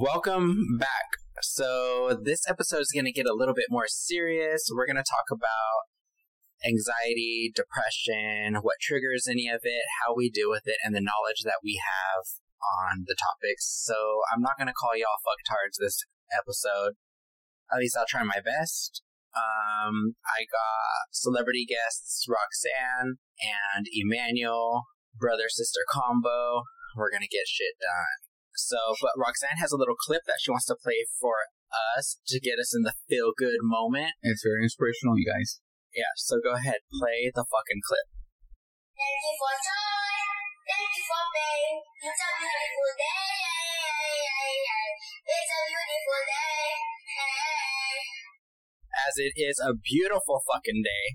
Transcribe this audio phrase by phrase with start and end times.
[0.00, 1.20] Welcome back.
[1.42, 4.70] So, this episode is going to get a little bit more serious.
[4.72, 5.84] We're going to talk about
[6.64, 11.44] anxiety, depression, what triggers any of it, how we deal with it, and the knowledge
[11.44, 12.24] that we have
[12.88, 13.68] on the topics.
[13.84, 16.00] So, I'm not going to call y'all fucktards this
[16.32, 16.96] episode.
[17.70, 19.02] At least I'll try my best.
[19.36, 24.84] Um, I got celebrity guests Roxanne and Emmanuel,
[25.20, 26.64] brother sister combo.
[26.96, 28.21] We're going to get shit done.
[28.54, 31.48] So, but Roxanne has a little clip that she wants to play for
[31.96, 34.12] us to get us in the feel good moment.
[34.22, 35.60] It's very inspirational, you guys.
[35.92, 38.08] Yeah, so go ahead, play the fucking clip.
[38.96, 40.16] Thank you for joy.
[40.68, 41.74] Thank you for pain.
[42.00, 43.32] It's a beautiful day.
[45.22, 46.64] It's a beautiful day.
[47.12, 47.96] Hey.
[48.92, 51.06] As it is a beautiful fucking day.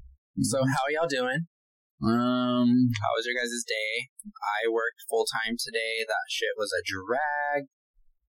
[0.42, 0.70] So, mm-hmm.
[0.70, 1.50] how are y'all doing?
[1.98, 4.14] Um, How was your guys' day?
[4.38, 6.06] I worked full time today.
[6.06, 7.74] That shit was a drag.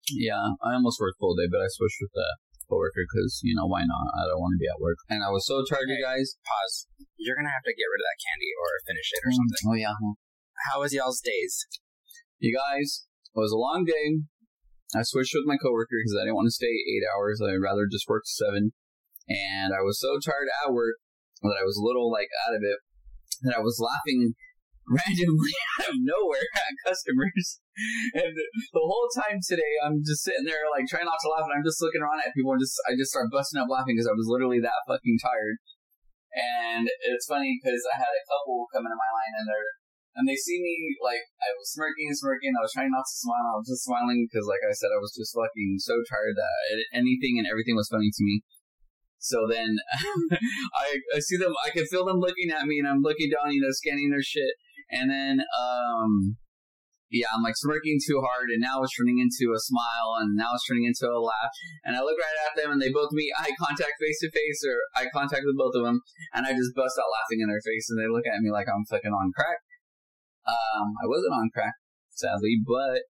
[0.08, 3.69] yeah, I almost worked full day, but I switched with the coworker because you know
[3.69, 4.08] why not?
[4.16, 6.41] I don't want to be at work, and I was so tired, you guys.
[6.48, 6.88] Pause.
[7.20, 9.64] You're gonna have to get rid of that candy or finish it or something.
[9.69, 9.97] Oh yeah,
[10.72, 11.69] How was y'all's days?
[12.41, 13.05] you guys.
[13.36, 14.25] It was a long day.
[14.97, 17.44] I switched with my coworker because I didn't want to stay eight hours.
[17.44, 18.72] I'd rather just work seven.
[19.28, 20.97] And I was so tired at work
[21.44, 22.80] that I was a little like out of it
[23.42, 24.34] that I was laughing
[24.89, 27.61] randomly out of nowhere at customers.
[28.17, 31.55] And the whole time today, I'm just sitting there like trying not to laugh, and
[31.55, 34.09] I'm just looking around at people and just I just start busting up laughing because
[34.09, 35.61] I was literally that fucking tired.
[36.34, 39.72] And it's funny because I had a couple come into my line and they're
[40.19, 42.50] and they see me like I was smirking and smirking.
[42.59, 43.55] I was trying not to smile.
[43.55, 46.83] I was just smiling because, like I said, I was just fucking so tired that
[46.91, 48.42] anything and everything was funny to me.
[49.19, 49.77] So then
[50.74, 51.52] I I see them.
[51.66, 54.22] I can feel them looking at me, and I'm looking down, you know, scanning their
[54.22, 54.55] shit.
[54.91, 56.36] And then um
[57.10, 60.53] yeah, I'm like smirking too hard, and now it's turning into a smile, and now
[60.53, 61.53] it's turning into a laugh.
[61.84, 64.60] And I look right at them, and they both meet eye contact face to face,
[64.69, 66.00] or eye contact with both of them,
[66.37, 68.69] and I just bust out laughing in their face, and they look at me like
[68.69, 69.64] I'm fucking on crack.
[70.44, 71.75] Um, I wasn't on crack,
[72.12, 73.09] sadly, but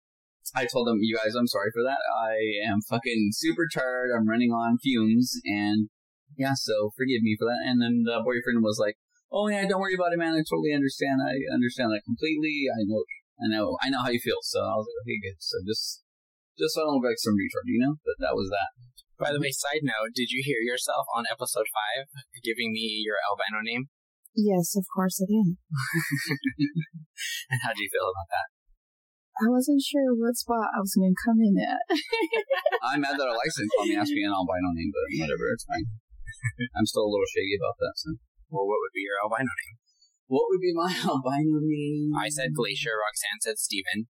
[0.55, 2.01] I told them, you guys, I'm sorry for that.
[2.13, 2.37] I
[2.69, 4.13] am fucking super tired.
[4.13, 5.89] I'm running on fumes, and
[6.37, 7.65] yeah, so forgive me for that.
[7.65, 9.01] And then the boyfriend was like,
[9.33, 10.37] "Oh yeah, don't worry about it, man.
[10.37, 11.25] I totally understand.
[11.25, 12.69] I understand that completely.
[12.69, 13.03] I know,
[13.41, 16.05] I know, I know how you feel." So I was like, "Okay, good." So just,
[16.61, 17.97] just so I don't look like some retard, you know.
[18.05, 18.77] But that was that.
[19.17, 22.05] By the way, side note, did you hear yourself on episode five
[22.45, 23.89] giving me your albino name?
[24.37, 25.57] Yes, of course I did.
[27.49, 28.53] And how do you feel about that?
[29.41, 31.81] I wasn't sure what spot I was going to come in at.
[32.85, 35.65] I'm mad that Alexa didn't call me ask me an albino name, but whatever, it's
[35.65, 35.85] fine.
[36.77, 37.95] I'm still a little shady about that.
[37.97, 38.09] So,
[38.51, 39.77] Well, what would be your albino name?
[40.27, 42.11] what would be my albino name?
[42.19, 44.11] I said Glacier, Roxanne said Steven.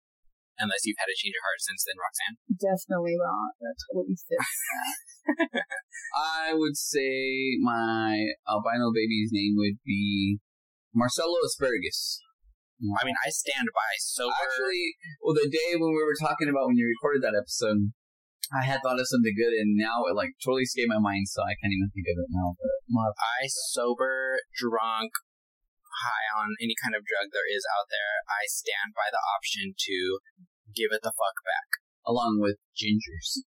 [0.58, 2.38] Unless you've had a change of heart since then, Roxanne.
[2.50, 3.54] Definitely not.
[3.62, 5.62] That totally fits that.
[6.18, 10.40] I would say my albino baby's name would be
[10.96, 12.18] Marcelo Asparagus.
[12.82, 14.34] I mean, I stand by sober.
[14.34, 17.94] Actually, well, the day when we were talking about when you recorded that episode,
[18.56, 21.44] I had thought of something good, and now it like totally escaped my mind, so
[21.44, 22.56] I can't even think of it now.
[22.56, 25.12] But my- I sober, drunk,
[26.06, 28.24] high on any kind of drug there is out there.
[28.30, 29.98] I stand by the option to
[30.72, 31.82] give it the fuck back.
[32.08, 33.44] along with gingers.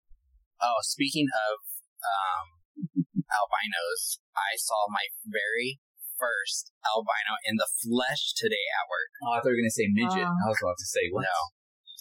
[0.61, 1.65] Oh, speaking of
[2.05, 2.47] um,
[3.37, 5.81] albinos, I saw my very
[6.21, 9.09] first albino in the flesh today at work.
[9.25, 10.29] Oh, I thought you were gonna say midget.
[10.29, 10.45] Oh.
[10.45, 11.25] I was about to say what?
[11.25, 11.39] No.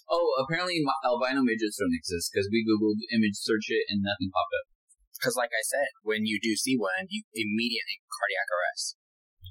[0.10, 4.58] Oh, apparently albino midgets don't exist because we googled image search it and nothing popped
[4.58, 4.68] up.
[5.14, 8.98] Because, like I said, when you do see one, you immediately cardiac arrest.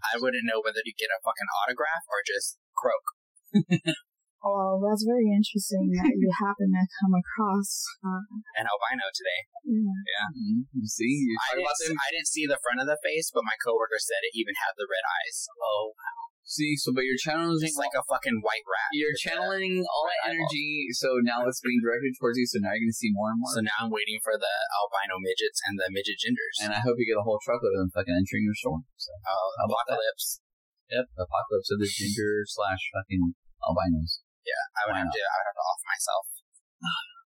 [0.00, 3.06] I wouldn't know whether to get a fucking autograph or just croak.
[4.38, 7.82] Oh, that's very interesting that you happen to come across.
[7.98, 8.22] Uh,
[8.54, 9.40] An albino today.
[9.66, 10.30] yeah.
[10.30, 10.86] Mm-hmm.
[10.86, 11.98] See, you I didn't.
[11.98, 14.78] I didn't see the front of the face, but my coworker said it even had
[14.78, 15.50] the red eyes.
[15.58, 15.98] Oh,
[16.48, 18.88] see, so but you're channeling It's like a fucking white rat.
[18.96, 22.48] you're with the- channeling all that energy, so now it's being directed towards you.
[22.48, 23.52] So now you're gonna see more and more.
[23.52, 26.56] So now I'm waiting for the albino midgets and the midget gingers.
[26.64, 28.80] and I hope you get a whole truckload of them fucking entering your store.
[28.96, 29.28] So, uh,
[29.60, 30.00] How about that?
[30.00, 30.40] apocalypse.
[30.88, 34.24] yep, apocalypse of the ginger slash fucking albinos.
[34.48, 35.20] Yeah, I would Why have not?
[35.20, 35.22] to.
[35.28, 36.24] I would have to off myself.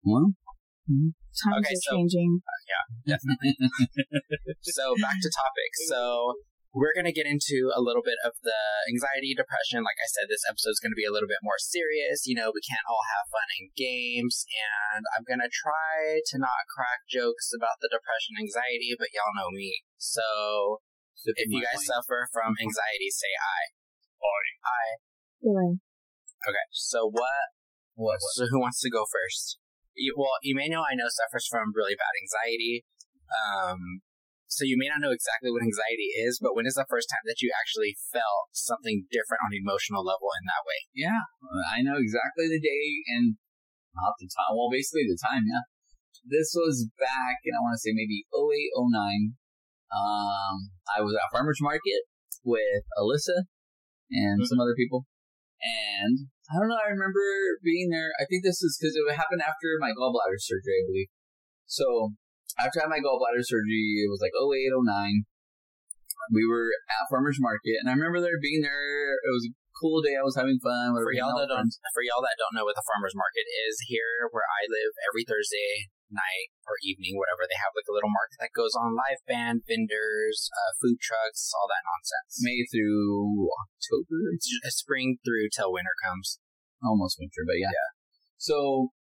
[0.08, 0.28] Well,
[0.88, 1.12] mm-hmm.
[1.36, 2.40] Times Okay, are so- changing.
[2.40, 2.84] Uh, yeah,
[3.16, 3.52] definitely.
[4.64, 5.72] so back to topic.
[5.92, 6.00] So
[6.70, 9.82] we're gonna get into a little bit of the anxiety, depression.
[9.82, 12.30] Like I said, this episode is gonna be a little bit more serious.
[12.30, 16.70] You know, we can't all have fun and games, and I'm gonna try to not
[16.70, 19.82] crack jokes about the depression, anxiety, but y'all know me.
[19.98, 20.82] So
[21.26, 23.76] if you guys suffer from anxiety, say I.
[24.20, 24.86] I.
[25.42, 25.80] Right.
[26.48, 26.68] Okay.
[26.72, 27.56] So what?
[28.00, 28.20] what?
[28.36, 29.60] So who wants to go first?
[29.96, 32.86] You, well, Emmanuel, I know suffers from really bad anxiety.
[33.28, 34.02] Um,
[34.50, 37.22] so you may not know exactly what anxiety is, but when is the first time
[37.30, 40.80] that you actually felt something different on an emotional level in that way?
[40.98, 41.22] Yeah,
[41.70, 43.38] I know exactly the day and
[43.94, 44.58] not the time.
[44.58, 45.46] Well, basically the time.
[45.46, 45.70] Yeah,
[46.26, 49.38] this was back, and I want to say maybe 08, 09.
[49.94, 52.10] Um, I was at farmers market
[52.42, 53.46] with Alyssa
[54.10, 55.06] and some other people,
[55.62, 56.82] and I don't know.
[56.82, 57.22] I remember
[57.62, 58.10] being there.
[58.18, 61.14] I think this is because it happened after my gallbladder surgery, I believe.
[61.70, 62.18] So
[62.60, 65.24] after I had my gallbladder surgery, it was like 08, 09.
[66.36, 69.18] We were at farmers market, and I remember there being there.
[69.18, 70.14] It was a cool day.
[70.20, 70.94] I was having fun.
[70.94, 74.28] For y'all that don't, for y'all that don't know what the farmers market is, here
[74.30, 78.38] where I live, every Thursday night or evening, whatever, they have like a little market
[78.44, 78.94] that goes on.
[78.94, 82.44] Live band, vendors, uh, food trucks, all that nonsense.
[82.44, 84.36] May through October.
[84.36, 86.38] It's spring through till winter comes.
[86.84, 87.90] almost winter, but yeah.
[88.38, 88.92] So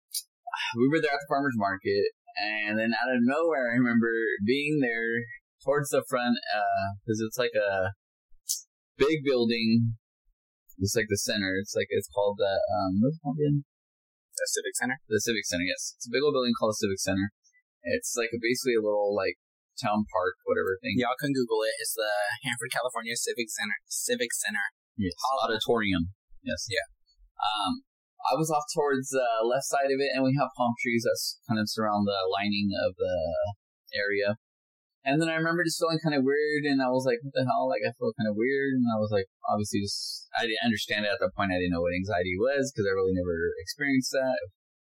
[0.75, 4.11] we were there at the farmers market, and then out of nowhere, I remember
[4.45, 5.25] being there
[5.63, 6.37] towards the front
[7.03, 7.95] because it's like a
[8.97, 9.95] big building.
[10.79, 11.59] It's like the center.
[11.59, 13.67] It's like it's called the um, what's it called again?
[14.39, 14.97] The Civic Center.
[15.11, 15.67] The Civic Center.
[15.67, 17.35] Yes, it's a big old building called the Civic Center.
[17.83, 19.35] It's like a, basically a little like
[19.75, 20.95] town park, whatever thing.
[20.99, 21.75] Y'all can Google it.
[21.83, 22.11] It's the
[22.47, 23.75] Hanford, California Civic Center.
[23.87, 24.63] Civic Center.
[24.95, 25.15] Yes.
[25.43, 26.15] Auditorium.
[26.43, 26.67] Yes.
[26.71, 26.87] Yeah.
[27.39, 27.83] Um,
[28.27, 31.39] I was off towards the left side of it, and we have palm trees that's
[31.47, 33.15] kind of surround the lining of the
[33.95, 34.35] area.
[35.07, 37.47] And then I remember just feeling kind of weird, and I was like, "What the
[37.47, 40.67] hell?" Like I feel kind of weird, and I was like, obviously, just I didn't
[40.67, 41.55] understand it at that point.
[41.55, 44.37] I didn't know what anxiety was because I really never experienced that.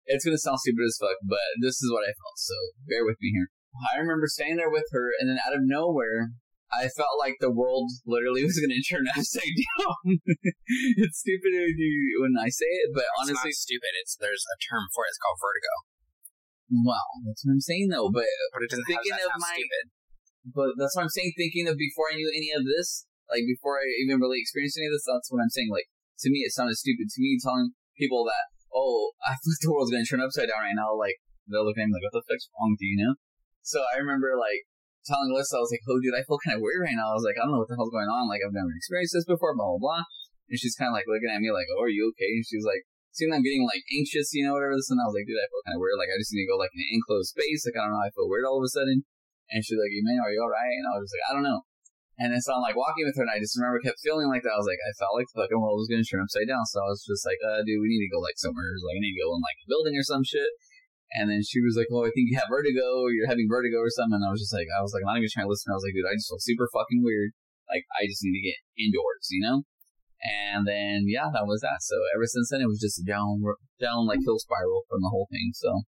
[0.10, 2.38] It's gonna sound stupid as fuck, but this is what I felt.
[2.42, 2.58] So
[2.90, 3.54] bear with me here.
[3.94, 6.34] I remember standing there with her, and then out of nowhere,
[6.70, 10.22] I felt like the world literally was going to turn upside down.
[11.02, 11.52] it's stupid
[12.22, 13.92] when I say it, but honestly, it's not stupid.
[14.02, 15.14] It's there's a term for it.
[15.14, 15.74] It's called vertigo.
[16.86, 18.10] well, that's what I'm saying though.
[18.14, 19.86] But But it doesn't Thinking of my- stupid.
[20.54, 21.34] but that's what I'm saying.
[21.34, 24.88] Thinking of before I knew any of this, like before I even really experienced any
[24.90, 25.70] of this, that's what I'm saying.
[25.74, 25.90] Like
[26.22, 27.10] to me, it sounded stupid.
[27.10, 30.62] To me, telling people that, oh, I thought the world's going to turn upside down
[30.62, 31.18] right now, like
[31.50, 33.16] they're looking at me like, what the fuck's wrong with you, you know?
[33.66, 34.70] So I remember like
[35.08, 37.12] telling Alyssa, I was like, oh, dude, I feel kind of weird right now.
[37.12, 38.28] I was like, I don't know what the hell's going on.
[38.28, 40.04] Like I've never experienced this before, blah blah blah.
[40.50, 42.32] And she's kind of like looking at me like, oh, are you okay?
[42.40, 42.84] And she's like.
[43.10, 45.50] Seemed I'm getting like anxious, you know, whatever this, and I was like, dude, I
[45.50, 45.98] feel kind of weird.
[45.98, 47.66] Like, I just need to go like in an enclosed space.
[47.66, 49.02] Like, I don't know, I feel weird all of a sudden.
[49.50, 50.78] And she's like, man, are you alright?
[50.78, 51.66] And I was just like, I don't know.
[52.22, 54.46] And then so I'm like walking with her, and I just remember kept feeling like
[54.46, 54.54] that.
[54.54, 56.62] I was like, I felt like the fucking world was gonna turn upside down.
[56.70, 58.70] So I was just like, uh, dude, we need to go like somewhere.
[58.78, 60.54] Like, I need to go in like a building or some shit.
[61.14, 63.02] And then she was like, oh, I think you have vertigo.
[63.02, 64.22] Or you're having vertigo or something.
[64.22, 65.74] And I was just like, I was like, I'm not even trying to listen.
[65.74, 67.34] I was like, dude, I just feel super fucking weird.
[67.66, 69.66] Like, I just need to get indoors, you know?
[70.20, 71.80] And then, yeah, that was that.
[71.82, 73.42] So ever since then, it was just down,
[73.80, 75.56] down like hill spiral from the whole thing.
[75.56, 75.88] So,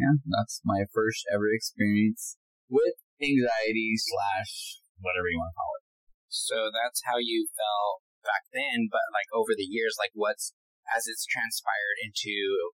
[0.00, 2.40] yeah, that's my first ever experience
[2.72, 5.84] with anxiety slash whatever you want to call it.
[6.28, 10.52] So that's how you felt back then, but like over the years, like what's
[10.94, 12.34] as it's transpired into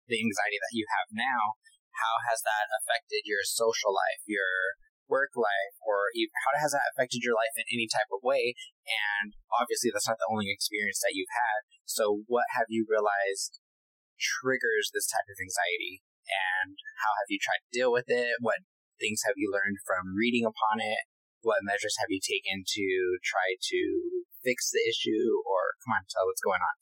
[0.09, 1.61] the anxiety that you have now,
[1.99, 4.79] how has that affected your social life, your
[5.09, 8.55] work life, or even, how has that affected your life in any type of way?
[8.87, 11.67] And obviously, that's not the only experience that you've had.
[11.89, 13.59] So, what have you realized
[14.21, 18.39] triggers this type of anxiety, and how have you tried to deal with it?
[18.45, 18.67] What
[19.01, 21.09] things have you learned from reading upon it?
[21.41, 22.87] What measures have you taken to
[23.23, 23.81] try to
[24.43, 25.39] fix the issue?
[25.47, 26.77] Or come on, tell what's going on.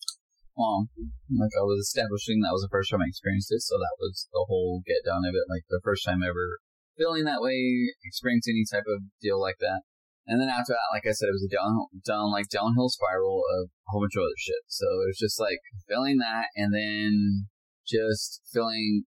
[0.57, 0.89] Well,
[1.29, 4.27] like I was establishing, that was the first time I experienced it, so that was
[4.33, 5.53] the whole get down of it.
[5.53, 6.59] Like the first time ever
[6.97, 9.85] feeling that way, experiencing any type of deal like that.
[10.27, 13.45] And then after that, like I said, it was a down, down, like downhill spiral
[13.47, 14.65] of a whole bunch of other shit.
[14.67, 17.47] So it was just like feeling that, and then
[17.87, 19.05] just feeling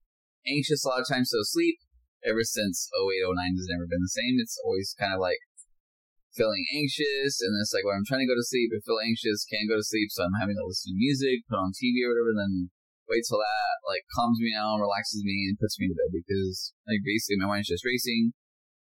[0.46, 1.32] anxious a lot of times.
[1.32, 1.80] So sleep,
[2.22, 4.38] ever since 08, 09 has never been the same.
[4.38, 5.42] It's always kind of like
[6.36, 9.48] feeling anxious, and it's like when I'm trying to go to sleep, I feel anxious,
[9.48, 12.12] can't go to sleep, so I'm having to listen to music, put on TV or
[12.12, 12.70] whatever, then
[13.08, 16.76] wait till that like calms me down, relaxes me, and puts me to bed because
[16.84, 18.36] like basically my mind's just racing.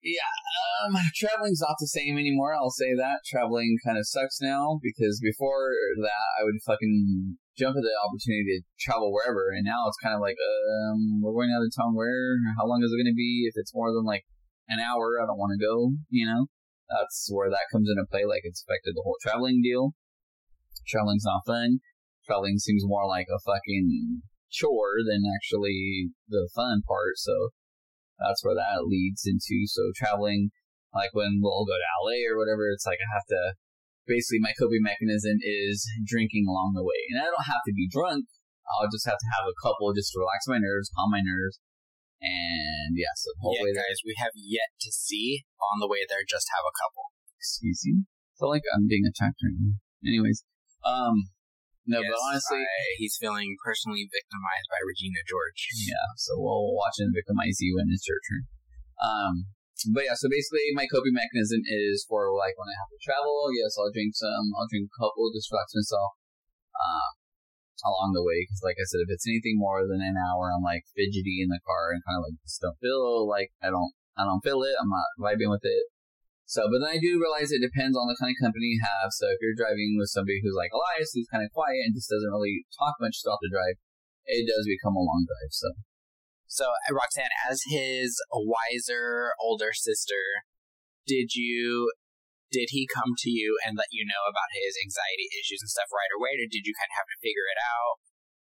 [0.02, 0.34] Yeah,
[0.82, 2.58] um, traveling's not the same anymore.
[2.58, 7.78] I'll say that traveling kind of sucks now because before that I would fucking jump
[7.78, 11.54] at the opportunity to travel wherever, and now it's kind of like, um, we're going
[11.54, 11.94] out of town.
[11.94, 12.38] Where?
[12.58, 13.46] How long is it going to be?
[13.46, 14.26] If it's more than like
[14.70, 15.94] an hour, I don't want to go.
[16.10, 16.50] You know,
[16.92, 18.26] that's where that comes into play.
[18.28, 19.96] Like it's affected the whole traveling deal.
[20.88, 21.80] Traveling's not fun.
[22.26, 24.22] Traveling seems more like a fucking
[24.52, 27.16] chore than actually the fun part.
[27.18, 27.50] So
[28.20, 29.66] that's where that leads into.
[29.66, 30.52] So traveling,
[30.94, 33.56] like when we'll go to LA or whatever, it's like I have to.
[34.10, 37.88] Basically, my coping mechanism is drinking along the way, and I don't have to be
[37.88, 38.26] drunk.
[38.66, 41.62] I'll just have to have a couple just to relax my nerves, calm my nerves,
[42.22, 45.42] And yeah, so whole yeah, guys, we have yet to see.
[45.74, 47.10] On the way there, just have a couple.
[47.38, 48.06] Excuse me.
[48.38, 49.78] So like I'm being attacked right now.
[50.06, 50.46] Anyways,
[50.86, 51.34] um,
[51.90, 55.62] no, Yes, but honestly, I- he's feeling personally victimized by Regina George.
[55.86, 58.44] Yeah, so we'll watch and victimize you when it's your turn.
[59.02, 59.34] Um,
[59.94, 63.50] but yeah, so basically my coping mechanism is for like when I have to travel.
[63.50, 64.54] Yes, I'll drink some.
[64.54, 66.14] I'll drink a couple, just relax myself.
[66.78, 67.10] Um,
[67.84, 70.64] along the way, because like I said, if it's anything more than an hour, I'm
[70.64, 73.94] like fidgety in the car and kind of like just don't feel like I don't
[74.16, 74.76] I don't feel it.
[74.78, 75.90] I'm not vibing with it.
[76.46, 79.16] So, but then I do realize it depends on the kind of company you have.
[79.16, 82.12] So if you're driving with somebody who's like Elias, who's kind of quiet and just
[82.12, 83.80] doesn't really talk much throughout the drive,
[84.28, 85.52] it does become a long drive.
[85.56, 85.72] So.
[86.52, 90.44] So, Roxanne, as his wiser older sister,
[91.08, 91.94] did you
[92.52, 95.90] did he come to you and let you know about his anxiety issues and stuff
[95.90, 98.04] right away, or did you kind of have to figure it out?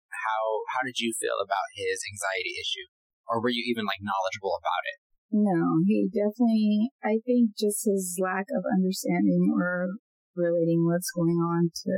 [0.08, 2.88] How how did you feel about his anxiety issue,
[3.28, 4.98] or were you even like knowledgeable about it?
[5.32, 9.96] No, he definitely, I think just his lack of understanding or
[10.36, 11.92] relating what's going on to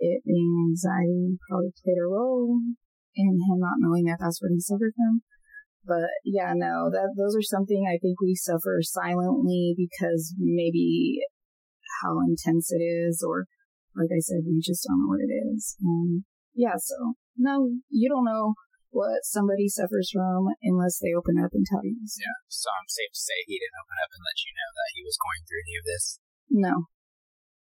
[0.00, 2.56] it being anxiety probably played a role
[3.14, 5.20] in him not knowing that that's what he suffered from.
[5.84, 11.20] But yeah, no, that those are something I think we suffer silently because maybe
[12.02, 13.46] how intense it is, or
[13.96, 15.76] like I said, we just don't know what it is.
[15.80, 18.54] And yeah, so no, you don't know
[18.90, 21.96] what somebody suffers from unless they open up and tell you.
[22.04, 22.38] So, Yeah.
[22.50, 25.02] So I'm safe to say he didn't open up and let you know that he
[25.06, 26.04] was going through any of this.
[26.50, 26.74] No.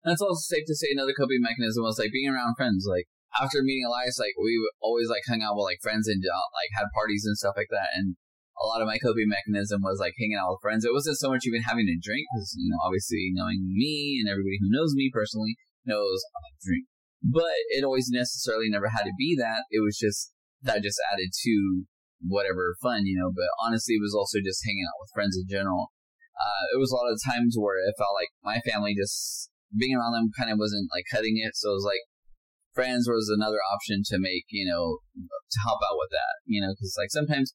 [0.01, 2.89] That's also safe to say another coping mechanism was like being around friends.
[2.89, 3.05] Like
[3.39, 6.71] after meeting Elias, like we always like hung out with like friends and uh, like
[6.75, 7.95] had parties and stuff like that.
[7.95, 8.15] And
[8.59, 10.83] a lot of my coping mechanism was like hanging out with friends.
[10.83, 14.27] It wasn't so much even having to drink because you know obviously knowing me and
[14.27, 16.85] everybody who knows me personally knows I like drink.
[17.21, 19.69] But it always necessarily never had to be that.
[19.71, 21.85] It was just that just added to
[22.21, 23.31] whatever fun, you know.
[23.33, 25.93] But honestly, it was also just hanging out with friends in general.
[26.35, 29.95] Uh, it was a lot of times where it felt like my family just being
[29.95, 31.53] around them kind of wasn't like cutting it.
[31.55, 32.01] So it was like
[32.73, 36.71] friends was another option to make, you know, to help out with that, you know,
[36.71, 37.53] because like sometimes,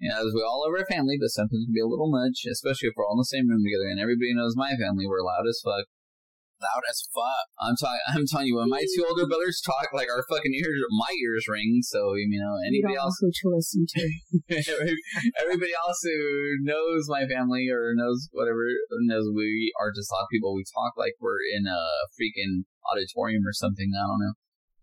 [0.00, 2.10] you know, as we all love our family, but sometimes it can be a little
[2.10, 5.06] much, especially if we're all in the same room together and everybody knows my family.
[5.06, 5.86] We're loud as fuck.
[6.62, 7.46] Loud as fuck.
[7.60, 8.00] I'm talking.
[8.14, 11.44] I'm telling you, when my two older brothers talk, like our fucking ears, my ears
[11.50, 11.82] ring.
[11.82, 14.04] So you know, you anybody don't else, who to listen to.
[15.42, 18.70] everybody else who knows my family or knows whatever
[19.02, 20.54] knows we are just loud people.
[20.54, 21.80] We talk like we're in a
[22.14, 23.90] freaking auditorium or something.
[23.90, 24.34] I don't know,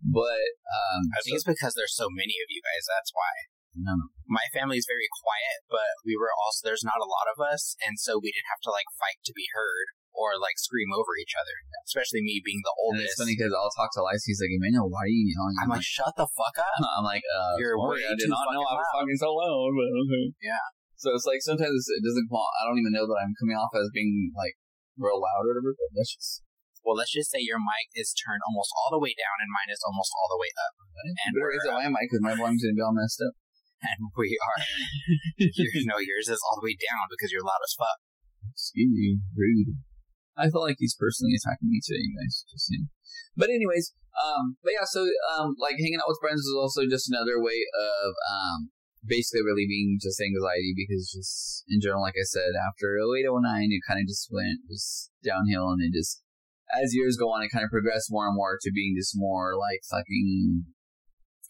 [0.01, 2.83] but um, I think it's because there's so many of you guys.
[2.89, 3.31] That's why.
[3.77, 4.05] no, no.
[4.27, 7.99] My family's very quiet, but we were also there's not a lot of us, and
[7.99, 11.35] so we didn't have to like fight to be heard or like scream over each
[11.39, 11.55] other.
[11.87, 13.15] Especially me being the And oldest.
[13.15, 14.27] it's funny because I'll talk to Elias.
[14.27, 15.55] He's like, Emmanuel, why are you yelling?
[15.63, 16.75] I'm like, shut the fuck up.
[16.99, 18.95] I'm like, uh, You're sorry, I did not know I was loud.
[18.99, 20.25] talking so loud, but okay.
[20.43, 20.63] Yeah.
[20.99, 22.27] So it's like sometimes it doesn't.
[22.27, 24.59] I don't even know that I'm coming off as being like
[24.99, 26.43] real loud or whatever, but that's just.
[26.81, 29.69] Well, let's just say your mic is turned almost all the way down, and mine
[29.69, 30.73] is almost all the way up,
[31.27, 33.37] And we're, raise it my mic because my volume's gonna be all messed up.
[33.89, 34.59] and we are.
[35.37, 37.97] you know, yours is all the way down because you're loud as fuck.
[38.53, 39.77] Excuse me, rude.
[40.37, 42.45] I feel like he's personally attacking me today, you guys.
[42.49, 42.89] Just saying.
[43.35, 47.09] But anyways, um, but yeah, so um, like hanging out with friends is also just
[47.09, 48.69] another way of um,
[49.05, 53.81] basically relieving just anxiety because just in general, like I said, after 08, 09, it
[53.87, 56.21] kind of just went just downhill and it just
[56.71, 59.57] as years go on, it kind of progressed more and more to being just more
[59.59, 60.65] like fucking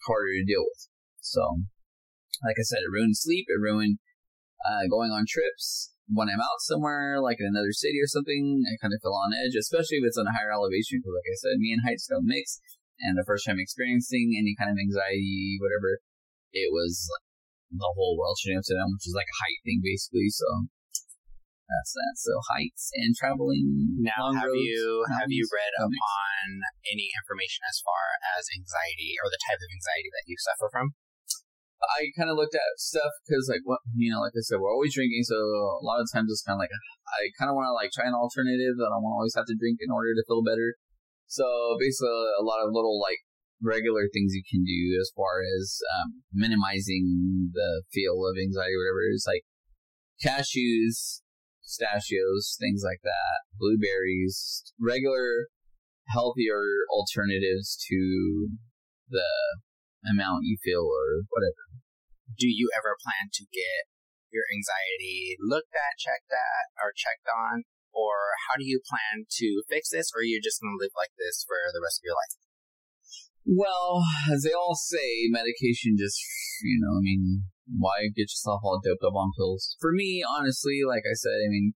[0.06, 0.88] harder to deal with.
[1.22, 1.62] So,
[2.42, 3.46] like I said, it ruined sleep.
[3.48, 3.98] It ruined
[4.66, 5.94] uh, going on trips.
[6.10, 9.32] When I'm out somewhere, like in another city or something, I kind of feel on
[9.32, 10.98] edge, especially if it's on a higher elevation.
[10.98, 12.58] Because, like I said, me and heights don't mix.
[13.00, 16.02] And the first time experiencing any kind of anxiety, whatever,
[16.52, 17.26] it was like
[17.72, 20.28] the whole world shooting upside down, which is like a height thing, basically.
[20.28, 20.68] So
[21.72, 22.14] that's that.
[22.20, 23.96] So heights and traveling.
[24.04, 26.44] Now, have roads, you have you read makes- upon
[26.92, 30.92] any information as far as anxiety or the type of anxiety that you suffer from?
[31.82, 34.70] I kind of looked at stuff because, like, what you know, like I said, we're
[34.70, 36.70] always drinking, so a lot of times it's kind of like
[37.10, 38.78] I kind of want to like try an alternative.
[38.78, 40.78] That I don't want to always have to drink in order to feel better.
[41.26, 41.42] So
[41.82, 43.26] basically, a lot of little like
[43.62, 48.82] regular things you can do as far as um, minimizing the feel of anxiety, or
[48.86, 49.10] whatever.
[49.10, 49.42] It's like
[50.22, 51.21] cashews,
[51.72, 55.48] pistachios, things like that, blueberries, regular,
[56.12, 58.52] healthier alternatives to
[59.08, 59.32] the
[60.04, 61.80] amount you feel or whatever.
[62.36, 63.88] Do you ever plan to get
[64.28, 67.64] your anxiety looked at, checked at, or checked on?
[67.92, 70.08] Or how do you plan to fix this?
[70.16, 72.36] Or are you just going to live like this for the rest of your life?
[73.44, 74.00] Well,
[74.32, 76.16] as they all say, medication just,
[76.64, 79.76] you know, I mean, why get yourself all doped up on pills?
[79.80, 81.74] For me, honestly, like I said, I mean,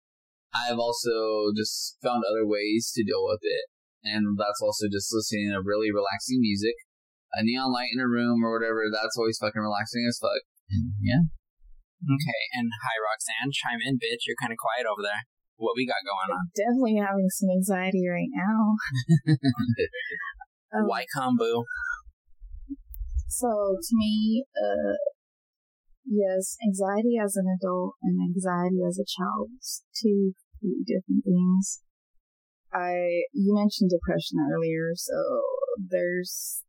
[0.54, 3.66] I've also just found other ways to deal with it.
[4.04, 6.76] And that's also just listening to really relaxing music.
[7.34, 10.44] A neon light in a room or whatever, that's always fucking relaxing as fuck.
[10.70, 11.26] And yeah.
[12.04, 14.28] Okay, and hi Roxanne, chime in, bitch.
[14.28, 15.24] You're kind of quiet over there.
[15.56, 16.52] What we got going on?
[16.52, 18.76] Definitely having some anxiety right now.
[20.74, 21.64] Um, Why come, boo?
[23.28, 23.46] So
[23.78, 24.94] to me, uh,
[26.04, 31.82] yes, anxiety as an adult and anxiety as a child is two completely different things.
[32.72, 35.14] I you mentioned depression earlier, so
[35.78, 36.62] there's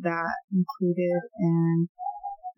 [0.00, 1.88] that included, and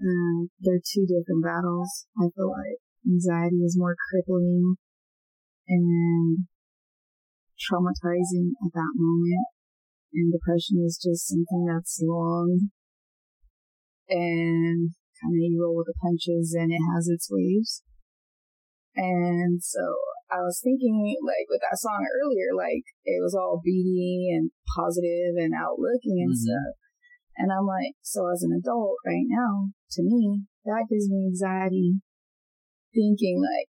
[0.00, 2.06] um, they're two different battles.
[2.16, 4.76] I feel like anxiety is more crippling
[5.68, 6.46] and
[7.58, 9.46] traumatizing at that moment,
[10.12, 12.70] and depression is just something that's long
[14.08, 14.90] and
[15.24, 17.80] kind of you roll with the punches and it has its waves.
[18.94, 19.80] And so
[20.30, 25.34] I was thinking, like, with that song earlier, like, it was all beaty and positive
[25.40, 26.44] and outlooking and Mhm.
[26.44, 26.74] stuff.
[27.36, 32.00] And I'm like, so as an adult right now, to me, that gives me anxiety
[32.92, 33.68] thinking, like,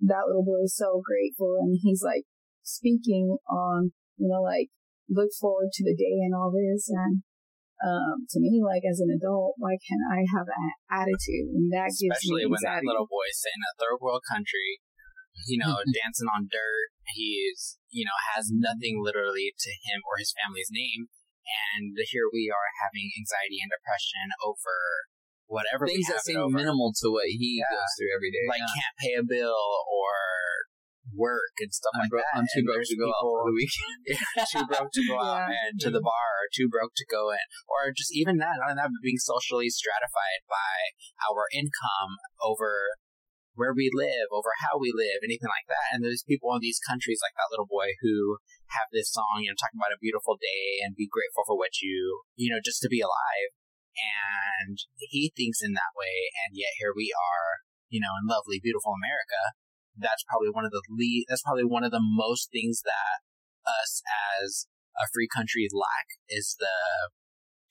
[0.00, 2.24] that little boy is so grateful and he's like
[2.62, 4.68] speaking on, you know, like,
[5.08, 6.90] look forward to the day and all this.
[6.90, 7.22] And
[7.82, 11.50] um, to me, like as an adult, why can't I have an attitude?
[11.50, 12.88] And that Especially gives me when that anxiety.
[12.88, 14.78] little boy's in a third world country,
[15.50, 16.94] you know, dancing on dirt.
[17.10, 21.10] He's, you know, has nothing literally to him or his family's name.
[21.74, 25.10] And here we are having anxiety and depression over
[25.50, 26.54] whatever Things that have it seem over.
[26.54, 27.66] minimal to what he Yeah.
[27.74, 28.46] goes through every day.
[28.46, 28.78] like yeah.
[28.78, 29.58] can't pay a bill
[29.90, 30.14] or
[31.10, 32.38] work and stuff I'm, like bro- that.
[32.38, 34.00] I'm too broke to go out people- for the weekend.
[34.54, 35.58] too broke to go out Yeah.
[35.66, 38.78] and to the bar, or too broke to go in, or just even that, not
[38.78, 40.94] that, but being socially stratified by
[41.26, 42.94] our income over
[43.52, 45.92] where we live, over how we live, anything like that.
[45.92, 48.40] And there's people in these countries, like that little boy, who
[48.72, 51.84] have this song, you know, talking about a beautiful day and be grateful for what
[51.84, 53.50] you, you know, just to be alive.
[53.92, 57.60] And he thinks in that way, and yet here we are,
[57.92, 59.52] you know, in lovely, beautiful America.
[59.96, 61.26] That's probably one of the lead.
[61.28, 63.24] That's probably one of the most things that
[63.62, 64.02] us
[64.42, 64.66] as
[64.98, 67.10] a free country lack is the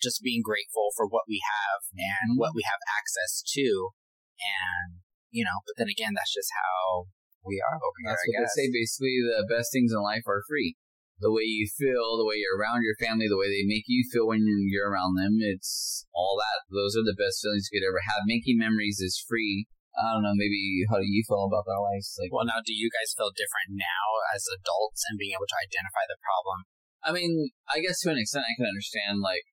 [0.01, 2.41] just being grateful for what we have and mm-hmm.
[2.41, 3.93] what we have access to.
[4.41, 7.05] And, you know, but then again, that's just how
[7.45, 8.67] we are over here, That's I what they say.
[8.73, 10.77] Basically, the best things in life are free.
[11.21, 14.01] The way you feel, the way you're around your family, the way they make you
[14.10, 16.65] feel when you're around them, it's all that.
[16.73, 18.25] Those are the best feelings you could ever have.
[18.25, 19.69] Making memories is free.
[19.91, 22.15] I don't know, maybe how do you feel about that, Lice?
[22.15, 25.60] Like, Well, now, do you guys feel different now as adults and being able to
[25.60, 26.63] identify the problem?
[27.04, 29.43] I mean, I guess to an extent I can understand, like,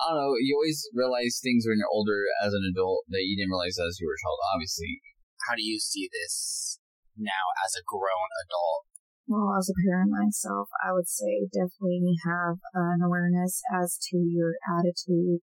[0.00, 3.36] I don't know, you always realize things when you're older as an adult that you
[3.36, 5.04] didn't realize as you were a child, obviously.
[5.46, 6.80] How do you see this
[7.14, 8.88] now as a grown adult?
[9.28, 14.56] Well, as a parent myself, I would say definitely have an awareness as to your
[14.64, 15.44] attitude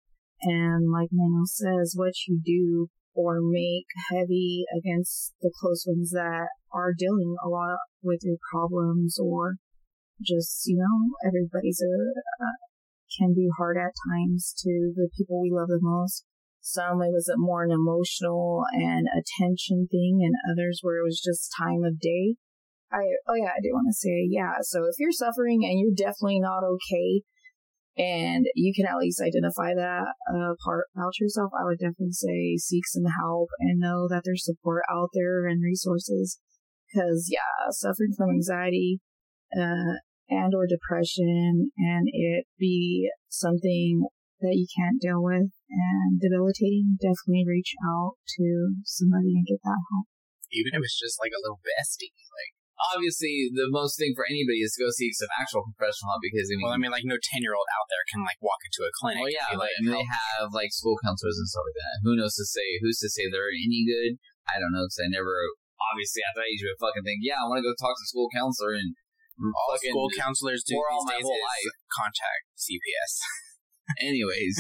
[0.41, 6.47] and, like Manuel says, what you do or make heavy against the close ones that
[6.74, 9.56] are dealing a lot with your problems or
[10.21, 12.58] just, you know, everybody's a, uh,
[13.17, 16.26] can be hard at times to the people we love the most.
[16.62, 21.52] Some it was more an emotional and attention thing and others where it was just
[21.58, 22.36] time of day.
[22.91, 24.62] I oh yeah, I do want to say yeah.
[24.62, 27.24] So if you're suffering and you're definitely not okay,
[27.97, 32.58] and you can at least identify that uh, part about yourself, I would definitely say
[32.58, 36.39] seek some help and know that there's support out there and resources.
[36.88, 38.99] Because yeah, suffering from anxiety
[39.56, 39.99] uh,
[40.30, 44.08] and or depression, and it be something
[44.41, 49.80] that you can't deal with and debilitating, definitely reach out to somebody and get that
[49.93, 50.08] help.
[50.51, 52.12] Even if it's just like a little bestie.
[52.12, 56.26] Like, Obviously, the most thing for anybody is to go seek some actual professional help
[56.26, 58.41] because, I mean, well, I mean, like no 10 year old out there can like
[58.41, 59.22] walk into a clinic.
[59.22, 61.96] Well, and yeah, like, I they have like school counselors and stuff like that.
[62.02, 62.82] Who knows to say?
[62.82, 64.17] Who's to say they're any good?
[64.50, 65.30] I don't know because I never,
[65.94, 68.10] obviously, at that age, would fucking think, yeah, I want to go talk to a
[68.10, 68.98] school counselor and
[69.38, 71.70] all fucking school counselors do all my whole life.
[71.94, 73.22] contact CPS.
[74.10, 74.58] Anyways,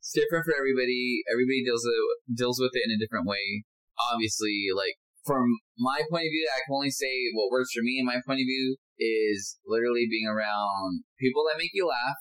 [0.00, 1.20] it's different for everybody.
[1.28, 3.64] Everybody deals with deals with it in a different way.
[3.98, 5.46] Obviously, like from
[5.78, 7.98] my point of view, I can only say what works for me.
[7.98, 12.18] And my point of view is literally being around people that make you laugh.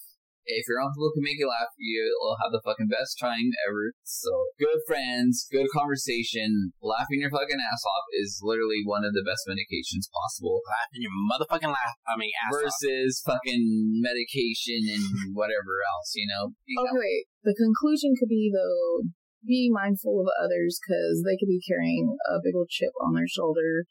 [0.48, 3.52] If you're around people who can make you laugh, you'll have the fucking best time
[3.68, 3.92] ever.
[4.08, 9.28] So good friends, good conversation, laughing your fucking ass off is literally one of the
[9.28, 10.64] best medications possible.
[10.64, 12.00] Laughing your motherfucking laugh.
[12.08, 12.64] I mean, ass off.
[12.64, 16.56] Versus fucking medication and whatever else, you know.
[16.64, 17.28] You Okay, wait.
[17.44, 19.12] The conclusion could be though,
[19.48, 23.28] be mindful of others because they could be carrying a big old chip on their
[23.28, 23.88] shoulder.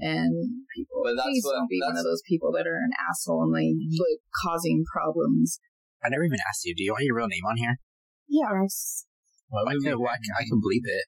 [0.00, 2.92] And people, But that's please what- don't be one of those people that are an
[3.10, 5.58] asshole and like, like causing problems.
[6.04, 6.74] I never even asked you.
[6.74, 7.76] Do you want your real name on here?
[8.28, 9.04] Yeah, Rex.
[9.50, 11.06] I can, well, I can, I can bleep it.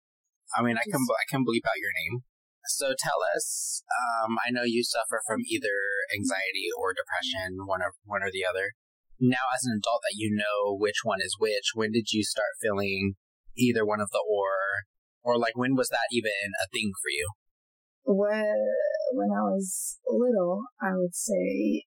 [0.56, 2.24] I mean, I can I can bleep out your name.
[2.66, 3.82] So tell us.
[3.88, 5.76] Um, I know you suffer from either
[6.12, 8.72] anxiety or depression, one or one or the other.
[9.20, 11.72] Now, as an adult, that you know which one is which.
[11.74, 13.14] When did you start feeling
[13.56, 14.52] either one of the or,
[15.22, 17.30] or like when was that even a thing for you?
[18.04, 18.56] When,
[19.12, 21.84] when I was little, I would say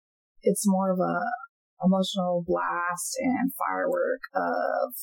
[0.43, 1.21] it's more of a
[1.85, 4.95] emotional blast and firework of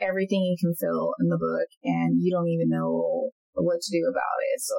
[0.00, 4.06] everything you can feel in the book and you don't even know what to do
[4.06, 4.60] about it.
[4.60, 4.74] So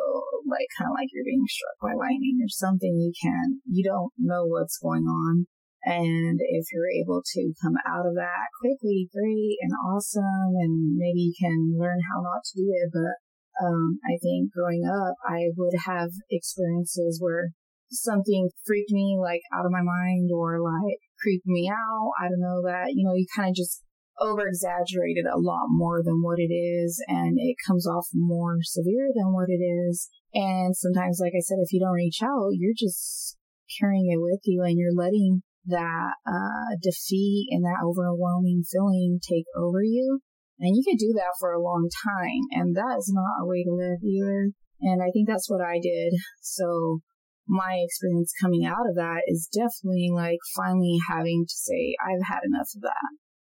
[0.47, 3.59] like kind of like you're being struck by lightning or something you can't.
[3.65, 5.47] you don't know what's going on.
[5.83, 10.55] And if you're able to come out of that quickly, great and awesome.
[10.59, 12.89] And maybe you can learn how not to do it.
[12.91, 17.51] But, um, I think growing up, I would have experiences where
[17.91, 22.11] something freaked me like out of my mind or like creeped me out.
[22.19, 23.83] I don't know that, you know, you kind of just
[24.19, 29.09] over exaggerated a lot more than what it is and it comes off more severe
[29.15, 30.09] than what it is.
[30.33, 33.37] And sometimes, like I said, if you don't reach out, you're just
[33.79, 39.45] carrying it with you and you're letting that uh, defeat and that overwhelming feeling take
[39.55, 40.19] over you.
[40.59, 42.43] And you can do that for a long time.
[42.51, 44.51] And that is not a way to live either.
[44.81, 46.13] And I think that's what I did.
[46.41, 46.99] So
[47.47, 52.41] my experience coming out of that is definitely like finally having to say, I've had
[52.43, 53.09] enough of that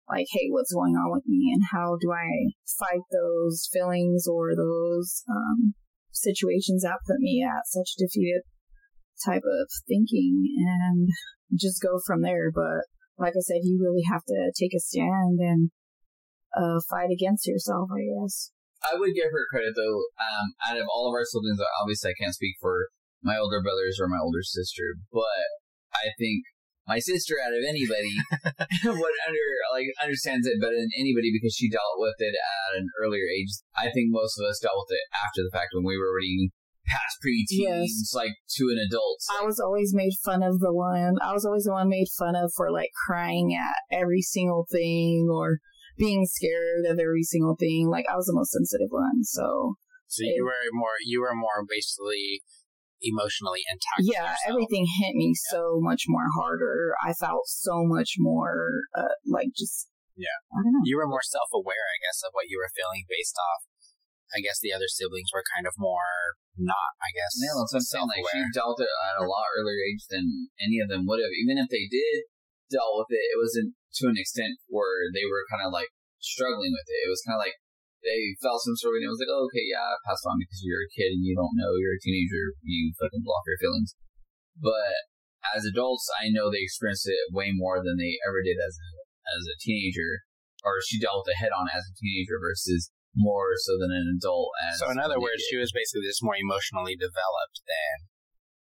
[0.09, 4.57] like, hey, what's going on with me and how do I fight those feelings or
[4.57, 5.75] those um,
[6.13, 8.43] situations that put me at such defeated
[9.25, 11.09] type of thinking and
[11.59, 12.51] just go from there.
[12.53, 12.87] But
[13.19, 15.71] like I said, you really have to take a stand and
[16.57, 18.53] uh, fight against yourself, I guess.
[18.83, 20.07] I would give her credit though.
[20.23, 22.89] Um, out of all of our siblings, obviously I can't speak for
[23.23, 25.47] my older brothers or my older sister, but
[25.91, 26.47] I think
[26.87, 28.15] my sister out of anybody
[28.87, 32.89] would under like understands it better than anybody because she dealt with it at an
[33.03, 33.51] earlier age.
[33.77, 36.51] I think most of us dealt with it after the fact when we were already
[36.89, 38.13] past preteens, Yes.
[38.15, 39.21] like to an adult.
[39.41, 41.17] I was always made fun of the one.
[41.23, 45.29] I was always the one made fun of for like crying at every single thing
[45.31, 45.59] or
[45.99, 47.89] being scared of every single thing.
[47.91, 49.25] Like I was the most sensitive one.
[49.25, 49.75] So
[50.07, 52.43] So you were more you were more basically
[53.01, 54.03] emotionally intact.
[54.11, 56.95] yeah, everything hit me so much more harder.
[57.07, 60.35] I felt so much more uh, like just Yeah.
[60.51, 60.83] I don't know.
[60.85, 63.61] you were more self aware, I guess, of what you were feeling based off.
[64.35, 66.93] I guess the other siblings were kind of more not.
[67.01, 67.39] I guess.
[67.39, 68.11] Yeah, that's what I'm saying.
[68.11, 71.33] Like she dealt it at a lot earlier age than any of them would have.
[71.33, 72.29] Even if they did
[72.69, 75.89] dealt with it, it wasn't to an extent where they were kind of like
[76.21, 77.09] struggling with it.
[77.09, 77.57] It was kind of like
[78.03, 80.39] they felt some sort of, and it was like, oh, okay, yeah, I passed on
[80.39, 83.59] because you're a kid and you don't know, you're a teenager, you fucking block your
[83.59, 83.95] feelings.
[84.55, 85.11] But
[85.55, 88.91] as adults, I know they experienced it way more than they ever did as a,
[89.39, 90.23] as a teenager,
[90.63, 94.07] or she dealt with it head on as a teenager versus more so than an
[94.15, 94.55] adult.
[94.63, 98.07] As So in other words, she was basically just more emotionally developed than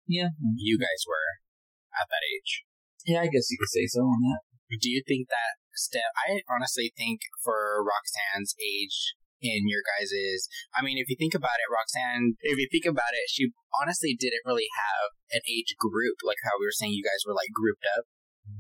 [0.08, 1.44] yeah, you guys were
[1.92, 2.64] at that age.
[3.04, 4.42] yeah, I guess you could say so on that.
[4.80, 6.10] Do you think that step?
[6.16, 9.14] I honestly think for Roxanne's age
[9.44, 13.14] in your guys's, I mean, if you think about it, Roxanne, if you think about
[13.14, 17.06] it, she honestly didn't really have an age group like how we were saying you
[17.06, 18.10] guys were like grouped up.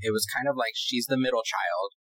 [0.01, 1.97] It was kind of like she's the middle child.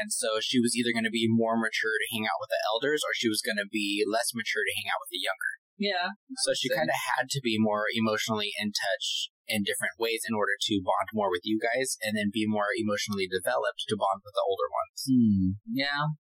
[0.00, 2.62] And so she was either going to be more mature to hang out with the
[2.70, 5.52] elders or she was going to be less mature to hang out with the younger.
[5.74, 6.14] Yeah,
[6.46, 10.30] So she kind of had to be more emotionally in touch in different ways in
[10.30, 14.22] order to bond more with you guys and then be more emotionally developed to bond
[14.22, 14.98] with the older ones.
[15.02, 15.46] Hmm.
[15.66, 16.14] Yeah.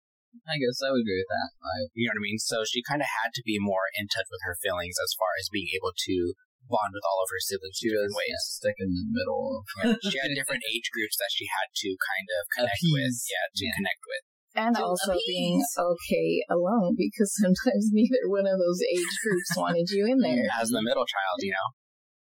[0.49, 1.53] I guess I would agree with that.
[1.61, 2.41] I, You know what I mean?
[2.41, 5.37] So she kind of had to be more in touch with her feelings as far
[5.37, 6.33] as being able to
[6.73, 8.33] bond with all of her siblings she in was different ways.
[8.33, 9.63] yeah, stuck in the middle of.
[9.77, 13.13] Yeah, she had different age groups that she had to kind of connect with.
[13.29, 13.77] Yeah, to Yeah.
[13.77, 14.25] connect with.
[14.53, 19.89] And To also being okay alone because sometimes neither one of those age groups wanted
[19.93, 20.49] you in there.
[20.57, 21.69] As the middle child, you know,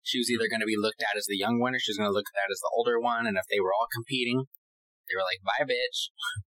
[0.01, 1.97] she was either going to be looked at as the young one or she was
[2.01, 3.25] going to look at as the older one.
[3.29, 4.49] And if they were all competing,
[5.09, 6.09] they were like, bye, bitch.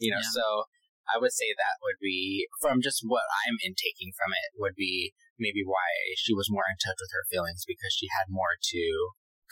[0.00, 0.32] You know, Yeah.
[0.32, 0.64] so
[1.12, 5.12] I would say that would be, from just what I'm intaking from it, would be
[5.40, 5.88] maybe why
[6.20, 8.84] she was more in touch with her feelings because she had more to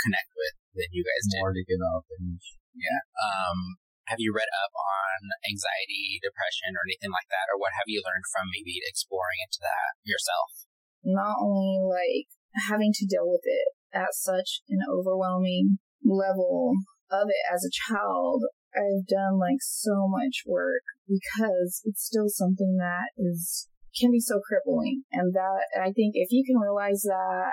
[0.05, 1.41] connect with than you guys did.
[1.43, 2.39] more to give up and
[2.77, 3.03] yeah.
[3.19, 7.51] Um, have you read up on anxiety, depression, or anything like that?
[7.53, 10.69] Or what have you learned from maybe exploring into that yourself?
[11.05, 12.29] not only like
[12.69, 16.75] having to deal with it at such an overwhelming level
[17.11, 22.77] of it as a child, I've done like so much work because it's still something
[22.79, 25.05] that is can be so crippling.
[25.13, 27.53] And that I think if you can realize that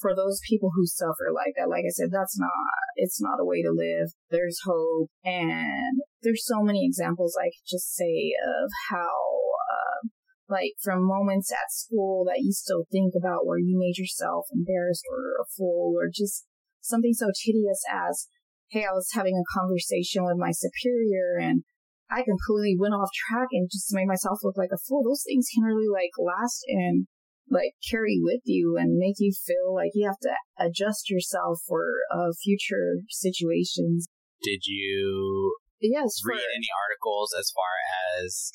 [0.00, 2.50] for those people who suffer like that, like I said, that's not
[2.96, 4.12] it's not a way to live.
[4.30, 10.08] There's hope and there's so many examples I could just say of how uh,
[10.48, 15.04] like from moments at school that you still think about where you made yourself embarrassed
[15.10, 16.44] or a fool or just
[16.80, 18.28] something so tedious as
[18.70, 21.64] hey, I was having a conversation with my superior and
[22.10, 25.04] I completely went off track and just made myself look like a fool.
[25.04, 27.06] Those things can really like last and
[27.48, 32.02] like carry with you and make you feel like you have to adjust yourself for
[32.12, 34.06] uh, future situations.
[34.42, 37.78] Did you Yes, for, read any articles as far
[38.18, 38.52] as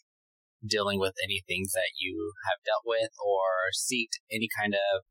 [0.65, 5.05] dealing with any things that you have dealt with or seek any kind of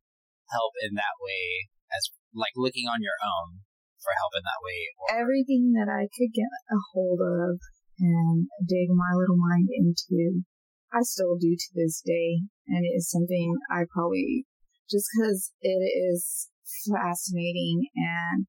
[0.51, 3.63] help in that way as like looking on your own
[4.03, 7.63] for help in that way or everything that I could get a hold of
[7.99, 10.45] and dig my little mind into.
[10.93, 14.47] I still do to this day, and it is something I probably
[14.91, 16.51] just because it is
[16.93, 18.47] fascinating and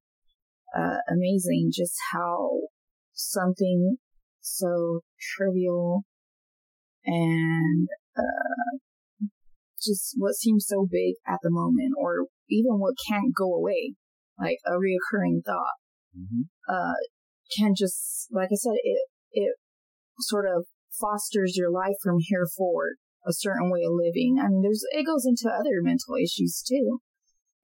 [0.76, 2.60] uh, amazing just how
[3.12, 3.96] something
[4.40, 6.04] so trivial
[7.04, 8.78] and uh,
[9.82, 13.94] just what seems so big at the moment, or even what can't go away,
[14.38, 15.76] like a reoccurring thought,
[16.16, 16.42] Mm-hmm.
[16.72, 16.94] uh,
[17.56, 18.98] can just, like I said, it
[19.36, 19.54] it
[20.18, 20.64] sort of
[20.98, 22.96] fosters your life from here forward,
[23.28, 24.40] a certain way of living.
[24.40, 26.98] I mean, there's it goes into other mental issues too,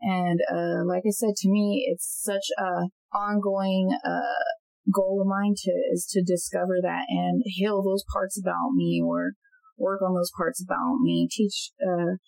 [0.00, 4.44] and uh, like I said, to me, it's such a ongoing uh,
[4.92, 9.32] goal of mine to is to discover that and heal those parts about me or
[9.78, 12.18] work on those parts about me teach uh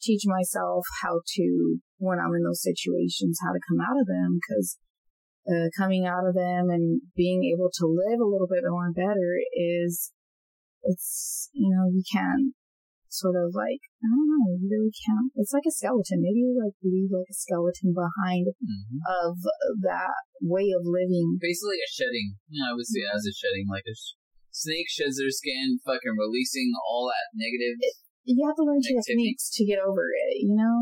[0.00, 4.38] teach myself how to when i'm in those situations how to come out of them
[4.40, 4.76] because
[5.48, 9.38] uh, coming out of them and being able to live a little bit more better
[9.54, 10.12] is
[10.82, 12.54] it's you know you can't
[13.12, 16.56] sort of like i don't know you really can't it's like a skeleton maybe you
[16.56, 18.98] like leave like a skeleton behind Mm-hmm.
[19.26, 19.36] of
[19.84, 22.38] that way of living Basically, a shedding.
[22.48, 23.66] Yeah, I would see it as a shedding.
[23.70, 24.16] Like a sh-
[24.50, 27.78] snake sheds their skin, fucking releasing all that negative.
[28.24, 29.02] You have to learn Activity.
[29.02, 30.76] techniques to get over it, you know?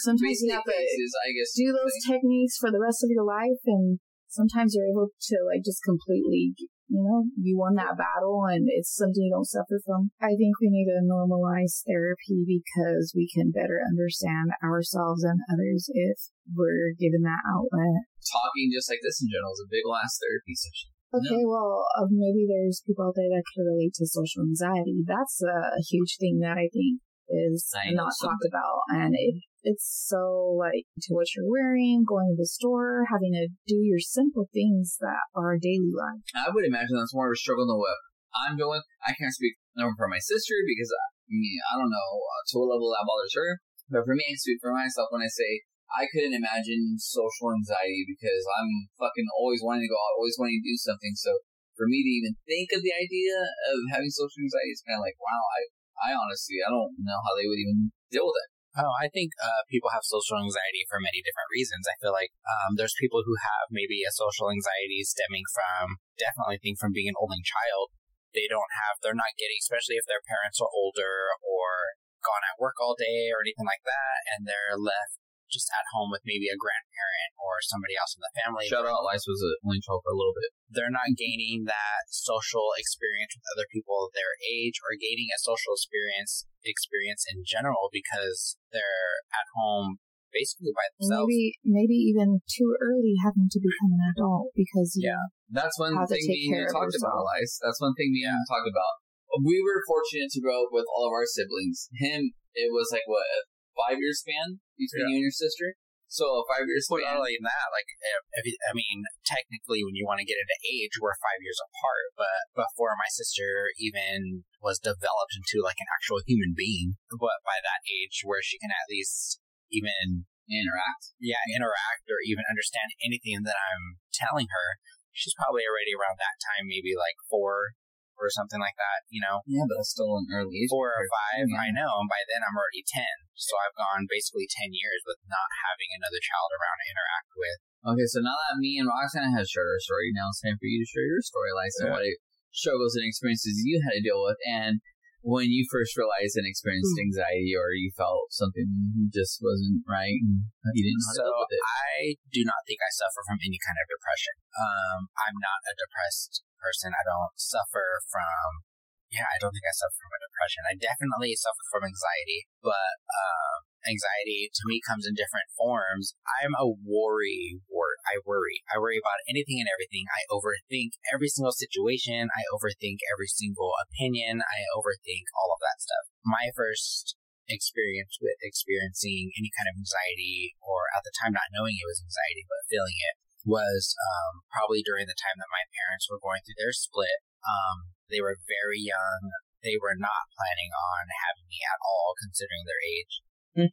[0.00, 1.52] Sometimes you have to phases, I guess.
[1.52, 5.64] do those techniques for the rest of your life, and sometimes you're able to, like,
[5.64, 6.56] just completely,
[6.88, 10.10] you know, you won that battle, and it's something you don't suffer from.
[10.20, 15.90] I think we need to normalize therapy because we can better understand ourselves and others
[15.92, 18.08] if we're given that outlet.
[18.24, 20.90] Talking just like this in general is a big last therapy session.
[21.10, 25.02] Okay, well, uh, maybe there's people out there that can relate to social anxiety.
[25.02, 30.06] That's a, huge thing that I think is I not talked about, and it it's
[30.06, 34.46] so like to what you're wearing, going to the store, having to do your simple
[34.54, 36.22] things that are daily life.
[36.32, 37.98] I would imagine that's more of a struggle than what
[38.46, 38.80] I'm doing.
[39.02, 42.42] I can't speak no for my sister because I, I mean I don't know uh,
[42.50, 43.58] to what level that bothers her,
[43.90, 48.06] but for me, I speak for myself when I say I couldn't imagine social anxiety
[48.06, 51.18] because I'm fucking always wanting to go out, always wanting to do something.
[51.18, 51.42] So
[51.74, 55.04] for me to even think of the idea of having social anxiety is kind of
[55.06, 55.42] like wow.
[55.56, 55.60] I
[56.00, 58.50] I honestly I don't know how they would even deal with it.
[58.78, 61.90] Oh, I think uh, people have social anxiety for many different reasons.
[61.90, 66.62] I feel like um, there's people who have maybe a social anxiety stemming from definitely
[66.62, 67.90] think from being an only child.
[68.30, 72.62] They don't have, they're not getting, especially if their parents are older or gone at
[72.62, 75.18] work all day or anything like that, and they're left
[75.50, 78.70] just at home with maybe a grandparent or somebody else in the family.
[78.70, 80.54] Shout out, Lice was a only child for a little bit.
[80.70, 85.74] they're not gaining that social experience with other people their age or gaining a social
[85.74, 89.98] experience experience in general because they're at home
[90.32, 91.26] basically by themselves.
[91.26, 95.26] Maybe maybe even too early having to become an adult because you Yeah.
[95.50, 97.34] That's one How thing take me and you talked about, yourself.
[97.34, 97.54] Lice.
[97.58, 99.02] That's one thing me and you talked about.
[99.42, 101.90] We were fortunate to grow up with all of our siblings.
[101.98, 105.76] Him, it was like what a five year span between you and your sister.
[106.10, 107.06] So a five year Well, span.
[107.06, 110.58] not only that, like, if, if I mean, technically, when you want to get into
[110.66, 112.18] age, we're five years apart.
[112.18, 117.62] But before my sister even was developed into like an actual human being, but by
[117.62, 119.38] that age, where she can at least
[119.70, 121.14] even interact.
[121.22, 124.82] yeah, interact or even understand anything that I'm telling her,
[125.14, 127.78] she's probably already around that time, maybe like four
[128.20, 130.70] or something like that, you know, Yeah, but that's still an early age.
[130.70, 131.48] four or five.
[131.48, 131.64] Yeah.
[131.64, 132.04] I know.
[132.04, 133.02] And by then I'm already 10.
[133.34, 137.58] So I've gone basically 10 years with not having another child around to interact with.
[137.80, 140.68] Okay, so now that me and Roxanne have shared our story, now it's time for
[140.68, 141.96] you to share your story, and Yeah.
[141.96, 142.04] what
[142.52, 144.36] struggles and experiences you had to deal with.
[144.44, 144.84] And
[145.20, 147.12] when you first realized and experienced Hmm.
[147.12, 151.40] anxiety, or you felt something just wasn't right, and you didn't know how to So
[151.44, 151.62] with it.
[151.64, 151.96] I
[152.32, 154.34] do not think I suffer from any kind of depression.
[154.56, 156.92] Um, I'm not a depressed person.
[156.96, 158.64] I don't suffer from.
[159.10, 160.62] Yeah, I don't think I suffer from a depression.
[160.70, 166.14] I definitely suffer from anxiety, but um, anxiety to me comes in different forms.
[166.40, 167.79] I'm a worry wor
[168.10, 168.66] I worry.
[168.66, 170.10] I worry about anything and everything.
[170.10, 172.26] I overthink every single situation.
[172.34, 174.42] I overthink every single opinion.
[174.42, 176.10] I overthink all of that stuff.
[176.26, 177.14] My first
[177.46, 182.02] experience with experiencing any kind of anxiety, or at the time not knowing it was
[182.02, 183.14] anxiety, but feeling it,
[183.46, 187.24] was um, probably during the time that my parents were going through their split.
[187.42, 189.32] Um, they were very young.
[189.62, 193.14] They were not planning on having me at all, considering their age.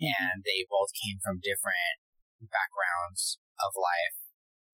[0.01, 2.01] And they both came from different
[2.43, 4.26] backgrounds of life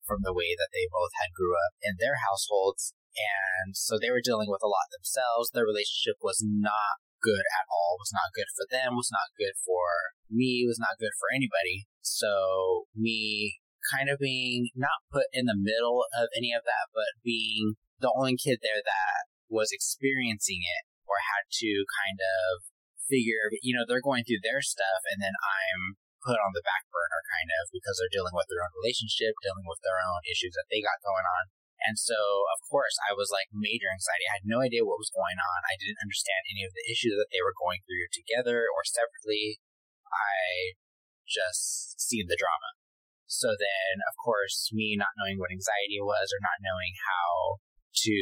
[0.06, 2.94] from the way that they both had grew up in their households.
[3.14, 5.54] And so they were dealing with a lot themselves.
[5.54, 9.56] Their relationship was not good at all, was not good for them, was not good
[9.64, 11.88] for me, was not good for anybody.
[12.02, 13.64] So me
[13.96, 18.12] kind of being not put in the middle of any of that, but being the
[18.12, 22.68] only kid there that was experiencing it or had to kind of
[23.08, 26.88] figure, you know, they're going through their stuff and then I'm put on the back
[26.90, 30.56] burner kind of because they're dealing with their own relationship, dealing with their own issues
[30.56, 31.52] that they got going on.
[31.84, 32.16] And so,
[32.56, 34.24] of course, I was like major anxiety.
[34.32, 35.60] I had no idea what was going on.
[35.68, 39.60] I didn't understand any of the issues that they were going through together or separately.
[40.08, 40.80] I
[41.28, 42.80] just seen the drama.
[43.28, 47.60] So then, of course, me not knowing what anxiety was or not knowing how
[48.08, 48.16] to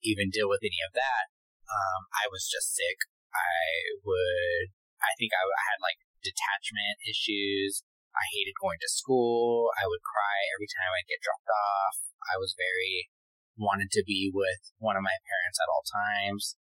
[0.00, 1.28] even deal with any of that,
[1.68, 3.04] um, I was just sick.
[3.32, 4.72] I would,
[5.04, 7.82] I think I, I had like detachment issues.
[8.14, 9.72] I hated going to school.
[9.76, 11.96] I would cry every time I'd get dropped off.
[12.28, 13.08] I was very
[13.56, 16.56] wanted to be with one of my parents at all times.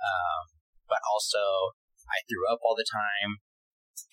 [0.00, 0.42] Um,
[0.88, 1.72] but also
[2.08, 3.40] I threw up all the time.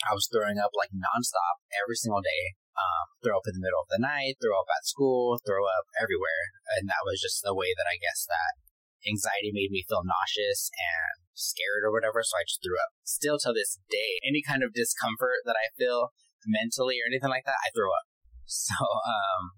[0.08, 2.56] I was throwing up like nonstop every single day.
[2.72, 5.92] Um, throw up in the middle of the night, throw up at school, throw up
[6.00, 6.56] everywhere.
[6.80, 8.56] And that was just the way that I guess that
[9.04, 12.22] anxiety made me feel nauseous and scared or whatever.
[12.22, 12.94] So I just threw up.
[13.04, 16.14] Still to this day, any kind of discomfort that I feel
[16.46, 18.06] mentally or anything like that, I throw up.
[18.52, 19.56] So, um,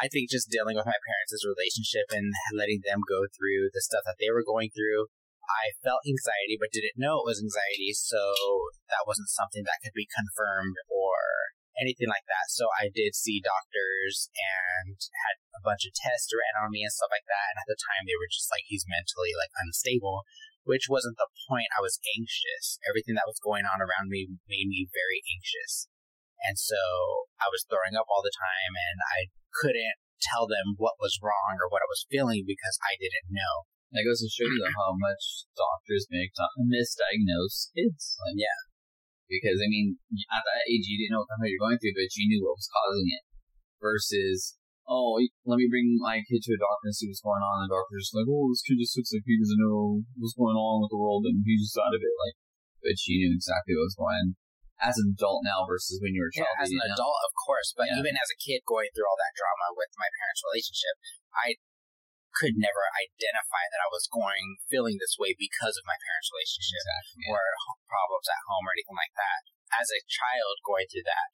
[0.00, 4.08] I think just dealing with my parents' relationship and letting them go through the stuff
[4.08, 5.12] that they were going through,
[5.44, 9.92] I felt anxiety but didn't know it was anxiety, so that wasn't something that could
[9.92, 12.52] be confirmed or anything like that.
[12.52, 14.96] So I did see doctors and
[15.28, 17.52] had a bunch of tests ran on me and stuff like that.
[17.52, 20.24] And at the time, they were just like, he's mentally like unstable,
[20.62, 21.70] which wasn't the point.
[21.74, 22.78] I was anxious.
[22.86, 25.90] Everything that was going on around me made me very anxious.
[26.42, 26.78] And so
[27.38, 31.58] I was throwing up all the time and I couldn't tell them what was wrong
[31.58, 33.66] or what I was feeling because I didn't know.
[33.92, 38.16] That goes to show you how much doctors make misdiagnose kids.
[38.24, 38.60] Like, Yeah.
[39.28, 40.00] Because I mean,
[40.32, 42.42] at that age, you didn't know what kind of you're going through, but you knew
[42.44, 43.24] what was causing it.
[43.82, 44.56] Versus,
[44.92, 45.16] oh,
[45.48, 47.64] let me bring my kid to a doctor and see what's going on.
[47.64, 50.36] And the doctor's just like, oh, this kid just looks like he doesn't know what's
[50.36, 52.14] going on with the world, and he's just out of it.
[52.28, 52.36] Like,
[52.84, 54.28] but she knew exactly what was going on
[54.82, 56.58] as an adult now versus when you were a Yeah, child.
[56.66, 56.90] as an know.
[56.92, 58.02] adult, of course, but Yeah.
[58.02, 60.98] even as a kid going through all that drama with my parents' relationship,
[61.30, 61.62] I
[62.34, 66.82] could never identify that I was going feeling this way because of my parents' relationship
[66.82, 67.30] Exactly.
[67.30, 67.40] or
[67.86, 69.40] problems at home or anything like that.
[69.70, 71.30] As a child going through that,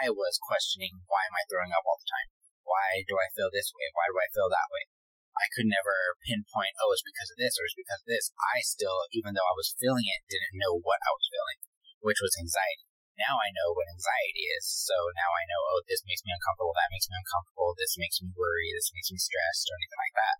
[0.00, 2.28] I was questioning why am I throwing up all the time?
[2.66, 3.86] Why do I feel this way?
[3.94, 4.90] Why do I feel that way?
[5.36, 8.32] I could never pinpoint, oh, it's because of this or it's because of this.
[8.40, 11.58] I still, even though I was feeling it, didn't know what I was feeling,
[12.00, 12.88] which was anxiety.
[13.20, 16.76] Now I know what anxiety is, so now I know, oh, this makes me uncomfortable,
[16.76, 20.16] that makes me uncomfortable, this makes me worry, this makes me stressed, or anything like
[20.20, 20.36] that.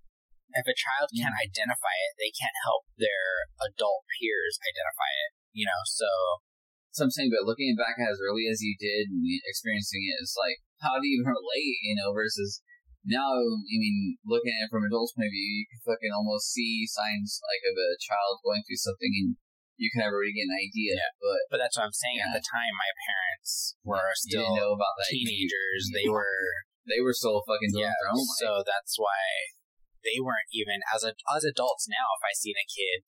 [0.61, 1.45] If a child can't mm.
[1.45, 6.09] identify it, they can't help their adult peers identify it, you know, so
[6.97, 10.33] So I'm saying, but looking back as early as you did and experiencing it, it's
[10.33, 12.65] like, how do you relate, you know, versus
[13.05, 16.57] now, I mean, looking at it from adults' point of view, you can fucking almost
[16.57, 19.37] see signs like of a child going through something and
[19.77, 20.97] you can already get an idea.
[20.97, 21.13] Yeah.
[21.21, 22.17] But But that's what I'm saying.
[22.25, 25.13] At the time, my parents were you still know about that.
[25.13, 25.92] teenagers.
[25.92, 27.92] They were, They were still fucking yeah.
[27.92, 28.40] their own life.
[28.40, 29.53] So that's why
[30.01, 32.17] they weren't even as a, as adults now.
[32.17, 32.99] If I seen a kid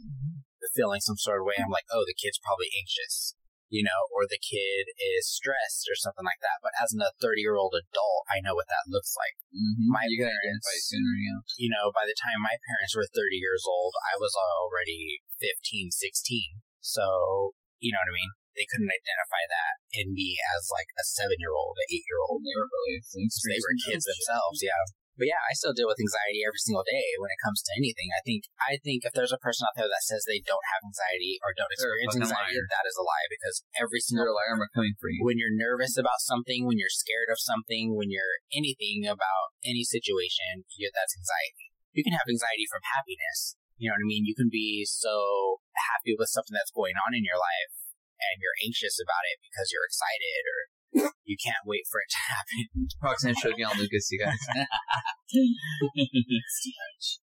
[0.00, 0.33] mm-hmm.
[0.72, 3.34] Feeling some sort of way, I'm like, oh, the kid's probably anxious,
[3.68, 6.62] you know, or the kid is stressed or something like that.
[6.64, 9.36] But as a 30 year old adult, I know what that looks like.
[9.52, 9.90] Mhm.
[9.92, 11.40] My you parents- sooner, you know.
[11.58, 15.90] you know, by the time my parents were 30 years old, I was already 15,
[15.90, 16.62] 16.
[16.80, 18.32] So, you know what I mean?
[18.54, 22.22] They couldn't identify that in me as like a seven year old, an eight year
[22.22, 22.38] old.
[22.46, 24.78] They were really They were kids themselves, yeah.
[25.14, 28.10] But yeah, I still deal with anxiety every single day when it comes to anything.
[28.10, 30.82] I think I think if there's a person out there that says they don't have
[30.82, 32.66] anxiety or don't experience anxiety, liar.
[32.74, 34.58] that is a lie because every single You're a liar.
[34.58, 35.22] I'm coming for you.
[35.22, 39.86] when you're nervous about something, when you're scared of something, when you're anything about any
[39.86, 41.70] situation, you, that's anxiety.
[41.94, 43.54] You can have anxiety from happiness.
[43.78, 44.26] You know what I mean?
[44.26, 45.62] You can be so
[45.94, 47.74] happy with something that's going on in your life
[48.18, 50.58] and you're anxious about it because you're excited or
[50.94, 52.60] you can't wait for it to happen.
[53.02, 54.38] Roxanne showed me on Lucas, you guys.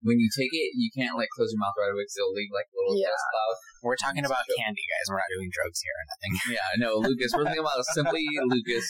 [0.06, 2.52] when you take it, you can't like close your mouth right away because it'll leave
[2.56, 3.12] like a little Yeah.
[3.12, 3.56] dust cloud.
[3.84, 4.56] We're talking about true.
[4.60, 5.06] candy, guys.
[5.12, 6.34] We're not doing drugs here or nothing.
[6.56, 7.32] Yeah, no, know, Lucas.
[7.36, 8.88] We're thinking about simply Lucas.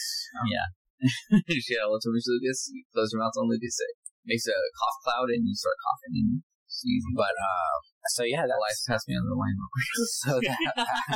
[0.50, 0.66] Yeah.
[1.70, 2.70] yeah, what's over Lucas?
[2.70, 3.74] You close your mouth on Lucas.
[3.80, 3.92] It
[4.28, 6.30] makes a cough cloud and you start coughing and
[6.80, 7.14] sneezing.
[7.14, 7.78] But um,
[8.16, 9.56] so yeah, The that's lights pass me on the line.
[10.24, 10.60] So that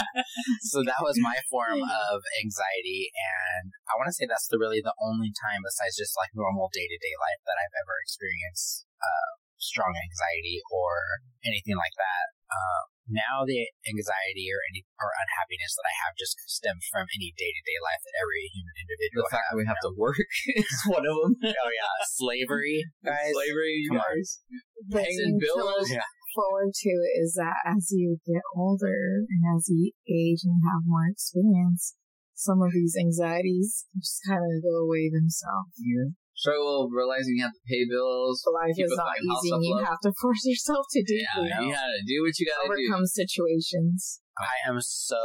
[0.72, 3.10] so that was my form of anxiety.
[3.16, 6.68] And i want to say that's the really the only time besides just like normal
[6.72, 12.80] day-to-day life that i've ever experienced uh, strong anxiety or anything like that uh,
[13.10, 17.78] now the anxiety or any or unhappiness that i have just stems from any day-to-day
[17.84, 20.16] life that every human individual The fact that we have you to work
[20.62, 21.32] is one of them.
[21.44, 24.40] oh yeah slavery guys Slavery, you come guys.
[24.88, 25.90] The Paying thing bills.
[25.92, 30.82] look forward to is that as you get older and as you age and have
[30.88, 31.94] more experience,
[32.34, 35.72] some of these anxieties just kind of go away themselves.
[35.78, 36.16] Yeah.
[36.34, 38.42] Struggle realizing you have to pay bills.
[38.50, 39.86] Life is not easy and you afloat.
[39.86, 41.66] have to force yourself to do Yeah, things.
[41.66, 42.74] you gotta do what you gotta do.
[42.74, 44.20] overcome situations.
[44.34, 45.22] I am so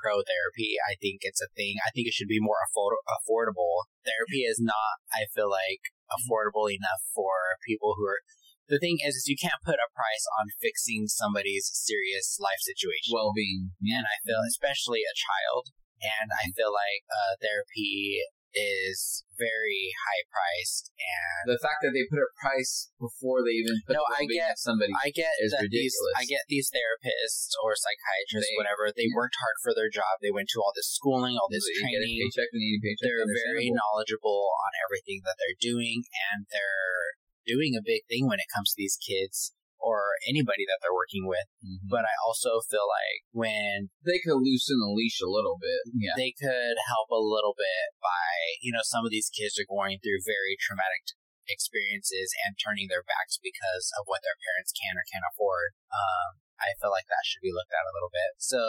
[0.00, 0.80] pro therapy.
[0.80, 1.76] I think it's a thing.
[1.84, 3.84] I think it should be more afford- affordable.
[4.00, 8.24] Therapy is not, I feel like, affordable enough for people who are.
[8.72, 13.12] The thing is, is you can't put a price on fixing somebody's serious life situation.
[13.12, 13.76] Well-being.
[13.92, 18.22] and I feel, especially a child, and I feel like uh, therapy
[18.52, 23.80] is very high priced and The fact that they put a price before they even
[23.88, 24.92] put No, I get- somebody.
[25.00, 26.14] I get is that these ridiculous.
[26.20, 28.92] I get these therapists or psychiatrists, They- whatever.
[28.92, 29.16] They yeah.
[29.16, 30.20] worked hard for their job.
[30.20, 32.20] They went to all this schooling, all this a training.
[32.20, 33.06] paycheck, they need a paycheck.
[33.06, 38.38] They're very knowledgeable on everything that they're doing, and they're doing a big thing when
[38.38, 41.48] it comes to these kids or anybody that they're working with.
[41.64, 41.88] Mhm.
[41.88, 45.82] But I also feel like when They could loosen the leash a little bit.
[45.96, 46.14] Yeah.
[46.16, 49.98] they could help a little bit by, you know, some of these kids are going
[50.00, 51.16] through very traumatic
[51.48, 55.74] experiences and turning their backs because of what their parents can or can't afford.
[55.90, 58.30] Um, I feel like that should be looked at a little bit.
[58.36, 58.62] So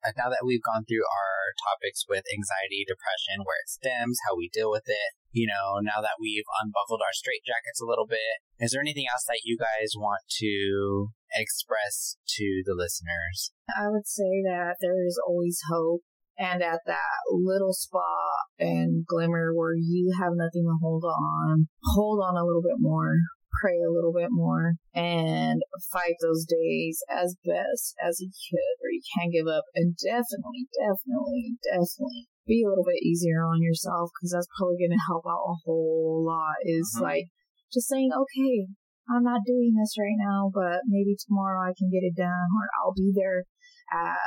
[0.00, 4.34] uh, now that we've gone through our topics with anxiety, depression, where it stems, how
[4.34, 8.40] we deal with it, you know, now that we've unbuckled our straitjackets a little bit,
[8.58, 13.52] is there anything else that you guys want to express to the listeners?
[13.68, 16.02] I would say that there is always hope.
[16.38, 22.22] And at that little spot and glimmer where you have nothing to hold on, hold
[22.22, 23.16] on a little bit more,
[23.60, 25.60] pray a little bit more, and
[25.92, 29.64] fight those days as best as you could, where you can't give up.
[29.74, 34.96] And definitely, definitely, definitely be a little bit easier on yourself because that's probably going
[34.96, 36.56] to help out a whole lot.
[36.64, 37.02] Is Mhm.
[37.02, 37.26] like
[37.72, 38.68] just saying, okay,
[39.10, 42.68] I'm not doing this right now, but maybe tomorrow I can get it done, or
[42.80, 43.44] I'll be there
[43.92, 44.18] at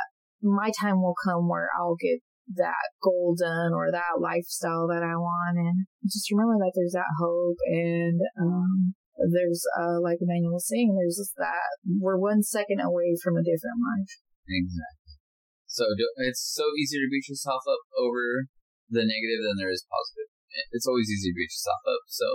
[0.41, 2.19] my time will come where I'll get
[2.55, 5.57] that goal done or that lifestyle that I want.
[5.57, 8.93] And just remember that there's that hope and, um,
[9.29, 13.45] there's, uh, like Emmanuel was saying, there's just that we're one second away from a
[13.45, 14.09] different life.
[14.49, 15.21] Exactly.
[15.69, 18.49] So do, it's so easy to beat yourself up over
[18.89, 20.27] the negative than there is positive.
[20.75, 22.03] It's always easy to beat yourself up.
[22.11, 22.27] So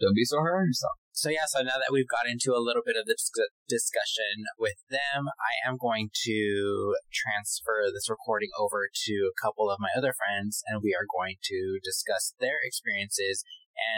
[0.00, 0.96] don't be so hard on yourself.
[1.12, 3.18] So yeah, so now that we've got into a little bit of the
[3.66, 9.82] discussion with them, I am going to transfer this recording over to a couple of
[9.82, 13.42] my other friends, and we are going to discuss their experiences.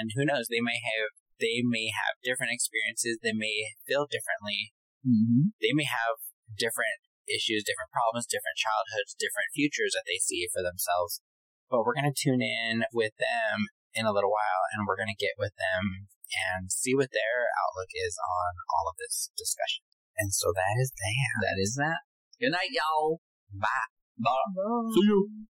[0.00, 3.18] And who knows, they may have they may have different experiences.
[3.18, 4.76] They may feel differently.
[5.02, 5.56] Mm-hmm.
[5.58, 6.20] They may have
[6.54, 11.24] different issues, different problems, different childhoods, different futures that they see for themselves.
[11.72, 15.10] But we're going to tune in with them in a little while, and we're going
[15.10, 19.82] to get with them and see what their outlook is on all of this discussion.
[20.18, 21.32] And so that is that.
[21.42, 22.00] That is that.
[22.38, 23.20] Good night, y'all.
[23.54, 23.90] Bye.
[24.18, 24.90] Bye.
[24.94, 25.46] See you.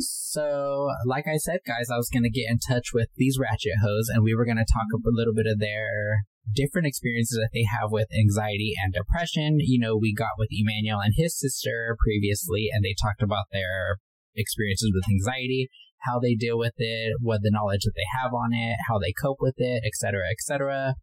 [0.00, 3.78] So, like I said, guys, I was going to get in touch with these ratchet
[3.82, 7.50] hoes and we were going to talk a little bit of their different experiences that
[7.54, 9.58] they have with anxiety and depression.
[9.60, 13.98] You know, we got with Emmanuel and his sister previously and they talked about their
[14.34, 15.68] experiences with anxiety,
[16.00, 19.12] how they deal with it, what the knowledge that they have on it, how they
[19.12, 20.94] cope with it, etc., etc.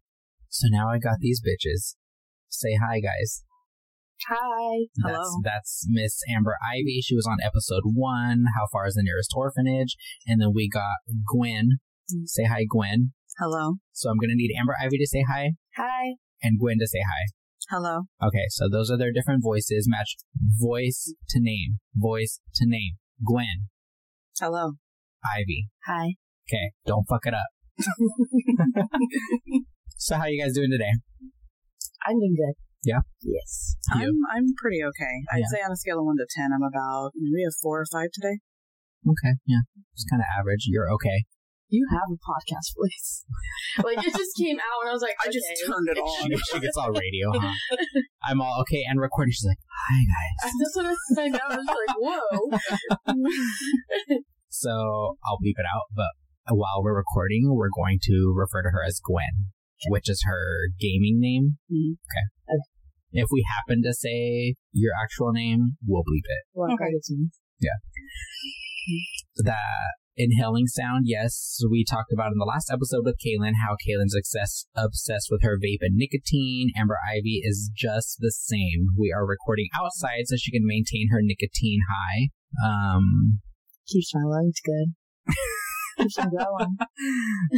[0.48, 1.96] So now I got these bitches.
[2.48, 3.42] Say hi, guys.
[4.28, 4.86] Hi.
[5.02, 5.40] Hello.
[5.42, 7.00] That's Miss Amber Ivey.
[7.02, 8.44] She was on episode one.
[8.56, 9.96] How far is the nearest orphanage?
[10.26, 11.78] And then we got Gwen
[12.12, 12.26] mm.
[12.26, 13.12] Say hi, Gwen.
[13.38, 13.76] Hello.
[13.92, 16.14] So I'm gonna need Amber Ivey to say hi Hi.
[16.42, 17.32] and Gwen to say hi.
[17.70, 18.02] Hello.
[18.22, 19.86] Okay, so those are their different voices.
[19.88, 20.16] Match
[20.60, 21.78] voice to name.
[21.96, 22.98] Voice to name.
[23.26, 23.68] Gwen.
[24.38, 24.72] Hello.
[25.24, 25.68] Ivey.
[25.86, 26.14] Hi.
[26.48, 27.48] Okay, don't fuck it up.
[29.96, 30.92] so how you guys doing today?
[32.06, 32.54] I'm doing good.
[32.84, 33.06] Yeah?
[33.22, 33.76] Yes.
[33.94, 34.10] You?
[34.10, 35.14] I'm I'm pretty okay.
[35.32, 35.50] I'd Yeah.
[35.54, 38.10] say on a scale of one to ten, I'm about maybe a four or five
[38.12, 38.38] today.
[39.06, 39.62] Okay, yeah,
[39.94, 40.66] it's kind of average.
[40.66, 41.24] You're okay.
[41.68, 43.24] You have a podcast voice.
[43.86, 46.30] like it just came out and I was like, I just turned it on.
[46.52, 47.54] she gets all radio, huh?
[48.28, 49.32] I'm all okay and recording.
[49.32, 51.38] She's like, "Hi guys." That's what I know.
[51.48, 52.58] I was like, whoa.
[54.50, 56.12] So I'll bleep it out, but
[56.54, 59.48] while we're recording, we're going to refer to her as Gwen,
[59.88, 61.56] which is her gaming name.
[61.72, 61.96] Mhm.
[62.04, 62.26] Okay.
[62.52, 62.68] Okay.
[63.12, 66.42] If we happen to say your actual name, we'll bleep it.
[66.54, 66.76] well, Okay.
[66.76, 67.28] credit to.
[69.44, 74.14] That inhaling sound, yes, we talked about in the last episode with Kaylin how Kaylin's
[74.16, 76.70] obsessed obsessed with her vape and nicotine.
[76.76, 78.88] Amber Ivey is just the same.
[78.98, 82.28] We are recording outside so she can maintain her nicotine high.
[82.64, 83.40] Um,
[83.88, 85.34] Keeps my lungs good.
[86.02, 86.76] Keeps them going.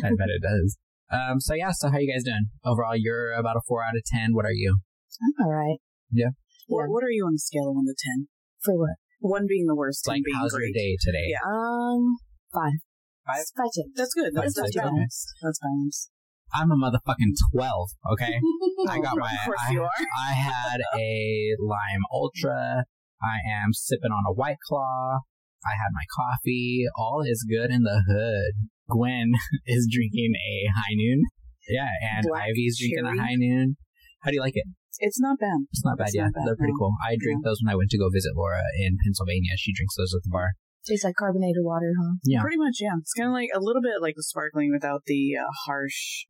[0.05, 0.79] I bet it does.
[1.11, 2.47] Um, so yeah, so how you guys doing?
[2.65, 4.31] Overall, you're about a four out of ten.
[4.35, 4.79] What are you?
[5.23, 5.79] I'm all right.
[6.11, 6.31] Yeah.
[6.67, 8.29] What, what are you on a scale of one to ten?
[8.63, 8.97] For what?
[9.21, 10.73] One being the worst, ten Like, being how's great.
[10.73, 11.27] your day today?
[11.33, 11.45] Yeah.
[11.45, 12.17] Um,
[12.53, 12.81] five.
[13.27, 13.45] Five?
[13.57, 13.89] Five six.
[13.97, 14.33] That's good.
[14.35, 14.85] Five, That's, that's six, okay.
[14.89, 15.27] balance.
[15.43, 16.11] That's balance.
[16.55, 17.91] I'm a motherfucking twelve.
[18.13, 18.39] Okay,
[18.89, 19.33] I got my.
[19.33, 19.91] Of course I, you are.
[20.29, 22.85] I had a lime ultra.
[23.23, 25.21] I am sipping on a white claw.
[25.65, 26.85] I had my coffee.
[26.97, 28.69] All is good in the hood.
[28.91, 29.33] Gwen
[29.67, 31.23] is drinking a high noon.
[31.69, 33.19] Yeah, and Black Ivy's drinking a cherry?
[33.19, 33.77] high noon.
[34.21, 34.65] How do you like it?
[35.01, 35.67] It's not bad.
[35.71, 36.09] It's not bad.
[36.09, 36.91] It's yeah, not bad, they're pretty no.
[36.91, 36.93] cool.
[37.03, 39.55] I drink those when I went to go visit Laura in Pennsylvania.
[39.57, 40.55] She drinks those at the bar.
[40.87, 42.21] Tastes like carbonated water, huh?
[42.25, 42.43] Yeah.
[42.43, 42.93] Pretty much, yeah.
[43.01, 46.29] It's kind of like a little bit like the sparkling without the uh, harsh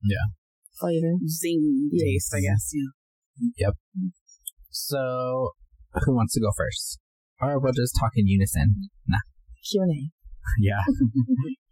[0.78, 1.18] Flavor.
[1.26, 2.04] zing Yeah.
[2.06, 2.70] taste, I guess.
[2.72, 3.66] Yeah.
[3.66, 3.74] Yep.
[4.70, 5.50] So,
[6.04, 6.98] who wants to go first?
[7.40, 8.90] Or we'll just talk in unison.
[9.08, 9.18] Nah.
[9.70, 10.00] Q and A.
[10.60, 10.82] Yeah.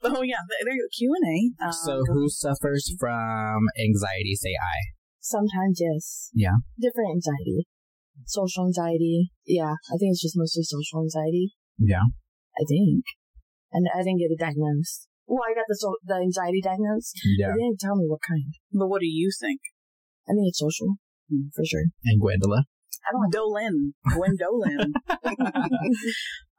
[0.05, 0.89] Oh yeah, there there you go.
[0.99, 1.27] Q and
[1.63, 1.67] A.
[1.67, 4.35] Um, So, who suffers from anxiety?
[4.35, 4.91] Say I.
[5.23, 6.31] Sometimes yes.
[6.35, 6.59] Yeah.
[6.75, 7.71] Different anxiety.
[8.27, 9.31] Social anxiety.
[9.47, 11.55] Yeah, I think it's just mostly social anxiety.
[11.79, 12.11] Yeah.
[12.59, 13.07] I think.
[13.73, 15.07] And I didn't get it diagnosed.
[15.27, 17.15] Well, I got the so- the anxiety diagnosed.
[17.39, 17.55] Yeah.
[17.55, 18.53] They didn't tell me what kind.
[18.75, 19.61] But what do you think?
[20.29, 20.99] I think it's social,
[21.31, 21.49] Hmm.
[21.55, 21.87] for sure.
[22.05, 22.67] And Gwendola.
[23.03, 24.93] I don't like Dolan, Gwen Dolan.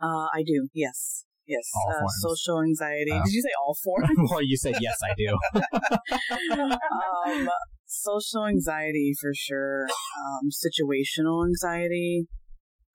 [0.01, 0.67] uh, I do.
[0.73, 1.23] Yes.
[1.45, 1.67] Yes.
[1.75, 3.11] All uh, social anxiety.
[3.11, 3.21] Oh.
[3.23, 3.99] Did you say all four?
[4.31, 5.29] well, you said yes, I do.
[7.37, 7.49] um,
[7.93, 9.85] social anxiety for sure.
[9.85, 12.27] Um, situational anxiety.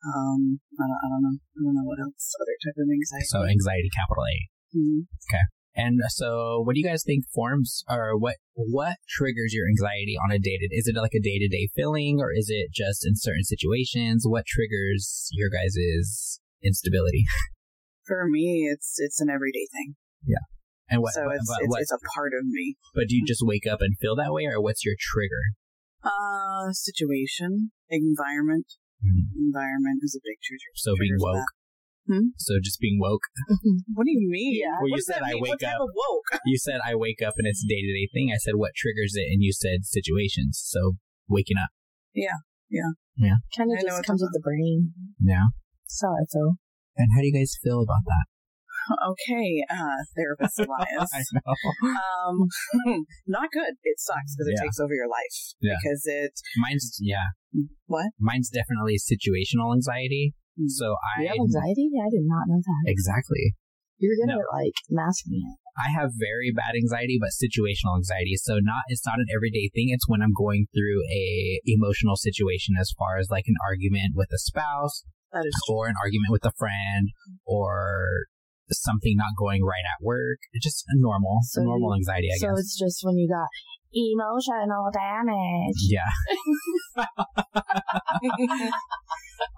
[0.03, 1.37] Um, I don't, I don't know.
[1.39, 2.35] I don't know what else.
[2.41, 3.27] Other type of anxiety.
[3.27, 4.37] So, anxiety, capital A.
[4.77, 5.07] Mhm.
[5.79, 10.33] And so, what do you guys think forms, or what what triggers your anxiety on
[10.33, 10.69] a day to?
[10.73, 14.25] Is it like a day to day feeling, or is it just in certain situations?
[14.27, 17.25] What triggers your guys' instability?
[18.07, 19.95] For me, it's it's an everyday thing.
[20.91, 21.13] And what?
[21.15, 22.77] so what- it's but, it's, what- it's a part of me.
[22.95, 25.55] but do you just wake up and feel that way, or what's your trigger?
[26.03, 28.67] Uh, situation, environment.
[29.37, 30.71] Environment is a big trigger.
[30.75, 31.47] So being woke.
[32.09, 32.33] Hmm?
[32.39, 33.23] So just being woke.
[33.95, 34.59] What do you mean?
[34.59, 34.75] Yeah.
[34.81, 35.43] Well, you What does said I mean?
[35.43, 35.83] wake what type up.
[35.87, 36.41] Of woke.
[36.47, 38.31] You said I wake up and it's a day to day thing.
[38.33, 40.59] I said what triggers it, and you said situations.
[40.65, 40.97] So
[41.29, 41.71] waking up.
[42.15, 42.43] Yeah.
[42.71, 42.97] Yeah.
[43.17, 43.37] Yeah.
[43.57, 44.95] Kind of just comes with the brain.
[45.21, 45.53] Yeah.
[45.87, 46.51] So how I feel.
[46.97, 48.27] And how do you guys feel about that?
[49.11, 51.11] Okay, uh, therapist Elias.
[51.15, 51.55] I know.
[51.89, 52.37] um,
[53.27, 53.75] not good.
[53.85, 55.37] It sucks because it takes over your life.
[55.61, 55.75] Yeah.
[55.83, 56.33] Because it.
[56.57, 57.35] Mine's yeah.
[57.87, 58.11] What?
[58.19, 60.35] Mine's definitely situational anxiety.
[60.59, 60.69] Mm.
[60.69, 61.89] So I You have anxiety?
[61.97, 62.83] I did not know that.
[62.87, 63.55] exactly.
[63.99, 64.39] You're good No.
[64.41, 65.59] at like masking it.
[65.79, 68.35] I have very bad anxiety, but situational anxiety.
[68.37, 69.91] So not it's not an everyday thing.
[69.91, 74.29] It's when I'm going through a emotional situation, as far as like an argument with
[74.33, 77.11] a spouse, That is or an argument with a friend,
[77.47, 78.27] or
[78.71, 80.39] something not going right at work.
[80.53, 82.59] It's just normal, So normal you- anxiety, I so guess.
[82.61, 83.49] it's just when you got
[83.95, 85.81] emotional damage.
[85.89, 86.11] Yeah.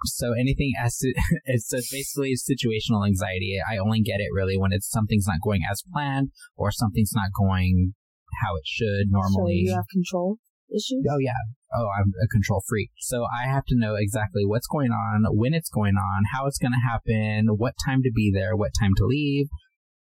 [0.05, 1.13] So anything as to,
[1.47, 3.59] it's basically situational anxiety.
[3.67, 7.31] I only get it really when it's something's not going as planned or something's not
[7.39, 7.95] going
[8.43, 9.65] how it should normally.
[9.67, 10.37] So you have control
[10.75, 11.05] issues?
[11.11, 11.39] Oh yeah.
[11.75, 12.91] Oh, I'm a control freak.
[12.99, 16.59] So I have to know exactly what's going on, when it's going on, how it's
[16.59, 19.47] going to happen, what time to be there, what time to leave,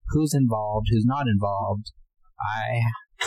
[0.08, 1.92] who's involved, who's not involved.
[2.40, 2.80] I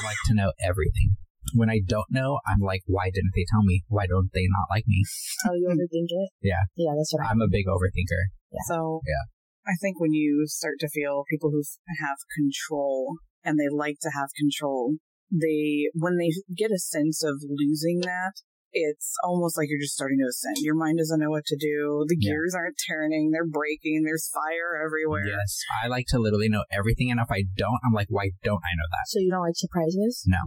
[0.03, 1.17] like to know everything.
[1.53, 3.83] When I don't know, I'm like, why didn't they tell me?
[3.87, 5.03] Why don't they not like me?
[5.45, 5.77] Oh, you hmm.
[5.77, 6.29] overthink it?
[6.41, 6.63] Yeah.
[6.75, 8.31] Yeah, that's what I I'm a big overthinker.
[8.51, 8.65] Yeah.
[8.67, 9.29] So Yeah.
[9.67, 11.61] I think when you start to feel people who
[12.01, 14.95] have control and they like to have control.
[15.31, 18.33] They, when they get a sense of losing that,
[18.73, 20.55] it's almost like you're just starting to ascend.
[20.59, 22.05] Your mind doesn't know what to do.
[22.07, 22.31] The Yeah.
[22.31, 23.31] gears aren't turning.
[23.31, 24.03] They're breaking.
[24.05, 25.25] There's fire everywhere.
[25.27, 28.63] Yes, I like to literally know everything, and if I don't, I'm like, why don't
[28.63, 29.07] I know that?
[29.07, 30.23] So you don't like surprises?
[30.25, 30.37] No.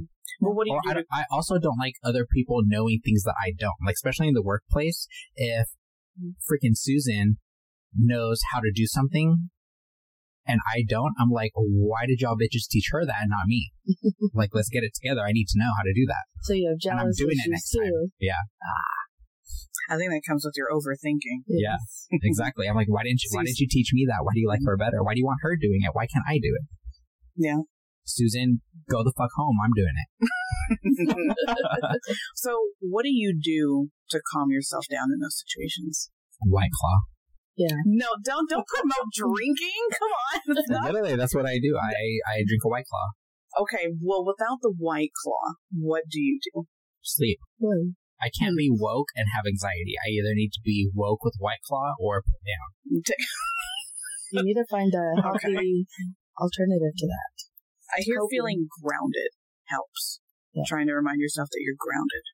[0.40, 0.90] Well, what do you do?
[0.90, 3.76] I, to- I also don't like other people knowing things that I don't.
[3.84, 5.06] Like, especially in the workplace,
[5.36, 5.68] if
[6.50, 7.38] freaking Susan
[7.96, 9.50] knows how to do something
[10.46, 13.72] and I don't, I'm like, why did y'all bitches teach her that and not me?
[14.34, 15.22] like, let's get it together.
[15.24, 16.24] I need to know how to do that.
[16.42, 17.80] So you have jealous And I'm doing it next too.
[17.80, 18.12] time.
[18.20, 19.04] Yeah, ah.
[19.90, 21.44] I think that comes with your overthinking.
[21.48, 21.76] yeah,
[22.22, 22.68] exactly.
[22.68, 23.30] I'm like, why didn't you?
[23.32, 24.24] Why didn't you teach me that?
[24.24, 24.68] Why do you like mm-hmm.
[24.68, 25.02] her better?
[25.02, 25.92] Why do you want her doing it?
[25.92, 26.64] Why can't I do it?
[27.36, 27.68] Yeah.
[28.04, 29.56] Susan, go the fuck home.
[29.64, 30.12] I'm doing it.
[32.34, 36.10] so, what do you do to calm yourself down in those situations?
[36.42, 37.00] White Claw.
[37.86, 39.82] No, don't don't promote drinking.
[39.98, 41.76] Come on, It's not- Literally, that's what I do.
[41.78, 41.94] I
[42.26, 43.08] I drink a White Claw.
[43.62, 43.94] okay.
[44.02, 46.64] Well, without the white claw, what do you do?
[47.02, 47.38] Sleep.
[47.60, 47.94] Really?
[48.20, 49.94] I can't be woke and have anxiety.
[50.00, 53.02] I either need to be woke with White Claw or put down.
[54.32, 55.86] You need to find a healthy
[56.40, 57.34] alternative to that.
[57.96, 58.30] I hear Coping.
[58.34, 59.30] feeling grounded
[59.70, 60.18] helps.
[60.52, 60.64] Yeah.
[60.66, 62.24] Trying to remind yourself that you're grounded.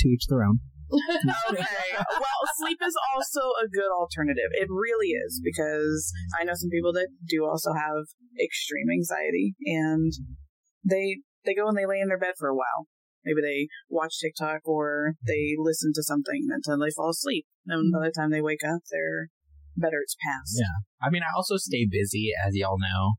[0.00, 0.60] To each their own.
[0.92, 1.88] Okay.
[1.96, 4.50] Well, sleep is also a good alternative.
[4.52, 8.08] It really is because I know some people that do also have
[8.42, 10.12] extreme anxiety and
[10.88, 12.88] they they go and they lay in their bed for a while.
[13.24, 17.46] Maybe they watch TikTok or they listen to something until they fall asleep.
[17.66, 19.28] And by the time they wake up, they're
[19.76, 20.56] better it's past.
[20.58, 20.86] Yeah.
[21.02, 23.14] I mean, I also stay busy, as y'all know.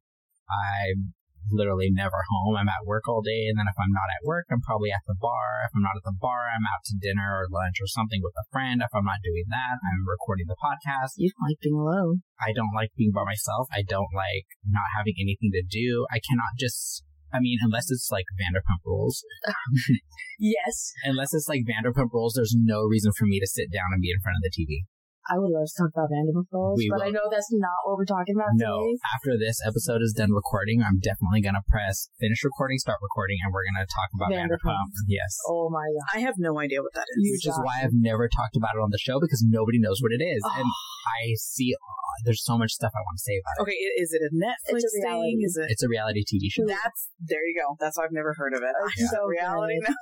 [0.49, 1.13] I'm
[1.47, 2.59] literally never home.
[2.59, 5.05] I'm at work all day, and then if I'm not at work, I'm probably at
[5.07, 5.63] the bar.
[5.63, 8.35] If I'm not at the bar, I'm out to dinner or lunch or something with
[8.35, 8.83] a friend.
[8.83, 11.17] If I'm not doing that, I'm recording the podcast.
[11.17, 12.27] You don't like being alone.
[12.39, 13.71] I don't like being by myself.
[13.71, 16.05] I don't like not having anything to do.
[16.11, 17.03] I cannot just.
[17.29, 19.21] I mean, unless it's like Vanderpump Rules.
[20.39, 20.93] Yes.
[21.03, 24.09] Unless it's like Vanderpump Rules, there's no reason for me to sit down and be
[24.09, 24.87] in front of the TV.
[25.29, 27.95] I would love to talk about Vanderpump Rules, We but I know that's not what
[28.01, 28.97] we're talking about No, today.
[29.13, 33.53] after this episode is done recording, I'm definitely gonna press finish recording, start recording, and
[33.53, 34.89] we're gonna talk about Vanderpump.
[34.89, 35.05] Vanderpump.
[35.07, 35.37] Yes.
[35.45, 36.17] Oh my god.
[36.17, 37.21] I have no idea what that is.
[37.21, 39.77] You Which is got why I've never talked about it on the show because nobody
[39.77, 40.41] knows what it is.
[40.57, 43.61] And I see uh, there's so much stuff I want to say about it.
[43.69, 45.29] Okay, is it a Netflix It's a reality.
[45.29, 45.39] thing?
[45.45, 45.67] Is it?
[45.69, 46.65] It's a reality TV show.
[46.65, 47.77] That's there you go.
[47.79, 48.73] That's why I've never heard of it.
[48.97, 49.77] It's so reality.
[49.85, 49.93] good.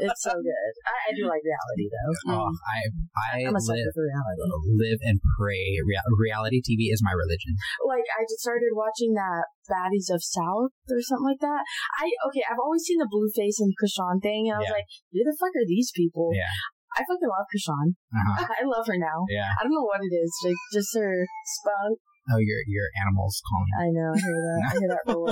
[0.00, 0.72] It's so good.
[0.86, 2.12] I, I do like reality though.
[2.34, 2.78] Oh, I
[3.14, 4.40] I I'm a sucker live for reality.
[4.74, 5.78] live and pray.
[5.84, 7.54] Rea- reality TV is my religion.
[7.86, 11.62] Like I just started watching that Baddies of South or something like that.
[12.00, 14.78] I okay, I've always seen the Blueface and Chrisean thing, and I was Yeah.
[14.80, 16.32] like, who the fuck are these people?
[16.34, 16.50] Yeah.
[16.94, 17.98] I fucking love Chrisean.
[18.14, 18.46] Uh-huh.
[18.60, 19.26] I love her now.
[19.28, 19.50] Yeah.
[19.58, 21.26] I don't know what it is, like just her
[21.58, 21.98] spunk.
[22.32, 23.72] Oh, your your animals calling.
[23.76, 24.60] I know, I hear that.
[24.64, 25.28] I hear that roar.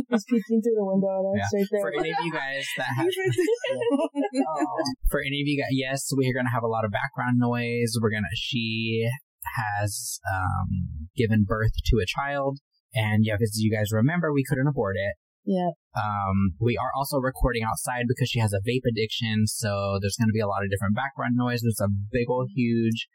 [0.08, 1.80] He's peeking through the window at us right there.
[1.82, 4.66] For any of you guys that have Oh.
[5.10, 7.92] for any of you guys, yes, we're gonna have a lot of background noise.
[8.00, 8.32] We're gonna.
[8.34, 9.08] She
[9.56, 12.60] has um, given birth to a child,
[12.94, 15.16] and yeah, as you guys remember, we couldn't abort it.
[15.44, 15.70] Yeah.
[15.94, 20.32] Um, we are also recording outside because she has a vape addiction, so there's gonna
[20.32, 21.60] be a lot of different background noise.
[21.60, 23.06] There's a big old huge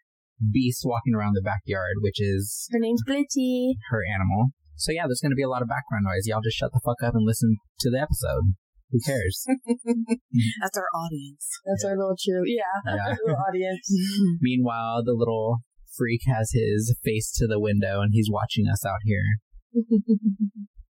[0.52, 3.74] beast walking around the backyard, which is Her name's Blitty.
[3.90, 4.50] her animal.
[4.76, 6.26] So yeah, there's gonna be a lot of background noise.
[6.26, 8.56] Y'all just shut the fuck up and listen to the episode.
[8.92, 9.46] Who cares?
[10.62, 11.48] That's our audience.
[11.66, 12.44] That's our little true.
[12.46, 12.76] Yeah.
[12.86, 13.16] Yeah.
[13.24, 13.88] Little audience.
[14.42, 15.60] Meanwhile, the little
[15.96, 19.24] freak has his face to the window and he's watching us out here.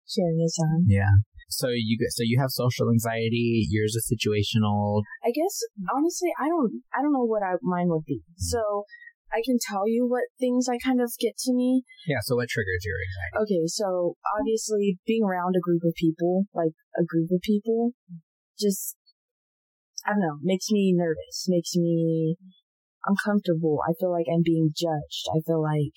[0.09, 0.85] Sharing his time.
[0.87, 1.25] Yeah.
[1.49, 3.67] So you get so you have social anxiety.
[3.71, 5.03] Yours is situational.
[5.25, 5.61] I guess
[5.95, 8.23] honestly, I don't, I don't know what I, mine would be.
[8.37, 8.85] So
[9.33, 11.83] I can tell you what things I kind of get to me.
[12.07, 12.22] Yeah.
[12.22, 13.43] So what triggers your anxiety?
[13.43, 17.93] Okay, so obviously being around a group of people, like a group of people,
[18.59, 18.97] just
[20.07, 22.37] I don't know, makes me nervous, makes me
[23.05, 23.81] uncomfortable.
[23.89, 25.27] I feel like I'm being judged.
[25.35, 25.95] I feel like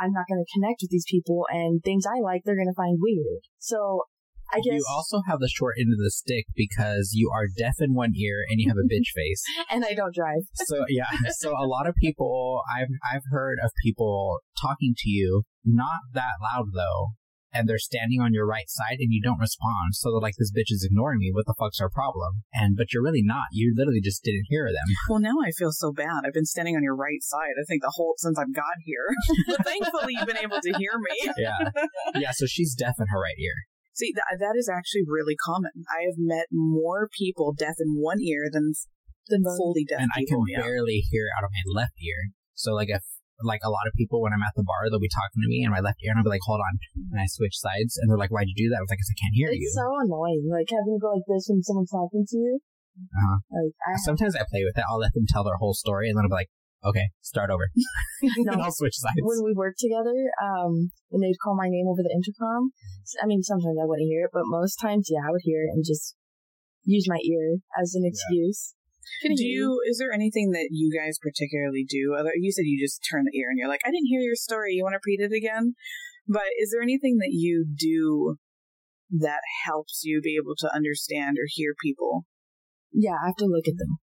[0.00, 2.76] I'm not going to connect with these people, and things I like they're going to
[2.76, 3.44] find weird.
[3.58, 4.04] So
[4.52, 7.74] I guess, You also have the short end of the stick because you are deaf
[7.80, 9.42] in one ear and you have a bitch face.
[9.70, 10.42] and I don't drive.
[10.66, 15.42] So yeah, so a lot of people I've I've heard of people talking to you
[15.64, 17.08] not that loud though,
[17.52, 19.94] and they're standing on your right side and you don't respond.
[19.94, 21.30] So they're like, "This bitch is ignoring me.
[21.32, 23.46] What the fuck's our problem?" And but you're really not.
[23.52, 24.86] You literally just didn't hear them.
[25.08, 26.22] Well, now I feel so bad.
[26.24, 27.58] I've been standing on your right side.
[27.60, 29.08] I think the whole since I've got here.
[29.48, 31.32] but thankfully, you've been able to hear me.
[31.36, 31.58] Yeah,
[32.14, 32.30] yeah.
[32.32, 33.54] So she's deaf in her right ear.
[33.92, 35.84] See, that, that is actually really common.
[35.90, 38.72] I have met more people deaf in one ear than
[39.28, 40.58] than fully deaf and I can yeah.
[40.58, 42.34] barely hear out of my left ear.
[42.54, 43.02] So like if
[43.40, 45.64] like a lot of people when I'm at the bar, they'll be talking to me
[45.64, 46.76] in my left ear, and I'll be like, "Hold on,"
[47.12, 49.12] and I switch sides, and they're like, "Why'd you do that?" I was like, "Cause
[49.12, 50.44] I can't hear you." It's so annoying.
[50.44, 52.60] Like having to go like this when someone's talking to you.
[53.00, 53.38] Uh-huh.
[53.48, 54.84] Like I Sometimes I play with it.
[54.84, 56.52] I'll let them tell their whole story, and then I'll be like,
[56.84, 57.64] "Okay, start over,"
[58.38, 58.52] No.
[58.52, 59.20] and I'll switch sides.
[59.22, 62.72] when we worked together, um, when they'd call my name over the intercom,
[63.22, 65.70] I mean, sometimes I wouldn't hear it, but most times, yeah, I would hear it
[65.72, 66.16] and just
[66.84, 68.74] use my ear as an excuse.
[69.22, 69.80] Couldn't Do hear you?
[69.90, 72.14] Is there anything that you guys particularly do?
[72.18, 74.36] Other, you said you just turn the ear and you're like, I didn't hear your
[74.36, 74.74] story.
[74.74, 75.74] You want to repeat it again?
[76.28, 78.36] But is there anything that you do
[79.10, 82.24] that helps you be able to understand or hear people?
[82.92, 83.98] Yeah, I have to look at them.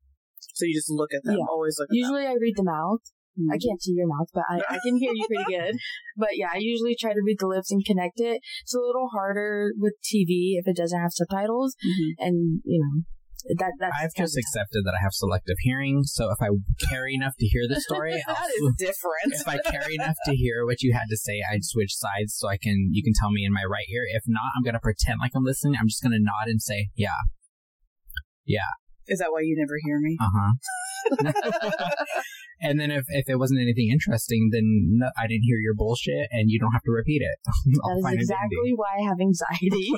[0.55, 1.36] So you just look at them.
[1.38, 1.47] Yeah.
[1.51, 3.01] Always look at Usually, I read the mouth.
[3.36, 3.49] them.
[3.51, 5.74] I can't see your mouth, but I, I can hear you pretty good.
[6.18, 8.40] But yeah, I usually try to read the lips and connect it.
[8.62, 12.11] It's a little harder with TV if it doesn't have subtitles, Mhm.
[12.18, 12.95] and you know
[13.59, 16.49] that that's I've just accepted that I have selective hearing, so if I
[16.90, 19.32] care enough to hear the story, I'll is different.
[19.32, 22.47] if I care enough to hear what you had to say, I'd switch sides so
[22.49, 24.05] I can you can tell me in my right ear.
[24.12, 25.74] If not, I'm gonna pretend like I'm listening.
[25.80, 27.18] I'm just gonna nod and say, "Yeah,
[28.45, 28.70] "Yeah,
[29.09, 30.16] Is that why you never hear me?
[30.20, 30.53] uh huh."
[32.61, 36.28] and then if, if it wasn't anything interesting, then no, I didn't hear your bullshit,
[36.30, 37.38] and you don't have to repeat it.
[38.03, 39.90] That is exactly why I have anxiety.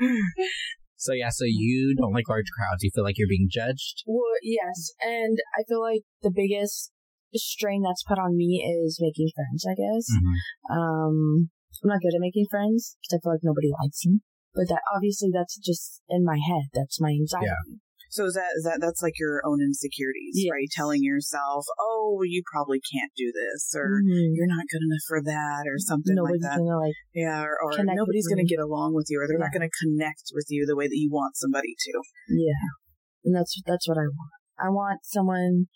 [0.98, 2.82] So yeah, so you don't like large crowds.
[2.82, 4.02] You feel like you're being judged.
[4.06, 6.90] well, yes, and I feel like the biggest
[7.34, 9.66] strain that's put on me is making friends.
[9.68, 10.08] I guess.
[10.08, 10.72] Mm-hmm.
[10.72, 11.50] Um,
[11.84, 14.20] I'm not good at making friends because I feel like nobody likes me.
[14.56, 16.72] But that obviously that's just in my head.
[16.72, 17.52] That's my anxiety.
[17.52, 17.76] Yeah.
[18.08, 20.48] So is that is that that's like your own insecurities, Yes.
[20.48, 20.70] right?
[20.72, 24.32] Telling yourself, "Oh, you probably can't do this," or Mhm.
[24.32, 26.58] "You're not good enough for that," or something Nobody's like that.
[26.64, 26.96] gonna like.
[27.12, 29.76] Yeah, or, or nobody's going to get along with you, or they're not going to
[29.84, 31.92] connect with you the way that you want somebody to.
[32.30, 32.64] Yeah,
[33.26, 34.32] and that's that's what I want.
[34.56, 35.66] I want someone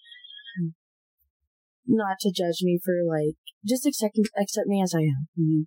[1.84, 5.28] not to judge me for like just accept accept me as I am.
[5.36, 5.66] Mhm.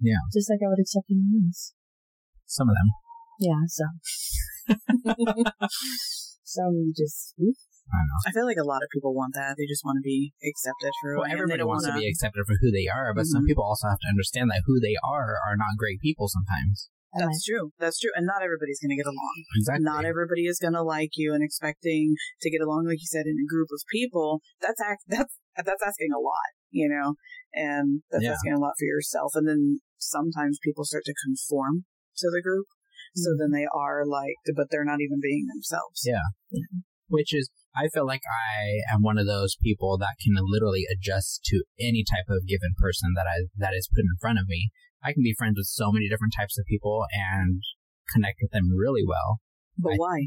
[0.00, 0.18] Yeah.
[0.34, 1.74] just like I would accept anyone else.
[2.52, 2.88] Some of them.
[3.40, 3.96] Yeah, some.
[6.44, 7.56] some you just oof.
[7.92, 8.20] I don't know.
[8.28, 9.56] I feel like a lot of people want that.
[9.56, 12.56] They just want to be accepted for Well, everybody wants to wanna- be accepted for
[12.60, 13.48] who they are, but some Mhm.
[13.52, 16.88] people also have to understand that who they are are not great people sometimes.
[17.12, 17.72] And That's true.
[17.78, 18.08] That's true.
[18.16, 19.44] And not everybody's going to get along.
[19.56, 19.84] Exactly.
[19.84, 23.26] Not everybody is going to like you and expecting to get along, like you said,
[23.26, 24.40] in a group of people.
[24.64, 27.16] That's act, that's, that's asking a lot, you know,
[27.52, 28.32] and that's Yeah.
[28.32, 29.32] asking a lot for yourself.
[29.36, 31.84] And then sometimes people start to conform
[32.22, 32.66] to the group.
[33.14, 33.38] So mm-hmm.
[33.38, 36.06] then they are liked, but they're not even being themselves.
[36.06, 36.24] Yeah.
[37.08, 41.44] Which is, I feel like I am one of those people that can literally adjust
[41.52, 44.70] to any type of given person that I that is put in front of me.
[45.04, 47.60] I can be friends with so many different types of people and
[48.12, 49.40] connect with them really well.
[49.76, 50.18] But I- why?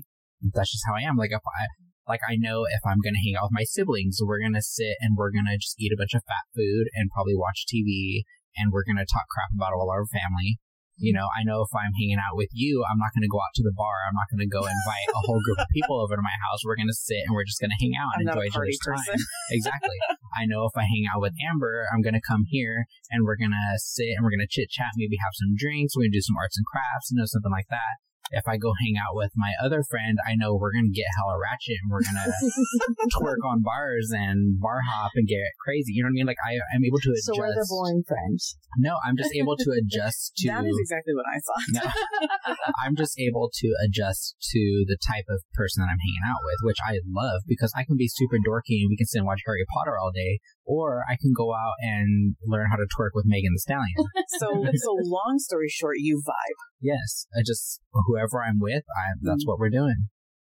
[0.54, 1.18] That's just how I am.
[1.18, 1.66] Like if I
[2.08, 5.18] like I know if I'm gonna hang out with my siblings, we're gonna sit and
[5.18, 8.22] we're gonna just eat a bunch of fat food and probably watch TV
[8.58, 10.62] and we're gonna talk crap about all our family.
[10.98, 13.44] You know, I know if I'm hanging out with you, I'm not going to go
[13.44, 14.08] out to the bar.
[14.08, 16.64] I'm not going to go invite a whole group of people over to my house.
[16.64, 18.56] We're going to sit and we're just going to hang out and I'm enjoy each
[18.56, 19.20] other's person.
[19.20, 19.28] time.
[19.52, 20.00] exactly.
[20.32, 23.36] I know if I hang out with Amber, I'm going to come here and we're
[23.36, 25.96] going to sit and we're going to chit chat, maybe have some drinks.
[25.96, 28.00] We're going to do some arts and crafts, you know, something like that.
[28.32, 31.06] If I go hang out with my other friend, I know we're going to get
[31.14, 35.94] hella ratchet and we're going to twerk on bars and bar hop and get crazy.
[35.94, 36.30] You know what I mean?
[36.30, 37.30] Like I, I'm able to adjust.
[37.30, 38.58] So we're the boring friends.
[38.78, 40.50] No, I'm just able to adjust to.
[40.50, 41.66] That is exactly what I thought.
[41.70, 42.56] No.
[42.84, 46.60] I'm just able to adjust to the type of person that I'm hanging out with,
[46.66, 49.42] which I love because I can be super dorky and we can sit and watch
[49.46, 53.26] Harry Potter all day, or I can go out and learn how to twerk with
[53.26, 54.00] Megan Thee Stallion.
[54.40, 56.60] So, so long story short, you vibe.
[56.82, 59.48] yes, I just whoever I'm with, I that's mm.
[59.48, 60.10] what we're doing.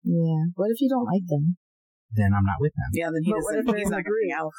[0.04, 0.54] Yeah.
[0.54, 1.56] What if you don't like them?
[2.12, 2.90] Then I'm not with them.
[2.94, 4.52] Yeah, then he But what doesn't, if he's not agreeing going out.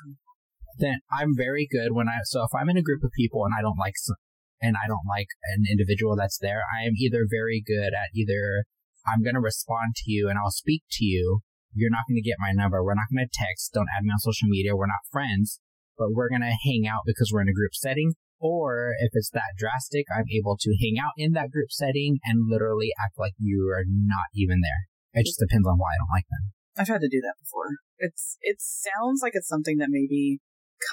[0.77, 3.53] Then I'm very good when I so if I'm in a group of people and
[3.57, 4.17] I don't like some,
[4.61, 8.65] and I don't like an individual that's there, I am either very good at either
[9.07, 11.41] I'm going to respond to you and I'll speak to you.
[11.77, 12.81] You're not going to get my number.
[12.83, 13.71] We're not going to text.
[13.73, 14.75] Don't add me on social media.
[14.75, 15.61] We're not friends,
[15.97, 18.17] but we're going to hang out because we're in a group setting.
[18.41, 22.49] Or if it's that drastic, I'm able to hang out in that group setting and
[22.49, 24.83] literally act like you are not even there.
[25.17, 26.43] It just depends on why I don't like them.
[26.77, 27.81] I've had to do that before.
[27.97, 30.37] It's it sounds like it's something that may be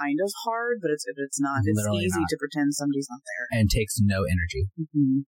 [0.01, 1.61] kind of hard, but it's it's not.
[1.65, 2.33] It's Literally easy not.
[2.33, 3.61] to pretend somebody's not there.
[3.61, 4.73] And takes no energy.
[4.81, 5.29] Mm-hmm.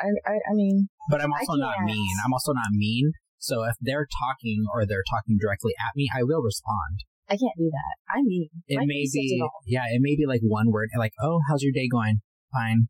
[0.00, 1.84] I, I, I mean, But I'm also can't.
[1.84, 2.16] mean.
[2.24, 3.12] I'm also not mean.
[3.40, 7.08] So if they're talking or they're talking directly at me, I will respond.
[7.24, 7.94] I can't do that.
[8.12, 11.40] I mean, It my may be, yeah, it may be like one word, like, "Oh,
[11.48, 12.20] how's your day going?"
[12.52, 12.88] Fine.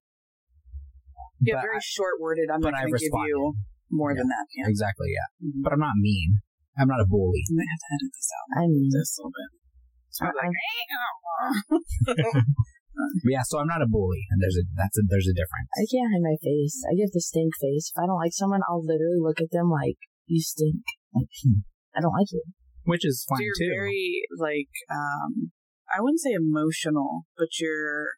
[1.41, 2.49] Yeah, But very short worded.
[2.51, 3.55] I'm but not I going to give you
[3.91, 4.19] more Yeah.
[4.25, 4.47] than that.
[4.57, 4.67] Yeah.
[4.69, 5.29] exactly, yeah.
[5.45, 5.63] Mhm.
[5.63, 6.41] But I'm not mean.
[6.77, 7.45] I'm not a bully.
[7.47, 9.51] I have to edit this out I mean, just a little bit.
[10.11, 10.51] So I'm like,
[13.29, 15.69] yeah, so I'm not a bully, and there's a that's a there's a difference.
[15.79, 16.83] I can't hide my face.
[16.91, 17.93] I give the stink face.
[17.95, 19.97] If I don't like someone, I'll literally look at them like,
[20.31, 20.83] you stink.
[21.15, 21.27] Like,
[21.97, 22.43] I don't like you.
[22.85, 23.69] Which is so fine you're too.
[23.75, 25.51] very like um
[25.91, 28.15] I wouldn't say emotional, but you're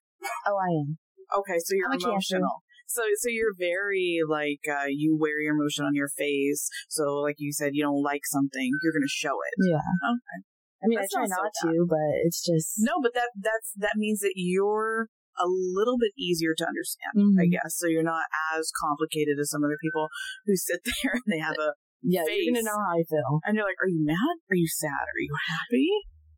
[0.47, 0.99] Oh, I am.
[1.41, 2.63] okay, so you're I'm emotional.
[2.87, 6.69] So so you're very like uh you wear your emotion on your face.
[6.89, 9.55] So like you said, you don't like something, you're gonna show it.
[9.67, 9.81] Yeah.
[10.05, 10.39] Okay.
[10.85, 12.75] I mean, That's I try not not so to, but it's just.
[12.79, 15.09] No, but that that's that means that you're
[15.39, 17.53] a little bit easier to understand, I Mhm.
[17.57, 17.79] guess.
[17.79, 20.09] So you're not as complicated as some other people
[20.45, 21.73] who sit there and they have a
[22.03, 22.51] Yeah, you're face.
[22.51, 23.41] gonna know how I feel.
[23.47, 24.37] and you're like, Are you mad?
[24.51, 25.07] Are you sad?
[25.07, 25.89] Are you happy?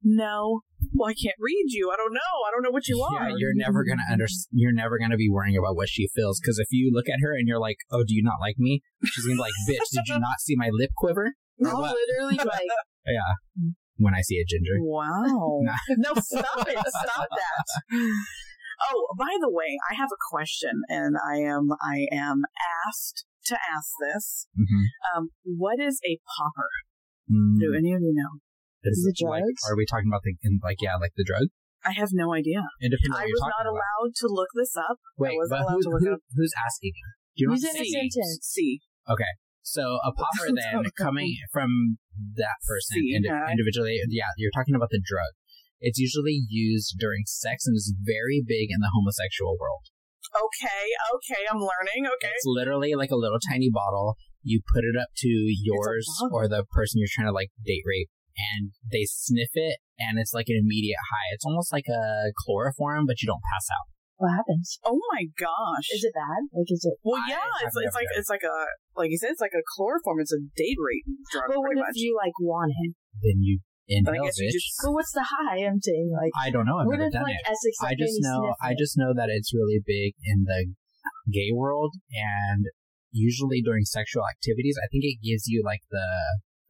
[0.05, 0.61] No.
[0.93, 1.91] Well, I can't read you.
[1.91, 2.35] I don't know.
[2.47, 3.39] I don't know what you yeah, are.
[3.39, 6.69] you're never gonna under you're never gonna be worrying about what she feels because if
[6.71, 9.37] you look at her and you're like, "Oh, do you not like me?" She's gonna
[9.37, 11.33] be like, "Bitch, did you not see my lip quiver?"
[11.65, 11.97] I'll what?
[11.97, 12.69] literally like,
[13.07, 13.33] Yeah,
[13.97, 14.77] when I see a ginger.
[14.81, 15.63] Wow.
[15.65, 15.73] Nah.
[15.97, 16.77] no, stop it.
[16.77, 17.89] Stop that.
[18.93, 22.43] Oh, by the way, I have a question and I am I am
[22.87, 24.47] asked to ask this.
[24.57, 24.85] hmm
[25.15, 26.71] Um, what is a popper?
[27.31, 28.41] Mm, Do any of you know?
[28.85, 29.63] is Is it it like, drugs?
[29.69, 31.49] are we talking about the in, like yeah, like the drug?
[31.85, 32.65] I have no idea.
[32.81, 33.77] It depends on I what you're was talking not about.
[33.81, 34.97] allowed to look this up.
[35.21, 36.23] Wait, wasn't but allowed who, to look who, up.
[36.37, 37.09] who's asking you?
[37.37, 37.93] Do you know Use what it in a C?
[37.93, 38.33] sentence.
[38.45, 38.57] C.
[39.09, 39.33] Okay.
[39.65, 41.97] So a popper then coming from
[42.37, 43.49] that person See, indi- huh?
[43.53, 45.33] individually, yeah, you're talking about the drug.
[45.81, 49.85] It's usually used during sex and is very big in the homosexual world.
[50.35, 50.85] Okay,
[51.17, 52.11] okay, I'm learning.
[52.19, 52.35] Okay.
[52.35, 54.17] It's literally like a little tiny bottle.
[54.43, 58.11] You put it up to yours or the person you're trying to like date rape,
[58.37, 61.33] and they sniff it, and it's like an immediate high.
[61.33, 63.87] It's almost like a chloroform, but you don't pass out.
[64.17, 64.79] what happens?
[64.85, 65.89] Oh my gosh.
[65.95, 66.51] Is it bad?
[66.53, 66.99] Like, is it?
[67.03, 68.57] Well, I yeah, it's, it's like done it's like a
[68.99, 70.21] like you said, it's like a chloroform.
[70.21, 71.97] It's a date rape drug, But what if much.
[71.97, 72.95] you like want it?
[73.23, 73.61] Then you
[74.05, 75.65] But I guess you just But what's the high?
[75.65, 76.33] I'm saying like.
[76.41, 76.81] I don't know.
[76.81, 77.51] I've what never done like it.
[77.51, 77.77] Essex?
[77.85, 80.73] I just know sniff I just know that it's really big in the
[81.29, 82.65] gay world and
[83.13, 86.09] usually during sexual activities I think it gives you like the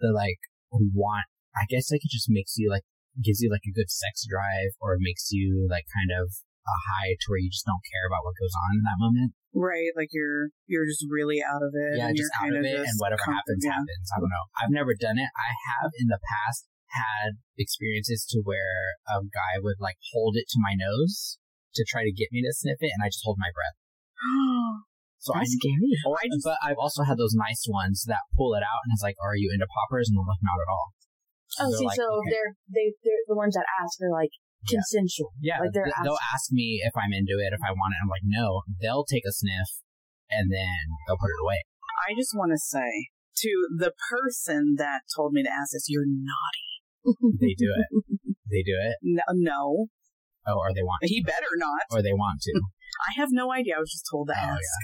[0.00, 2.82] the like want I guess like it just makes you like
[3.22, 6.34] gives you like a good sex drive or it makes you like kind of
[6.66, 9.36] a high to where you just don't care about what goes on in that moment.
[9.52, 12.00] right, like you're you're just really out of it.
[12.00, 13.76] yeah, and just you're out kind of it and whatever comfort- happens yeah.
[13.76, 14.06] happens.
[14.10, 14.46] I don't know.
[14.56, 15.30] I've never done it.
[15.36, 16.64] I have in the past
[16.95, 21.38] had experiences to where a guy would like hold it to my nose
[21.74, 23.78] to try to get me to sniff it and I just hold my breath.
[25.24, 25.88] So I, That's scary.
[26.05, 29.01] or I but I've also had those nice ones that pull it out and it's
[29.01, 30.92] like, "Are you into poppers?" And I'm like, "Not at all."
[31.64, 34.36] Oh, see, like, so "Okay." they're they they're the ones that ask are like
[34.68, 34.84] Yeah.
[34.84, 35.32] consensual.
[35.40, 38.05] yeah, like they're th- they'll ask me if I'm into it, if I want it.
[38.05, 39.80] I'm like, "No." They'll take a sniff
[40.28, 41.64] and then they'll put it away.
[42.05, 43.09] I just want to say
[43.49, 46.73] to the person that told me to ask this, you're naughty.
[47.40, 47.88] They do it.
[48.50, 48.96] they do it.
[49.02, 49.86] No, no,
[50.46, 51.00] Oh, or they want.
[51.02, 51.09] To.
[51.09, 51.82] he better not.
[51.90, 52.52] Or they want to.
[53.09, 53.74] I have no idea.
[53.76, 54.74] I was just told to Oh, ask.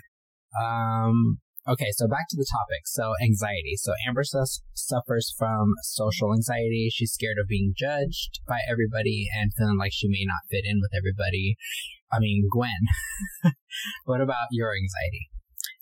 [0.60, 1.38] Um.
[1.68, 2.82] Okay, so back to the topic.
[2.86, 3.76] So anxiety.
[3.76, 6.88] So Amber sus- suffers from social anxiety.
[6.90, 10.80] She's scared of being judged by everybody and feeling like she may not fit in
[10.80, 11.56] with everybody.
[12.10, 12.88] I mean, Gwen.
[14.04, 15.28] what about your anxiety?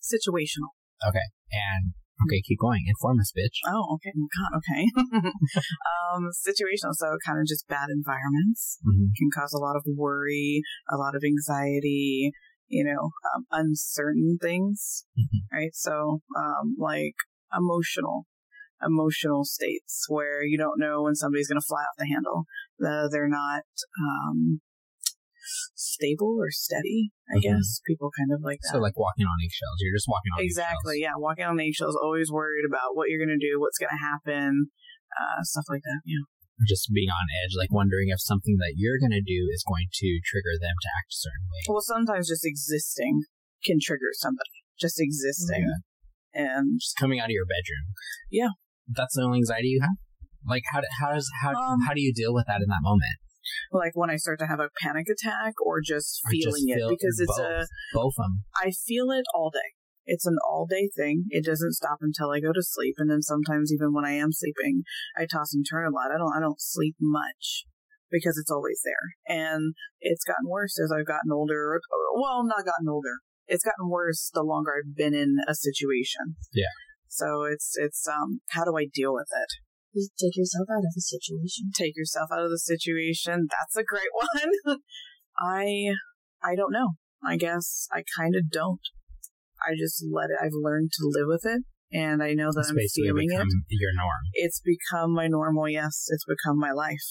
[0.03, 0.75] Situational.
[1.07, 1.93] Okay, and
[2.23, 2.83] okay, keep going.
[2.87, 3.59] Inform us, bitch.
[3.67, 4.13] Oh, okay.
[4.15, 4.83] God, okay.
[6.13, 6.93] um, situational.
[6.93, 10.61] So kind of just bad environments hmm can cause a lot of worry,
[10.91, 12.31] a lot of anxiety,
[12.67, 15.41] you know, um, uncertain things, Mhm.
[15.51, 15.73] right?
[15.73, 17.15] So, um, like
[17.55, 18.27] emotional,
[18.85, 22.45] emotional states where you don't know when somebody's going to fly off the handle.
[22.77, 23.63] The, they're not,
[23.99, 24.61] um,
[25.75, 27.41] stable or steady, I Mhm.
[27.41, 27.81] guess.
[27.85, 28.73] People kind of like that.
[28.73, 29.77] So like walking on eggshells.
[29.79, 30.99] You're just walking on Exactly.
[31.01, 31.15] Yeah.
[31.17, 34.71] Walking on eggshells, always worried about what you're going to do, what's going to happen,
[35.15, 36.01] uh, stuff like that.
[36.05, 36.23] Yeah.
[36.67, 40.19] Just being on edge, like wondering if something that you're gonna do is going to
[40.27, 41.61] trigger them to act a certain way.
[41.71, 43.23] Well, sometimes just existing
[43.63, 44.51] can trigger somebody.
[44.77, 45.71] Just existing.
[46.33, 47.95] And Just coming out of your bedroom.
[48.29, 48.49] Yeah.
[48.91, 49.95] That's the only anxiety you have.
[50.45, 52.81] Like how do, how does how Um, how do you deal with that in that
[52.83, 53.17] moment?
[53.71, 56.81] Like when I start to have a panic attack or just Or just feeling it
[56.89, 57.45] because it's both.
[57.45, 58.43] a, Both of them.
[58.55, 59.75] I feel it all day.
[60.05, 61.25] It's an all day thing.
[61.29, 62.95] It doesn't stop until I go to sleep.
[62.97, 64.83] And then sometimes even when I am sleeping,
[65.15, 66.09] I toss and turn a lot.
[66.13, 67.65] I don't, I don't sleep much
[68.09, 69.37] because it's always there.
[69.37, 71.79] And it's gotten worse as I've gotten older.
[72.15, 73.21] Well, not gotten older.
[73.45, 76.35] It's gotten worse the longer I've been in a situation.
[76.53, 76.73] Yeah.
[77.07, 79.49] So it's, it's, um, how do I deal with it?
[79.95, 81.71] Just take yourself out of the situation.
[81.75, 83.47] take yourself out of the situation.
[83.49, 84.77] That's a great one.
[85.39, 85.93] I
[86.43, 86.89] I don't know.
[87.25, 88.79] I guess I kind of don't.
[89.59, 90.39] I just let it.
[90.41, 93.47] I've learned to live with it, and I know that It's I'm basically feeling become
[93.49, 93.75] it.
[93.81, 94.23] your norm.
[94.33, 95.67] It's become my normal.
[95.67, 97.03] Yes, it's become my life.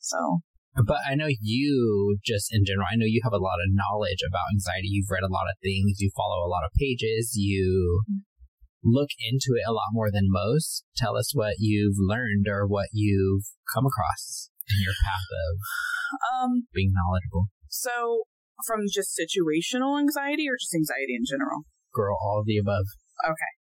[0.00, 0.40] So
[0.86, 4.22] But I know you, just in general, I know you have a lot of knowledge
[4.24, 4.88] about anxiety.
[4.88, 6.00] You've read a lot of things.
[6.00, 7.32] You follow a lot of pages.
[7.36, 8.00] You
[8.84, 10.84] look into it a lot more than most.
[10.96, 15.54] Tell us what you've learned or what you've come across in your path of
[16.32, 17.48] um being knowledgeable.
[17.68, 18.22] so
[18.66, 21.62] from just situational anxiety or just anxiety in general?
[21.94, 22.86] Girl, all of the above.
[23.24, 23.54] Okay.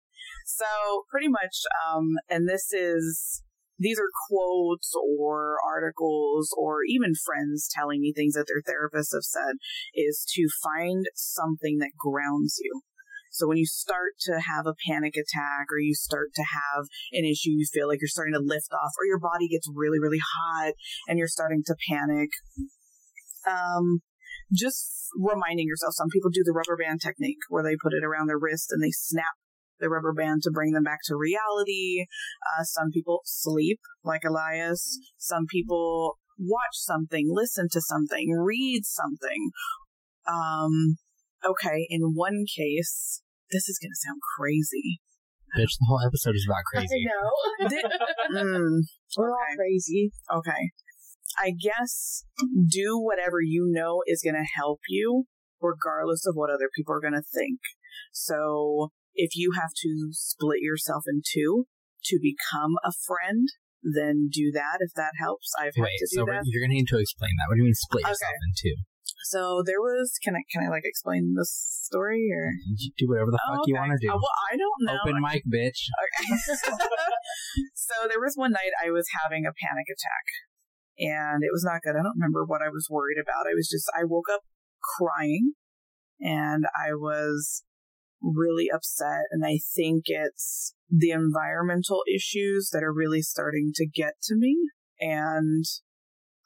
[0.46, 3.42] So pretty much, um, and this is
[3.78, 9.24] these are quotes or articles or even friends telling me things that their therapists have
[9.24, 9.56] said
[9.94, 12.82] is to find something that grounds you.
[13.36, 17.26] So when you start to have a panic attack or you start to have an
[17.26, 20.24] issue, you feel like you're starting to lift off or your body gets really, really
[20.24, 20.72] hot
[21.10, 22.30] and you're starting to panic.
[23.46, 24.00] Um,
[24.54, 28.28] just reminding yourself, some people do the rubber band technique where they put it around
[28.28, 29.36] their wrist and they snap
[29.82, 32.06] the rubber band to bring them back to reality.
[32.40, 34.98] Uh, some people sleep like Elias.
[35.18, 39.52] Some people watch something, listen to something, read something.
[40.26, 40.96] Um,
[41.46, 41.86] okay.
[41.90, 43.22] In one case,
[43.52, 45.00] this is going to sound crazy.
[45.58, 47.00] Bitch, the whole episode is about crazy.
[47.00, 47.70] I know.
[47.70, 48.80] Di- Mm,
[49.18, 49.56] We're all Okay.
[49.56, 50.12] crazy.
[50.34, 50.72] okay.
[51.40, 52.24] I guess
[52.68, 55.26] do whatever you know is going to help you,
[55.62, 57.60] regardless of what other people are going to think.
[58.12, 61.68] So if you have to split yourself in two
[62.06, 63.48] to become a friend,
[63.84, 65.52] then do that if that helps.
[65.60, 66.42] I've had to do so that.
[66.46, 67.46] you're gonna need to explain that.
[67.48, 68.34] What do you mean split yourself Okay.
[68.42, 68.76] in two?
[69.24, 70.14] So there was.
[70.24, 71.52] Can I can I like explain this
[71.84, 72.52] story or?
[72.78, 74.12] You do whatever the fuck Oh, you want to do.
[74.12, 75.00] Oh, well, I don't know.
[75.02, 75.90] Open mic, bitch.
[75.90, 76.36] Okay.
[77.74, 80.26] so there was one night I was having a panic attack
[80.98, 81.96] and it was not good.
[82.00, 83.48] I don't remember what I was worried about.
[83.48, 84.42] I was just, I woke up
[84.98, 85.54] crying
[86.20, 87.64] and I was
[88.22, 89.26] really upset.
[89.32, 94.58] And I think it's the environmental issues that are really starting to get to me.
[95.00, 95.66] And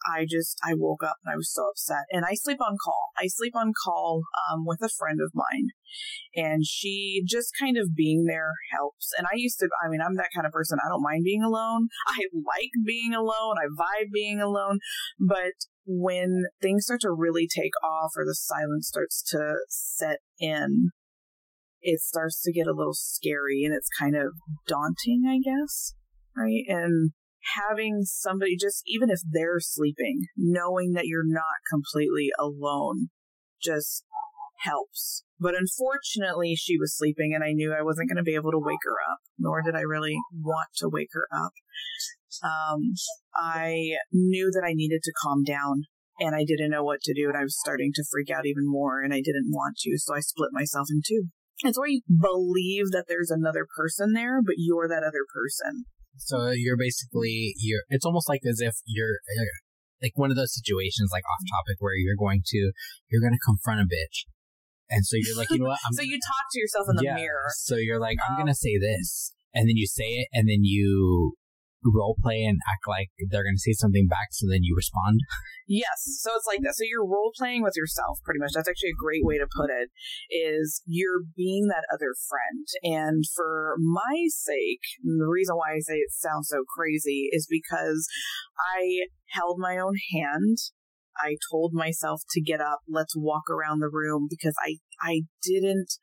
[0.06, 2.06] I just, I woke up and I was so upset.
[2.12, 3.12] And I sleep on call.
[3.18, 5.70] I sleep on call um, with a friend of mine
[6.36, 9.12] and she just kind of being there helps.
[9.18, 10.78] And I used to, I mean, I'm that kind of person.
[10.84, 11.88] I don't mind being alone.
[12.08, 13.56] I like being alone.
[13.58, 14.80] I vibe being alone.
[15.20, 15.54] But
[15.86, 20.92] when things start to really take off or the silence starts to set in,
[21.82, 24.34] it starts to get a little scary and it's kind of
[24.68, 25.94] daunting, I guess.
[26.36, 26.64] Right.
[26.68, 27.12] And
[27.56, 33.10] having somebody just, even if they're sleeping, knowing that you're not completely alone
[33.62, 34.04] just
[34.60, 35.24] helps.
[35.40, 38.60] But unfortunately, she was sleeping and I knew I wasn't going to be able to
[38.60, 41.54] wake her up, nor did I really want to wake her up.
[42.44, 42.94] Um,
[43.36, 45.84] I knew that I needed to calm down
[46.20, 48.68] and I didn't know what to do and I was starting to freak out even
[48.68, 49.98] more and I didn't want to.
[49.98, 51.28] So I split myself in two.
[51.64, 55.86] It's where you believe that there's another person there, but you're that other person.
[56.20, 57.84] So you're basically you're.
[57.90, 59.46] It's almost like as if you're uh,
[60.02, 62.72] like one of those situations, like off topic, where you're going to
[63.10, 64.28] you're going to confront a bitch,
[64.90, 65.80] and so you're like, you know what?
[65.88, 67.16] I'm so you talk to yourself in the yeah.
[67.16, 67.50] mirror.
[67.56, 70.64] So you're like, I'm Um, gonna say this, and then you say it, and then
[70.64, 71.34] you
[71.84, 75.22] role play and act like they're gonna say something back, so then you respond.
[75.68, 76.20] Yes.
[76.22, 76.76] So it's like that.
[76.76, 78.52] So you're role playing with yourself pretty much.
[78.56, 79.90] That's actually a great way to put it
[80.34, 82.66] is you're being that other friend.
[82.84, 88.08] And for my sake, the reason why I say it sounds so crazy is because
[88.58, 90.58] I held my own hand.
[91.16, 95.94] I told myself to get up, let's walk around the room because I, I didn't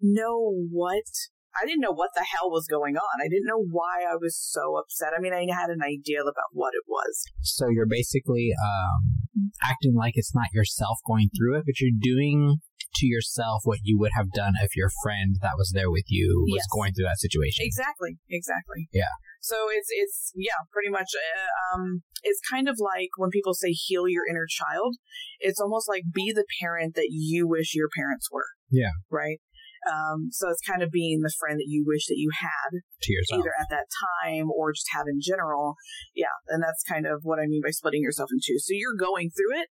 [0.00, 1.04] know what
[1.60, 3.16] I didn't know what the hell was going on.
[3.20, 5.12] I didn't know why I was so upset.
[5.16, 7.24] I mean, I had an idea about what it was.
[7.42, 12.58] So you're basically um, acting like it's not yourself going through it, but you're doing
[12.96, 16.44] to yourself what you would have done if your friend that was there with you
[16.48, 16.72] was Yes.
[16.72, 17.64] going through that situation.
[17.64, 18.88] Exactly, exactly.
[18.92, 19.12] Yeah.
[19.40, 21.08] So it's it's yeah, pretty much.
[21.16, 24.96] Uh, um, it's kind of like when people say heal your inner child.
[25.40, 28.46] It's almost like be the parent that you wish your parents were.
[28.70, 28.94] Yeah.
[29.10, 29.40] Right.
[29.90, 33.12] Um, so it's kind of being the friend that you wish that you had To
[33.12, 33.40] yourself.
[33.40, 33.86] either at that
[34.22, 35.74] time or just have in general.
[36.14, 38.58] Yeah, and that's kind of what I mean by splitting yourself in two.
[38.58, 39.68] So you're going through it,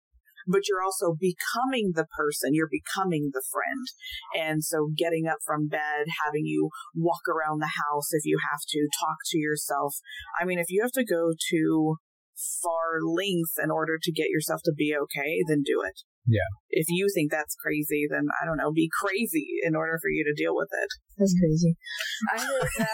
[0.48, 2.54] but you're also becoming the person.
[2.54, 3.88] You're becoming the friend.
[4.36, 8.62] And so getting up from bed, having you walk around the house if you have
[8.70, 9.96] to, talk to yourself.
[10.40, 11.96] I mean, if you have to go to
[12.62, 16.02] far lengths in order to get yourself to be okay, then do it.
[16.28, 16.46] Yeah.
[16.70, 20.24] If you think that's crazy, then I don't know, be crazy in order for you
[20.24, 20.90] to deal with it.
[21.18, 21.76] That's crazy.
[22.34, 22.70] I heard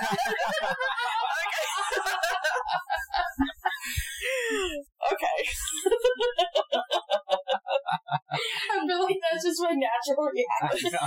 [5.12, 5.40] okay.
[8.28, 10.92] I feel like that's just my natural reaction.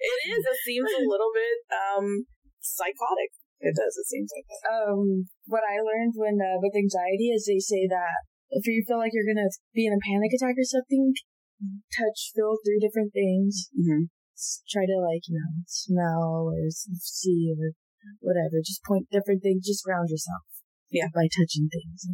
[0.00, 0.40] It is.
[0.48, 2.24] It seems a little bit um
[2.56, 3.36] psychotic.
[3.60, 3.92] It does.
[4.00, 4.64] It seems like that.
[4.72, 8.98] Um, what I learned when uh, with anxiety is they say that if you feel
[8.98, 11.14] like you're gonna be in a panic attack or something,
[11.94, 13.70] touch, feel three different things.
[13.74, 14.10] Mm-hmm.
[14.68, 17.76] Try to like you know smell or see or
[18.20, 18.58] whatever.
[18.64, 19.66] Just point different things.
[19.66, 20.42] Just ground yourself.
[20.90, 21.06] Yeah.
[21.14, 22.08] By touching things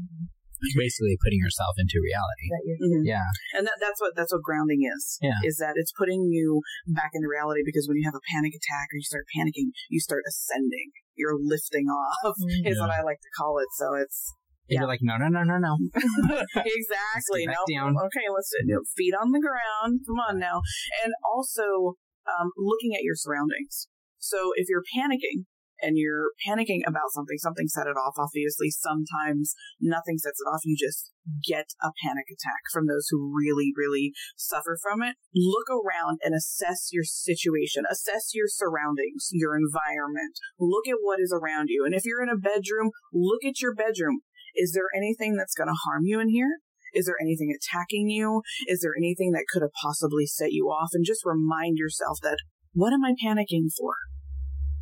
[0.76, 2.48] Basically, putting yourself into reality.
[2.48, 2.80] that you're.
[2.80, 3.04] Mm-hmm.
[3.04, 3.28] Yeah.
[3.52, 5.20] And that, that's what that's what grounding is.
[5.20, 5.36] Yeah.
[5.44, 8.88] Is that it's putting you back into reality because when you have a panic attack
[8.88, 10.96] or you start panicking, you start ascending.
[11.14, 13.68] You're lifting off is what I like to call it.
[13.76, 14.32] So it's
[14.68, 15.76] And You're like, no, no, no, no, no.
[15.94, 17.46] exactly.
[17.46, 20.00] No, okay, let's do feet on the ground.
[20.06, 20.62] Come on now.
[21.04, 21.94] And also
[22.26, 23.88] um, looking at your surroundings.
[24.18, 25.46] So if you're panicking
[25.80, 28.14] and you're panicking about something, something set it off.
[28.18, 30.64] Obviously, sometimes nothing sets it off.
[30.64, 31.12] You just
[31.46, 35.16] get a panic attack from those who really, really suffer from it.
[35.34, 40.38] Look around and assess your situation, assess your surroundings, your environment.
[40.58, 41.84] Look at what is around you.
[41.84, 44.20] And if you're in a bedroom, look at your bedroom.
[44.56, 46.58] Is there anything that's going to harm you in here?
[46.94, 48.42] Is there anything attacking you?
[48.66, 50.90] Is there anything that could have possibly set you off?
[50.92, 52.38] And just remind yourself that
[52.72, 53.94] what am I panicking for?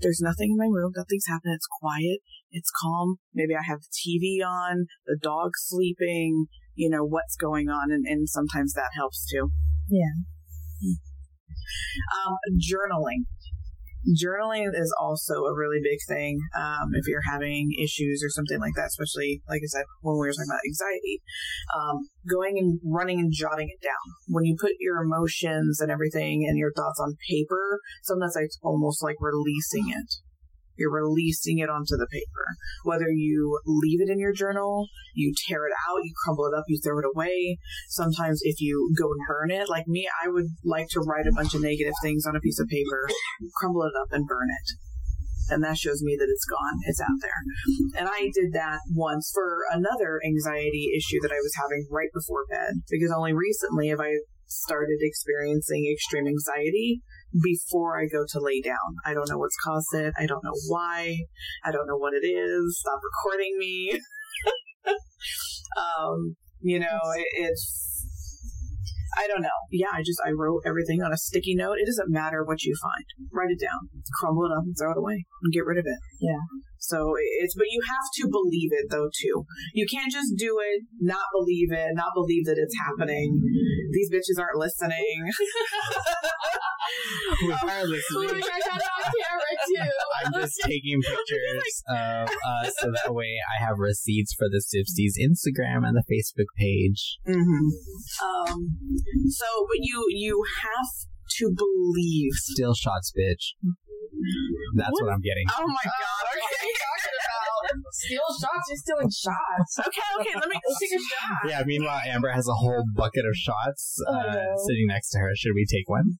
[0.00, 0.92] There's nothing in my room.
[0.94, 1.54] Nothing's happening.
[1.54, 2.20] It's quiet.
[2.50, 3.16] It's calm.
[3.32, 7.90] Maybe I have the TV on, the dog's sleeping, you know, what's going on.
[7.90, 9.50] And, and sometimes that helps too.
[9.88, 10.22] Yeah.
[12.26, 13.24] Um, journaling.
[14.12, 18.74] Journaling is also a really big thing um, if you're having issues or something like
[18.76, 21.22] that, especially, like I said, when we were talking about anxiety.
[21.74, 24.06] Um, going and running and jotting it down.
[24.28, 29.02] When you put your emotions and everything and your thoughts on paper, sometimes it's almost
[29.02, 30.14] like releasing it.
[30.76, 32.46] You're releasing it onto the paper.
[32.84, 36.64] Whether you leave it in your journal, you tear it out, you crumble it up,
[36.68, 37.58] you throw it away.
[37.88, 41.34] Sometimes if you go and burn it, like me, I would like to write a
[41.34, 43.08] bunch of negative things on a piece of paper,
[43.56, 44.78] crumble it up and burn it.
[45.50, 46.80] And that shows me that it's gone.
[46.86, 48.00] It's out there.
[48.00, 52.46] And I did that once for another anxiety issue that I was having right before
[52.48, 57.02] bed because only recently have I started experiencing extreme anxiety
[57.42, 58.96] before I go to lay down.
[59.04, 60.14] I don't know what's caused it.
[60.18, 61.18] I don't know why.
[61.64, 62.78] I don't know what it is.
[62.80, 64.00] Stop recording me.
[65.76, 67.84] um, you know, it, it's
[69.16, 69.60] I don't know.
[69.70, 71.78] Yeah, I just I wrote everything on a sticky note.
[71.78, 73.06] It doesn't matter what you find.
[73.32, 73.88] Write it down,
[74.20, 75.98] crumble it up, and throw it away, and get rid of it.
[76.20, 76.42] Yeah.
[76.86, 79.44] So it's but you have to believe it though too.
[79.72, 83.40] You can't just do it, not believe it, not believe that it's happening.
[83.92, 85.30] These bitches aren't listening.
[87.42, 88.04] We are listening.
[88.16, 89.90] Oh my gosh, I got it on camera too.
[90.24, 95.16] I'm just taking pictures of us so that way I have receipts for the Sipsties
[95.20, 97.18] Instagram and the Facebook page.
[97.26, 97.68] hmm
[98.22, 98.78] Um.
[99.28, 101.08] So, but you you have
[101.38, 102.32] to believe.
[102.34, 103.54] Still shots, bitch.
[104.76, 105.46] That's what, I'm getting.
[105.58, 106.24] Oh my god.
[106.34, 106.70] Okay.
[107.92, 108.66] Steal shots.
[108.68, 109.78] You're stealing shots.
[109.80, 110.08] Okay.
[110.20, 110.34] Okay.
[110.38, 111.48] Let me Let's take a shot.
[111.48, 115.30] Yeah, meanwhile, Amber has a whole bucket of shots uh, Oh, sitting next to her.
[115.34, 116.18] Should we take one?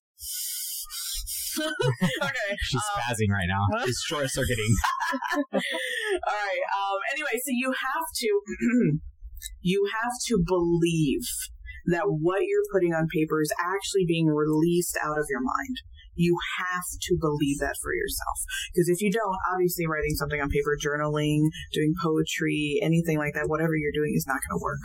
[1.60, 2.56] okay.
[2.62, 3.62] She's Um, spazzing right now.
[3.86, 4.74] She's short circuiting.
[5.34, 6.62] All right.
[6.74, 6.98] Um.
[7.12, 8.40] Anyway, so you have to
[9.60, 11.26] you have to believe
[11.86, 15.76] that what you're putting on paper is actually being released out of your mind.
[16.14, 18.38] You have to believe that for yourself.
[18.72, 23.48] Because if you don't, obviously writing something on paper, journaling, doing poetry, anything like that,
[23.48, 24.82] whatever you're doing is not going to work.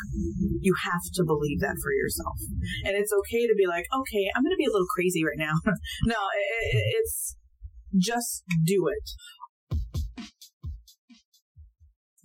[0.61, 2.37] You have to believe that for yourself.
[2.85, 5.39] And it's okay to be like, okay, I'm going to be a little crazy right
[5.39, 5.53] now.
[6.05, 7.35] no, it, it, it's
[7.97, 9.07] just do it.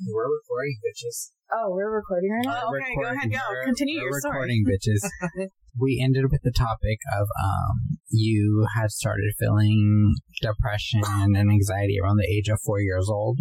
[0.07, 1.33] We're recording, bitches.
[1.53, 2.62] Oh, we're recording right now.
[2.66, 3.39] Oh, okay, go ahead, go.
[3.65, 4.35] Continue We're your story.
[4.35, 5.49] recording, bitches.
[5.79, 12.17] we ended with the topic of um, you had started feeling depression and anxiety around
[12.17, 13.41] the age of four years old.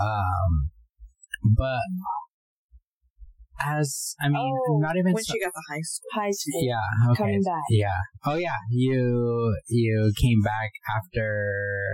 [0.00, 0.70] Um,
[1.56, 1.80] but
[3.64, 4.36] as I mean,
[4.68, 6.08] Oh, not even when so- she got to high school.
[6.14, 6.62] High school.
[6.64, 7.62] yeah, okay, coming back.
[7.70, 8.00] yeah.
[8.24, 11.84] Oh yeah, you you came back after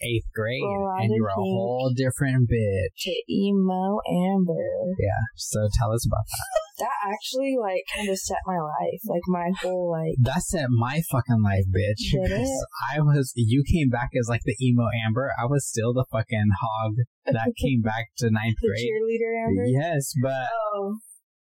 [0.00, 3.02] eighth grade, and you were a whole different bitch.
[3.02, 4.94] To emo Amber.
[4.98, 5.20] Yeah.
[5.36, 6.67] So tell us about that.
[6.78, 9.00] That actually like kind of set my life.
[9.06, 12.12] Like my whole like That set my fucking life, bitch.
[12.12, 12.48] Did it?
[12.94, 15.32] I was, you came back as like the emo Amber.
[15.40, 16.94] I was still the fucking hog
[17.26, 18.86] that came back to ninth the grade.
[18.86, 19.64] cheerleader Amber.
[19.66, 20.96] Yes, but Oh.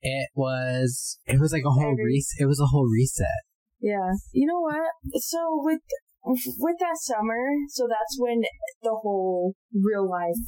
[0.03, 2.23] it was, it was like a whole Every-.
[2.39, 3.43] It was a whole reset.
[3.81, 4.13] Yeah.
[4.33, 4.91] You know what?
[5.23, 5.81] So with
[6.25, 8.43] with that summer, so that's when
[8.83, 10.39] the whole real life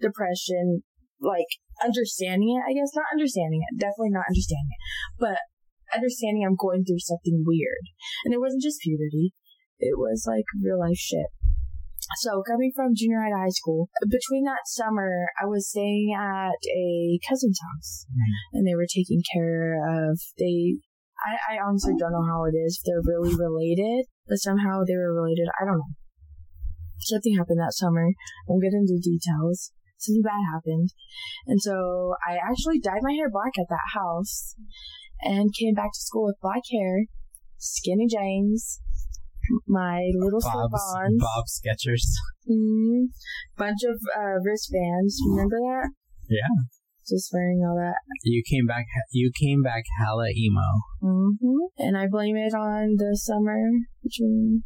[0.00, 0.82] depression,
[1.20, 1.46] like
[1.82, 4.82] understanding it, I guess not understanding it, definitely not understanding it,
[5.18, 5.38] but
[5.94, 7.84] understanding I'm going through something weird,
[8.24, 9.32] and it wasn't just puberty,
[9.78, 11.28] it was like real life shit.
[12.18, 16.60] So coming from junior high to high school, between that summer, I was staying at
[16.68, 18.58] a cousin's house, mm-hmm.
[18.58, 20.80] and they were taking care of they.
[21.24, 22.76] I, I honestly don't know how it is.
[22.76, 25.48] If they're really related, but somehow they were related.
[25.56, 25.94] I don't know.
[27.00, 28.04] Something happened that summer.
[28.04, 29.72] I won't get into details.
[30.04, 30.90] Something bad happened,
[31.46, 34.54] and so I actually dyed my hair black at that house,
[35.22, 37.06] and came back to school with black hair,
[37.56, 38.80] skinny jeans,
[39.66, 41.20] my little slip-ons.
[41.20, 42.04] Bob Skechers.
[42.50, 43.08] Mm,
[43.56, 45.16] bunch of uh, wristbands.
[45.30, 45.90] Remember that?
[46.28, 46.68] Yeah.
[47.08, 47.96] Just wearing all that.
[48.22, 48.86] You came back.
[49.12, 50.68] You came back hella emo.
[51.00, 53.60] hmm And I blame it on the summer
[54.02, 54.64] between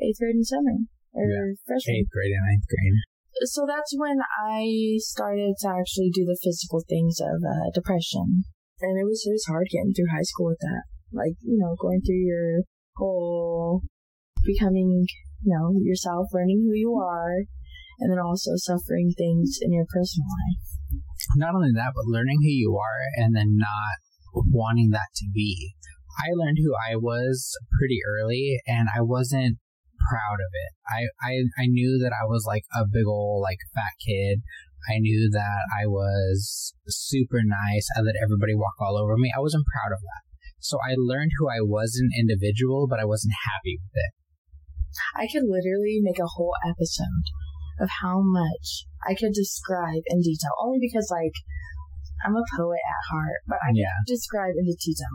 [0.00, 1.52] eighth grade and summer or Yeah.
[1.66, 1.96] freshman.
[1.96, 2.96] Eighth grade and ninth grade.
[3.44, 8.44] So that's when I started to actually do the physical things of uh, depression,
[8.80, 10.84] and it was it was hard getting through high school with that.
[11.12, 12.64] Like you know, going through your
[12.96, 13.82] whole
[14.44, 15.04] becoming,
[15.44, 17.44] you know, yourself, learning who you are,
[18.00, 21.02] and then also suffering things in your personal life.
[21.36, 24.00] Not only that, but learning who you are and then not
[24.48, 25.74] wanting that to be.
[26.16, 29.58] I learned who I was pretty early, and I wasn't
[30.08, 30.70] proud of it.
[30.86, 34.40] I, I I knew that I was like a big old like fat kid.
[34.86, 37.86] I knew that I was super nice.
[37.96, 39.32] Uh, I let everybody walk all over me.
[39.34, 40.22] I wasn't proud of that.
[40.60, 44.12] So I learned who I was an individual, but I wasn't happy with it.
[45.18, 47.26] I could literally make a whole episode
[47.80, 51.34] of how much I could describe in detail, only because like
[52.24, 53.92] I'm a poet at heart, but I Yeah.
[54.06, 55.14] could describe in detail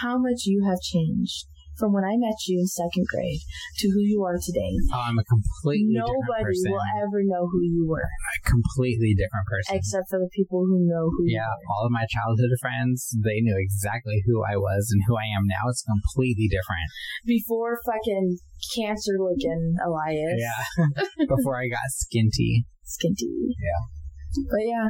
[0.00, 1.46] how much you have changed
[1.80, 3.40] from when I met you in second grade
[3.80, 4.76] to who you are today.
[4.92, 9.48] Oh, I'm a completely different Nobody will ever know who you were, a completely different
[9.48, 9.80] person.
[9.80, 13.40] except for the people who know who you Yeah, all of my childhood friends, they
[13.40, 15.72] knew exactly who I was and who I am now.
[15.72, 16.92] It's completely different.
[17.24, 18.36] Before fucking
[18.76, 20.36] cancer looking Elias.
[20.36, 20.84] Yeah.
[21.32, 22.68] Before I got skinty.
[22.84, 23.56] Skinty.
[23.56, 23.80] Yeah.
[24.50, 24.88] But yeah,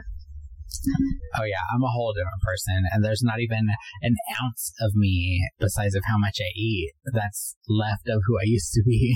[1.38, 3.68] Oh yeah, I'm a whole different person and there's not even
[4.02, 8.44] an ounce of me besides of how much I eat that's left of who I
[8.44, 9.14] used to be.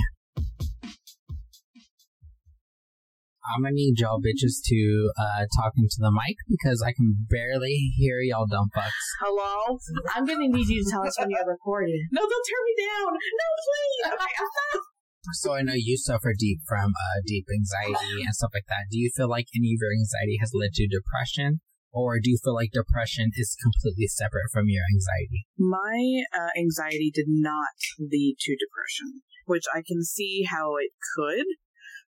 [3.45, 7.93] I'm gonna need y'all bitches to uh talk into the mic because I can barely
[7.95, 9.05] hear y'all dumb fucks.
[9.21, 9.79] Hello?
[10.17, 12.01] I'm gonna need you to tell us when you're recorded.
[12.13, 13.13] No, don't tear me down.
[13.13, 14.13] No, please.
[14.13, 14.94] I'm
[15.33, 18.91] So I know you suffer deep from uh, deep anxiety and stuff like that.
[18.91, 21.61] Do you feel like any of your anxiety has led to depression,
[21.93, 25.47] or do you feel like depression is completely separate from your anxiety?
[25.59, 31.47] My uh, anxiety did not lead to depression, which I can see how it could.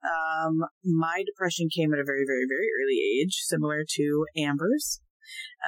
[0.00, 5.00] Um, my depression came at a very, very, very early age, similar to Amber's,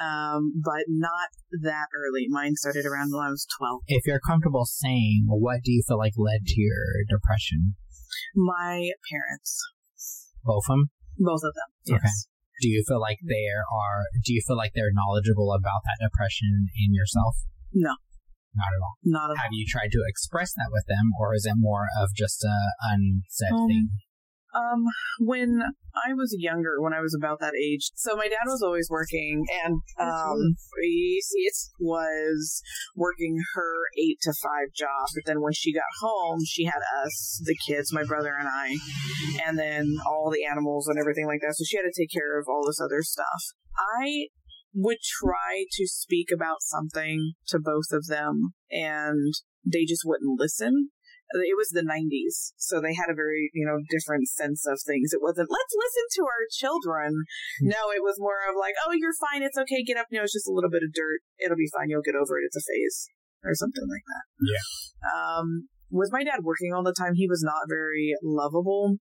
[0.01, 1.29] um, but not
[1.61, 2.27] that early.
[2.29, 3.81] Mine started around when I was 12.
[3.87, 7.75] If you're comfortable saying, what do you feel like led to your depression?
[8.35, 9.59] My parents,
[10.43, 10.83] Both of them.
[11.17, 11.99] both of them, yes.
[11.99, 12.15] Okay.
[12.61, 14.05] Do you feel like they are?
[14.23, 17.35] Do you feel like they're knowledgeable about that depression in yourself?
[17.73, 17.97] No.
[18.55, 18.95] Not at all.
[19.03, 19.35] Not at all.
[19.43, 22.55] Have you tried to express that with them, or is it more of just a
[22.81, 23.89] unsaid Um, thing?
[24.53, 24.85] Um,
[25.19, 25.61] when
[25.95, 29.43] I was younger, when I was about that age, so my dad was always working,
[29.65, 31.33] and um, Reese
[31.79, 32.61] was
[32.95, 35.07] working her eight to five job.
[35.15, 38.75] But then when she got home, she had us, the kids, my brother and I,
[39.47, 41.55] and then all the animals and everything like that.
[41.55, 43.43] So she had to take care of all this other stuff.
[43.97, 44.27] I
[44.75, 49.33] would try to speak about something to both of them, and
[49.65, 50.89] they just wouldn't listen
[51.41, 55.13] it was the 90s so they had a very you know different sense of things
[55.13, 57.23] it wasn't let's listen to our children
[57.61, 60.23] no it was more of like oh you're fine it's okay get up you know
[60.23, 62.57] it's just a little bit of dirt it'll be fine you'll get over it it's
[62.57, 63.09] a phase
[63.43, 64.65] or something like that Yeah.
[65.13, 68.97] um with my dad working all the time he was not very lovable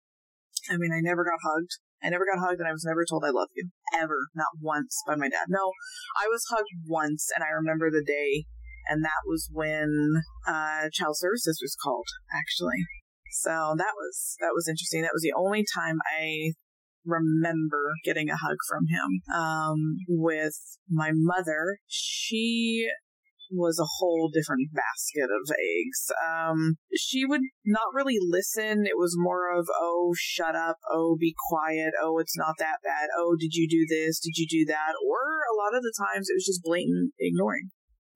[0.69, 3.23] i mean i never got hugged I never got hugged and I was never told
[3.23, 3.69] I love you.
[3.93, 4.25] Ever.
[4.33, 5.45] Not once by my dad.
[5.49, 5.71] No,
[6.19, 8.45] I was hugged once and I remember the day
[8.91, 12.83] and that was when uh, child services was called actually.
[13.31, 15.01] So that was that was interesting.
[15.01, 16.51] That was the only time i
[17.03, 19.33] remember getting a hug from him.
[19.33, 20.53] Um, with
[20.89, 22.87] my mother she
[23.53, 26.07] was a whole different basket of eggs.
[26.23, 28.85] Um, she would not really listen.
[28.85, 30.77] It was more of oh shut up.
[30.91, 31.93] Oh be quiet.
[32.01, 33.07] Oh it's not that bad.
[33.17, 34.19] Oh did you do this?
[34.19, 34.93] Did you do that?
[35.07, 37.71] Or a lot of the times it was just blatant ignoring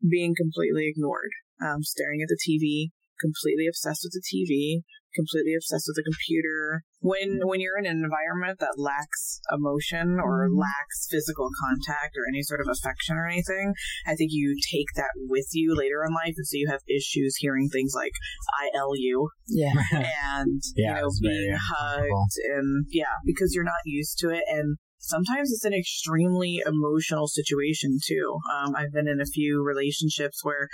[0.10, 2.92] being completely ignored, um, staring at the TV,
[3.22, 4.84] completely obsessed with the TV,
[5.16, 6.84] completely obsessed with the computer.
[7.00, 10.58] When when you're in an environment that lacks emotion or Mhm.
[10.60, 13.74] lacks physical contact or any sort of affection or anything,
[14.06, 17.38] I think you take that with you later in life, and so you have issues
[17.38, 18.12] hearing things like
[18.60, 19.72] "I L you" Yeah.
[20.36, 22.20] and Yeah, you know being uncomfortable.
[22.20, 27.28] hugged and yeah because you're not used to it and sometimes it's an extremely emotional
[27.28, 30.68] situation too um, i've been in a few relationships where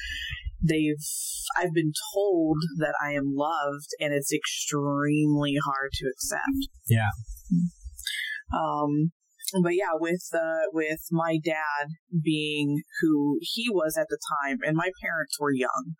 [0.61, 1.05] they've
[1.59, 7.09] i've been told that i am loved and it's extremely hard to accept Yeah.
[8.53, 9.11] um
[9.61, 11.87] but yeah with uh with my dad
[12.23, 15.95] being who he was at the time and my parents were young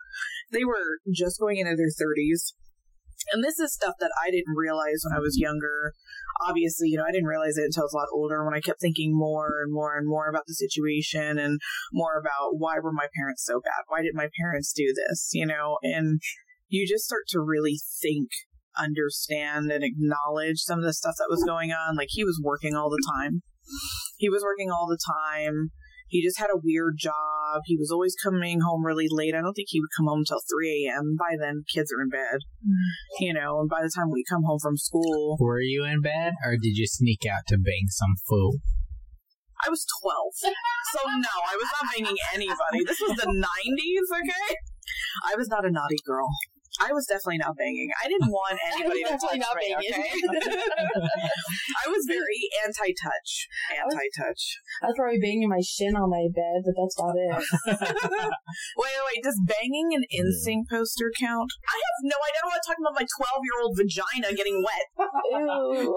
[0.52, 2.54] they were just going into their 30s
[3.32, 5.94] and this is stuff that I didn't realize when I was younger.
[6.48, 8.62] Obviously, you know, I didn't realize it until I was a lot older when I
[8.62, 11.60] kept thinking more and more and more about the situation and
[11.94, 13.84] more about why were my parents so bad?
[13.88, 15.30] Why did my parents do this?
[15.34, 16.22] You know, and
[16.68, 18.30] you just start to really think,
[18.78, 21.96] understand, and acknowledge some of the stuff that was going on.
[21.96, 23.42] Like he was working all the time.
[24.18, 25.72] He was working all the time.
[26.12, 27.64] He just had a weird job.
[27.64, 29.34] He was always coming home really late.
[29.34, 31.16] I don't think he would come home until 3 a.m.
[31.16, 33.24] By then, kids are in bed hmm.
[33.24, 36.34] you know, and by the time we come home from school, Were you in bed,
[36.44, 38.60] or did you sneak out to bang some fool?
[39.64, 40.52] I was 12.
[40.92, 42.84] So no, I was not banging anybody.
[42.84, 44.56] This was the 90s, okay?
[45.32, 46.28] I was not a naughty girl.
[46.80, 47.90] I was definitely not banging.
[48.00, 49.92] I didn't want anybody to touch definitely not me, banging.
[49.92, 50.56] okay?
[51.84, 53.30] I was very anti-touch.
[53.76, 54.42] Anti-touch.
[54.82, 57.36] I was probably banging my shin on my bed, but that's about it.
[58.80, 59.20] Wait, wait, wait.
[59.24, 61.52] Does banging an NSYNC poster count?
[61.68, 62.40] I have no idea.
[62.40, 64.86] I don't want to talk about my 12-year-old vagina getting wet.
[64.96, 65.92] Ew.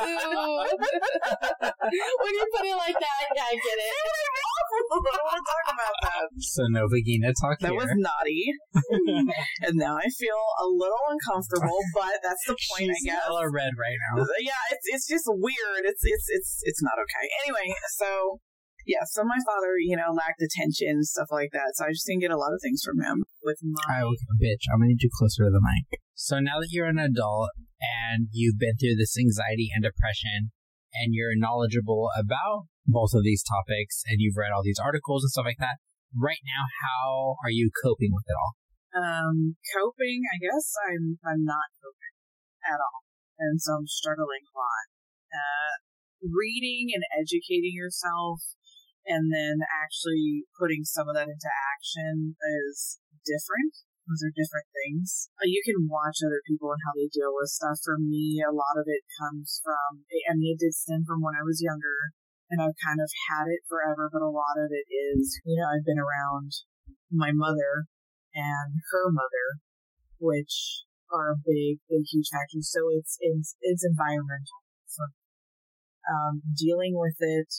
[0.00, 0.70] Ew.
[0.90, 3.94] when you put it like that, I get it.
[3.94, 6.24] I don't want to talk about that.
[6.40, 7.78] So no vagina talk That here.
[7.80, 8.52] was naughty.
[9.62, 13.20] and now I feel a little uncomfortable, but that's the point, I She's guess.
[13.20, 14.24] yellow red right now.
[14.24, 15.84] Uh, yeah, it's it's just weird.
[15.84, 17.24] It's it's it's it's not okay.
[17.44, 18.40] Anyway, so
[18.88, 21.76] yeah, so my father, you know, lacked attention, and stuff like that.
[21.76, 23.28] So I just didn't get a lot of things from him.
[23.44, 26.00] With my Oh, bitch, I'm gonna need you closer to the mic.
[26.16, 30.52] So now that you're an adult and you've been through this anxiety and depression,
[30.96, 35.30] and you're knowledgeable about both of these topics, and you've read all these articles and
[35.30, 35.80] stuff like that,
[36.16, 38.59] right now, how are you coping with it all?
[38.96, 42.14] Um coping, I guess I'm I'm not coping
[42.66, 43.02] at all,
[43.38, 44.86] and so I'm struggling a lot.
[45.30, 45.74] Uh,
[46.26, 48.42] reading and educating yourself,
[49.06, 52.36] and then actually putting some of that into action
[52.66, 53.86] is different.
[54.08, 55.30] Those are different things.
[55.38, 57.78] Uh, You can watch other people and how they deal with stuff.
[57.78, 61.38] For me, a lot of it comes from, I mean, it did stem from when
[61.38, 62.10] I was younger,
[62.50, 65.70] and I've kind of had it forever, but a lot of it is, you know,
[65.70, 66.50] I've been around
[67.06, 67.86] my mother
[68.34, 69.60] and her mother,
[70.18, 72.70] which are big, big, huge factors.
[72.70, 74.62] So it's it's it's environmental.
[74.86, 75.02] So,
[76.06, 77.50] um, dealing with it,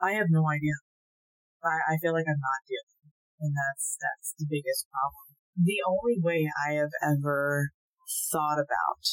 [0.00, 0.78] I have no idea.
[1.62, 5.34] I, I feel like I'm not dealing, and that's that's the biggest problem.
[5.58, 7.70] The only way I have ever
[8.30, 9.04] thought about,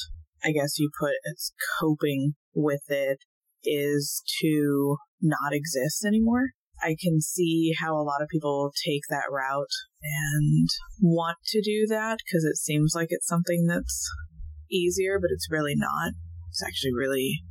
[0.44, 3.20] I guess you put as coping with it,
[3.64, 6.52] is to not exist anymore.
[6.82, 9.74] I can see how a lot of people take that route
[10.04, 10.70] and
[11.02, 14.10] want to do that because it seems like it's something that's
[14.72, 16.14] easier, but it's really not.
[16.50, 17.42] It's actually really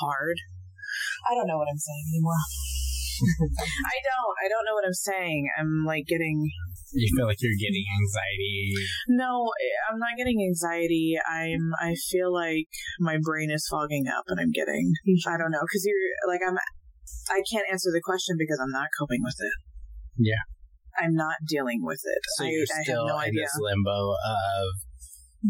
[0.00, 0.36] hard.
[1.30, 2.44] I don't know what I'm saying anymore.
[3.54, 4.34] I don't.
[4.44, 5.48] I don't know what I'm saying.
[5.58, 6.50] I'm like getting
[6.92, 8.74] You feel like you're getting anxiety.
[9.08, 9.50] no,
[9.90, 11.14] I'm not getting anxiety.
[11.22, 12.68] I'm I feel like
[12.98, 14.92] my brain is fogging up and I'm getting
[15.26, 16.58] I don't know cuz you're like I'm
[17.30, 19.56] I can't answer the question because I'm not coping with it.
[20.18, 20.44] Yeah.
[20.98, 22.22] I'm not dealing with it.
[22.38, 23.42] So I, you're I still have no in idea.
[23.42, 24.66] this limbo of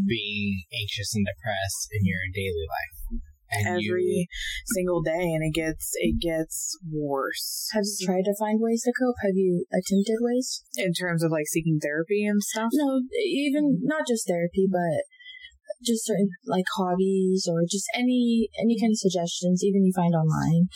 [0.07, 3.23] being anxious and depressed in your daily life.
[3.55, 4.27] And Every you,
[4.75, 8.93] single day and it gets it gets worse Have you tried to find ways to
[8.99, 9.15] cope?
[9.23, 10.65] Have you attempted ways?
[10.77, 12.71] in terms of like seeking therapy and stuff.
[12.73, 15.07] No, even not just therapy, but
[15.85, 20.67] just certain like hobbies or just any any kind of suggestions, even you find online.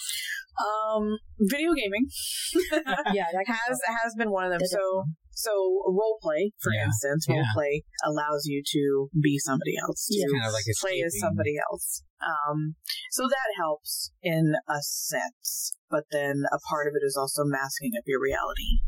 [0.58, 2.06] Um video gaming
[3.14, 4.60] yeah, that can has has been one of them.
[4.66, 5.52] So so
[5.86, 6.86] role play, for Yeah.
[6.86, 7.54] instance, role Yeah.
[7.54, 12.02] play allows you to be somebody else, to Kind of like play as somebody else.
[12.20, 12.74] Um,
[13.12, 17.92] so that helps in a sense, but then a part of it is also masking
[17.96, 18.82] up your reality.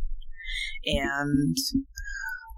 [0.87, 1.57] And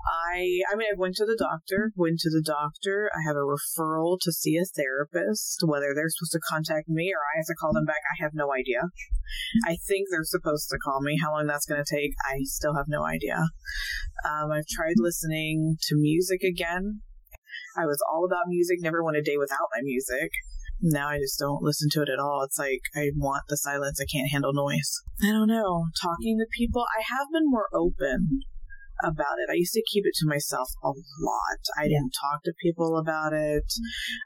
[0.03, 3.11] I I mean I went to the doctor, went to the doctor.
[3.15, 5.63] I have a referral to see a therapist.
[5.65, 8.35] Whether they're supposed to contact me or I have to call them back, I have
[8.35, 8.91] no idea.
[9.65, 11.19] I think they're supposed to call me.
[11.23, 13.39] How long that's going to take, I still have no idea.
[14.25, 17.03] Um, I've tried listening to music again.
[17.77, 20.31] I was all about music, never went a day without my music.
[20.83, 22.43] Now I just don't listen to it at all.
[22.43, 24.01] It's like I want the silence.
[24.01, 24.91] I can't handle noise.
[25.23, 25.87] I don't know.
[26.01, 28.41] Talking to people, I have been more open
[29.03, 29.51] about it.
[29.51, 31.61] I used to keep it to myself a lot.
[31.77, 33.67] I didn't talk to people about it.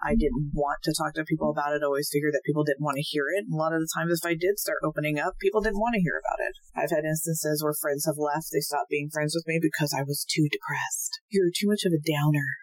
[0.05, 0.21] I mm-hmm.
[0.21, 1.83] didn't want to talk to people about it.
[1.83, 3.49] I always figured that people didn't want to hear it.
[3.49, 5.95] And a lot of the times, if I did start opening up, people didn't want
[5.97, 6.55] to hear about it.
[6.77, 8.53] I've had instances where friends have left.
[8.53, 11.21] They stopped being friends with me because I was too depressed.
[11.33, 12.61] You're too much of a downer.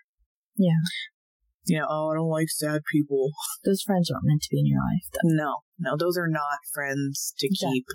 [0.56, 0.86] Yeah.
[1.66, 3.32] You know, oh, I don't like sad people.
[3.66, 5.08] Those friends aren't meant to be in your life.
[5.14, 5.30] Though.
[5.32, 7.80] No, no, those are not friends to Exactly.
[7.80, 7.86] keep.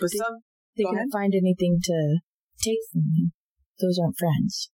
[0.00, 0.36] But They- some,
[0.76, 2.18] They can't find anything to
[2.62, 3.30] take from you.
[3.80, 4.70] Those aren't friends.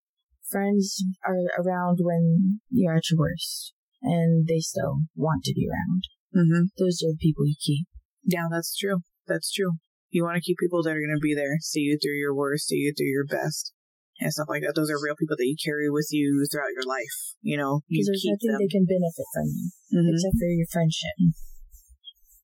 [0.51, 3.73] Friends are around when you're at your worst,
[4.03, 6.03] and they still want to be around.
[6.35, 7.87] hmm Those are the people you keep.
[8.25, 8.99] yeah, that's true.
[9.27, 9.79] That's true.
[10.11, 12.35] You want to keep people that are going to be there, see you through your
[12.35, 13.73] worst, see you through your best,
[14.19, 14.75] and stuff like that.
[14.75, 17.15] Those are real people that you carry with you throughout your life.
[17.43, 18.59] You know, Because there's nothing them.
[18.59, 20.11] they can benefit from you Mhm.
[20.19, 21.15] except for your friendship.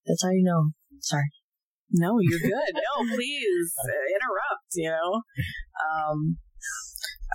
[0.07, 0.71] That's how you know.
[1.01, 1.27] Sorry.
[1.91, 2.73] No, you're good.
[2.75, 3.75] no, please
[4.15, 4.71] interrupt.
[4.75, 5.23] You know,
[5.83, 6.39] um,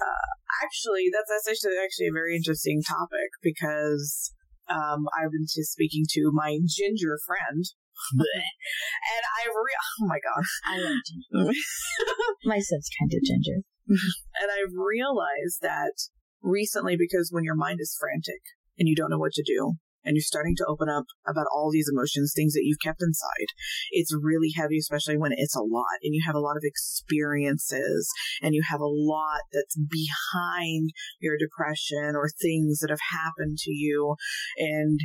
[0.01, 0.27] uh,
[0.63, 4.33] actually, that's that's actually actually a very interesting topic because
[4.69, 7.63] um, I've been just speaking to my ginger friend,
[8.17, 11.51] and I re- oh my god, I like ginger.
[12.45, 13.61] My son's kind of ginger.
[13.87, 15.93] and I've realized that
[16.41, 18.41] recently because when your mind is frantic
[18.77, 19.75] and you don't know what to do.
[20.03, 23.53] And you're starting to open up about all these emotions, things that you've kept inside.
[23.91, 28.09] It's really heavy, especially when it's a lot and you have a lot of experiences
[28.41, 33.71] and you have a lot that's behind your depression or things that have happened to
[33.71, 34.15] you.
[34.57, 34.99] And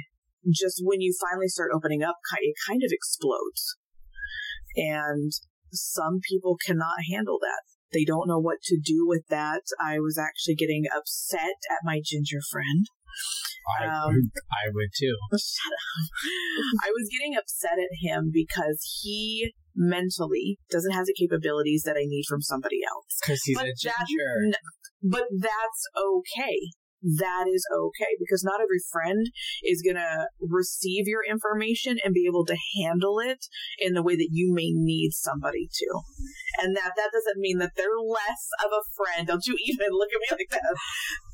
[0.52, 3.76] just when you finally start opening up, it kind of explodes.
[4.76, 5.32] And
[5.72, 7.62] some people cannot handle that.
[7.92, 9.62] They don't know what to do with that.
[9.80, 12.86] I was actually getting upset at my ginger friend.
[13.80, 15.16] I, Um, would, I would too.
[15.36, 16.86] Shut up.
[16.86, 22.04] I was getting upset at him because he mentally doesn't have the capabilities that I
[22.06, 23.18] need from somebody else.
[23.20, 24.32] Because he's But a that- ginger.
[24.46, 24.54] n-
[25.02, 26.56] But that's okay.
[27.06, 29.30] That is okay because not every friend
[29.62, 33.46] is going to receive your information and be able to handle it
[33.78, 35.88] in the way that you may need somebody to.
[36.62, 39.26] And that that doesn't mean that they're less of a friend.
[39.26, 40.74] Don't you even look at me like that.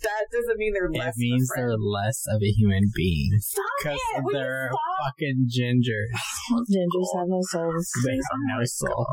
[0.02, 1.16] That doesn't mean they're less.
[1.16, 1.70] It less means of a friend.
[1.70, 3.30] they're less of a human being.
[3.40, 4.24] Stop Because it!
[4.24, 4.92] Will you they're stop?
[5.08, 6.12] fucking gingers.
[6.68, 7.88] Gingers have no oh, souls.
[8.04, 9.06] They have no soul.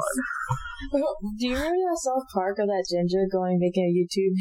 [1.40, 4.34] Do you remember that South Park of that ginger going making a YouTube?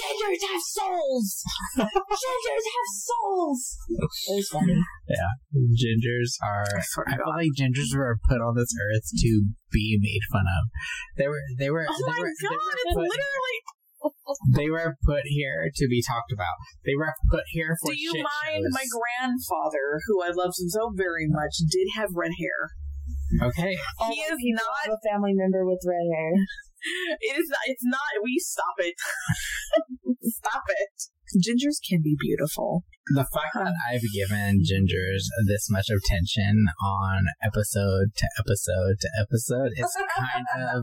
[0.00, 1.43] Gingers have souls.
[1.76, 3.62] Gingers have souls.
[4.30, 4.78] It was funny.
[5.08, 5.32] Yeah,
[5.76, 6.64] gingers are.
[6.64, 9.30] I swear to I feel like gingers were put on this earth to
[9.70, 10.64] be made fun of.
[11.16, 11.42] They were.
[11.58, 11.86] They were.
[11.88, 13.58] Oh they my were, god, they were it's put, literally.
[14.52, 16.60] They were put here to be talked about.
[16.84, 18.68] They were put here for Do you shit mind?
[18.68, 18.76] shows.
[18.76, 22.68] My grandfather, who I loved so very much, did have red hair.
[23.48, 23.72] Okay.
[24.12, 24.92] he is not.
[24.92, 26.32] a family member with red hair.
[27.18, 27.48] It is.
[27.48, 28.12] Not, it's not.
[28.22, 28.92] We stop it.
[30.20, 31.13] stop it.
[31.36, 32.84] Gingers can be beautiful.
[33.12, 33.92] The fact that uh-huh.
[33.92, 40.80] I've given gingers this much attention on episode to episode to episode is kind of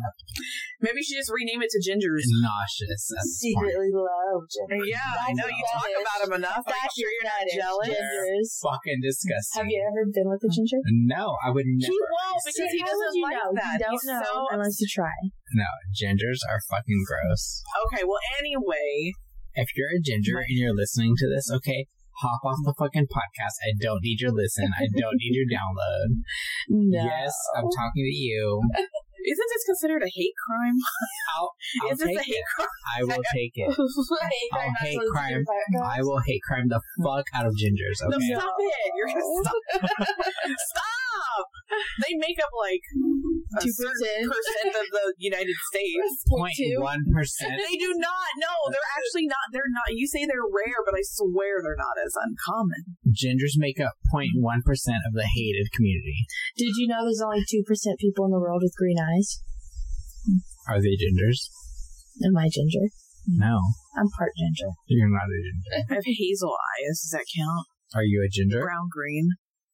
[0.82, 2.22] Maybe she just rename it to Gingers.
[2.30, 3.66] nauseous at this point.
[3.74, 4.86] Secretly love ginger.
[4.86, 5.98] Yeah, I know you talk fetish.
[5.98, 6.62] about them enough.
[6.62, 7.90] Are you That's sure you're not fetish, jealous?
[7.90, 8.50] Gingers.
[8.70, 9.58] Fucking disgusting.
[9.58, 10.78] Have you ever been with a ginger?
[11.10, 11.90] No, I would never.
[11.90, 13.50] He won't because he doesn't you like know?
[13.58, 13.82] that.
[13.82, 15.16] You don't He's know so unless you try.
[15.58, 17.66] No, gingers are fucking gross.
[17.90, 19.14] Okay, well, anyway,
[19.54, 21.88] If you're a ginger and you're listening to this, okay,
[22.22, 23.56] hop off the fucking podcast.
[23.64, 24.70] I don't need your listen.
[24.78, 26.22] I don't need your download.
[26.70, 27.04] No.
[27.04, 28.62] Yes, I'm talking to you.
[29.22, 30.78] isn't this considered a hate crime?
[31.36, 31.52] I'll,
[31.84, 32.46] I'll Is this take a hate it.
[32.56, 32.68] crime?
[32.96, 33.70] I will take it.
[34.54, 35.44] I'll hate crime.
[35.84, 38.00] I will hate crime the fuck out of gingers.
[38.08, 38.92] No, stop it!
[38.96, 40.08] You're gonna stop.
[40.56, 41.46] stop!
[42.08, 42.84] They make up like
[43.52, 43.68] a 2%.
[43.68, 46.24] percent of the United States.
[46.28, 47.58] Point one percent.
[47.60, 48.30] They do not.
[48.40, 49.52] No, they're actually not.
[49.52, 49.92] They're not.
[49.96, 52.96] You say they're rare, but I swear they're not as uncommon.
[53.12, 54.32] Gingers make up 0.1
[54.64, 56.26] percent of the hated community.
[56.56, 57.66] Did you know there's only 2%
[58.00, 59.42] people in the world with green eyes?
[60.70, 61.50] Are they gingers?
[62.24, 62.94] Am I ginger?
[63.28, 63.60] No,
[63.98, 64.74] I'm part ginger.
[64.88, 65.72] you're not a ginger.
[65.92, 67.02] I have hazel eyes.
[67.02, 67.66] Does that count?
[67.96, 68.62] Are you a ginger?
[68.62, 69.30] Brown green.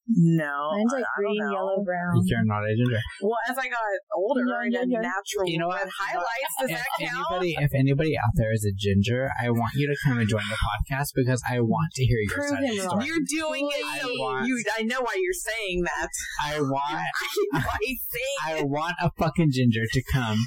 [0.10, 1.52] No, Mine's like I don't green, know.
[1.52, 2.16] yellow, brown.
[2.24, 3.00] You're not a ginger.
[3.22, 3.84] Well, as I got
[4.16, 5.02] older, No, I got no, no.
[5.04, 5.84] natural You know what?
[5.84, 6.54] highlights.
[6.62, 7.26] Does if that count?
[7.28, 10.44] anybody, if anybody out there is a ginger, I want you to come and join
[10.48, 13.06] the podcast because I want to hear your Prove side of the story.
[13.06, 13.84] You're doing it.
[13.86, 16.10] I So want- you, I know why you're saying that.
[16.42, 17.04] I want,
[17.52, 20.38] why you're I want a fucking ginger to come.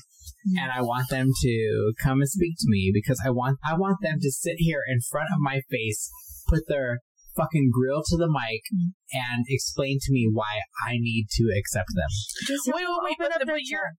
[0.59, 3.99] And I want them to come and speak to me because I want I want
[4.01, 6.09] them to sit here in front of my face,
[6.49, 7.01] put their
[7.41, 8.63] fucking grill to the mic,
[9.13, 12.13] and explain to me why I need to accept them.
[12.47, 13.97] Just Wait, wait, wait, but, but, your,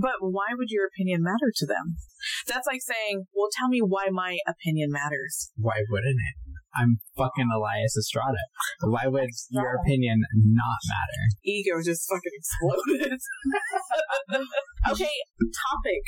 [0.00, 1.96] but why would your opinion matter to them?
[2.46, 5.50] That's like saying, well, tell me why my opinion matters.
[5.56, 6.36] Why wouldn't it?
[6.76, 8.42] I'm fucking Elias Estrada.
[8.82, 11.22] Oh why would your opinion not matter?
[11.44, 13.20] Ego just fucking exploded.
[14.90, 16.02] okay, topic.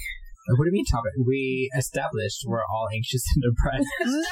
[0.49, 1.13] What do you mean topic?
[1.27, 3.89] We established we're all anxious and depressed.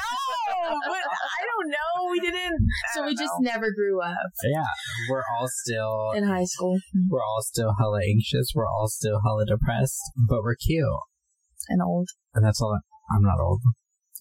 [0.65, 2.11] No, but I don't know.
[2.11, 2.53] We didn't.
[2.53, 3.49] I So we don't just know.
[3.51, 4.63] never grew up yeah,
[5.09, 6.77] we're all still in high school
[7.09, 8.51] we're all still hella anxious.
[8.55, 10.85] We're all still hella depressed, but we're cute,
[11.69, 12.09] and old.
[12.33, 12.77] and that's all.
[13.11, 13.61] I'm not old,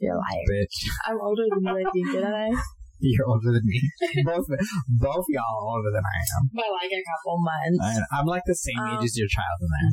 [0.01, 0.45] You're a liar.
[0.51, 0.77] bitch.
[1.07, 2.49] I'm older than you, I think, did I?
[3.01, 3.81] You're older than me.
[4.25, 4.47] both
[4.89, 6.43] both y'all are older than I am.
[6.55, 7.85] By like a couple months.
[8.13, 9.85] I, I'm like the same Um, age as your child, and I.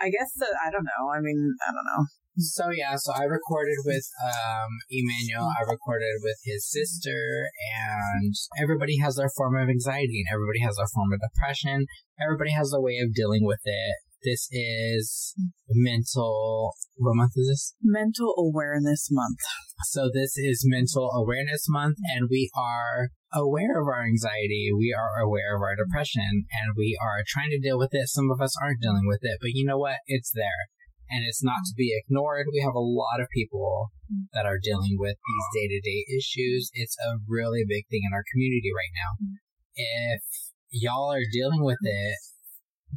[0.00, 1.08] I guess that I don't know.
[1.14, 2.04] I mean, I don't know.
[2.38, 8.98] So yeah, so I recorded with um Emmanuel, I recorded with his sister, and everybody
[8.98, 11.86] has their form of anxiety and everybody has their form of depression.
[12.20, 13.96] Everybody has a way of dealing with it.
[14.24, 15.34] This is
[15.68, 17.74] mental what month is this?
[17.82, 19.40] Mental awareness month.
[19.84, 25.20] So this is mental awareness month and we are aware of our anxiety, we are
[25.20, 28.08] aware of our depression, and we are trying to deal with it.
[28.08, 30.04] Some of us aren't dealing with it, but you know what?
[30.06, 30.68] It's there.
[31.10, 32.46] And it's not to be ignored.
[32.52, 33.92] We have a lot of people
[34.32, 36.70] that are dealing with these day to day issues.
[36.72, 39.36] It's a really big thing in our community right now.
[39.74, 40.22] If
[40.70, 42.16] y'all are dealing with it,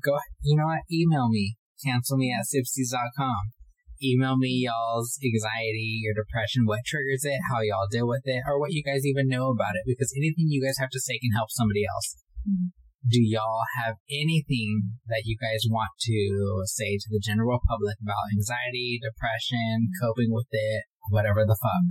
[0.04, 0.88] go, you know what?
[0.92, 3.55] Email me, cancel me at sipsies.com
[4.02, 8.60] email me y'all's anxiety, your depression, what triggers it, how y'all deal with it, or
[8.60, 9.84] what you guys even know about it.
[9.86, 12.24] Because anything you guys have to say can help somebody else.
[12.48, 12.72] Mhm.
[13.08, 18.34] Do y'all have anything that you guys want to say to the general public about
[18.34, 21.86] anxiety, depression, coping with it, whatever the fuck?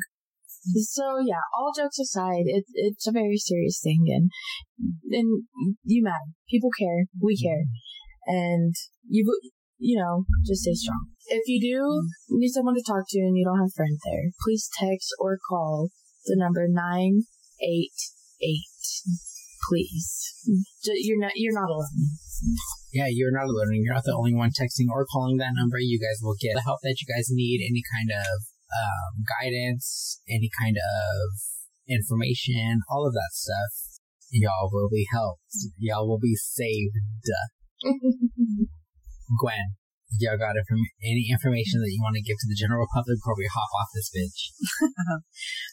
[0.65, 4.31] So yeah, all jokes aside, it's it's a very serious thing, and
[5.13, 5.45] and
[5.85, 6.33] you matter.
[6.49, 7.05] People care.
[7.21, 7.65] We care,
[8.27, 8.75] and
[9.07, 9.39] you
[9.79, 11.14] you know just stay strong.
[11.27, 14.31] If you do need someone to talk to and you don't have a friend there,
[14.45, 15.89] please text or call
[16.27, 17.23] the number nine
[17.63, 17.97] eight
[18.43, 18.69] eight.
[19.69, 20.35] Please,
[20.85, 22.13] you're not you're not alone.
[22.93, 23.73] Yeah, you're not alone.
[23.73, 25.79] You're not the only one texting or calling that number.
[25.79, 28.45] You guys will get the help that you guys need, any kind of
[28.77, 31.41] um, guidance, any kind of
[31.89, 34.01] information, all of that stuff.
[34.31, 35.41] Y'all will be helped.
[35.79, 36.97] Y'all will be saved.
[39.41, 39.77] Gwen,
[40.21, 43.49] got inform- any information that you want to give to the general public before we
[43.51, 44.41] hop off this bitch?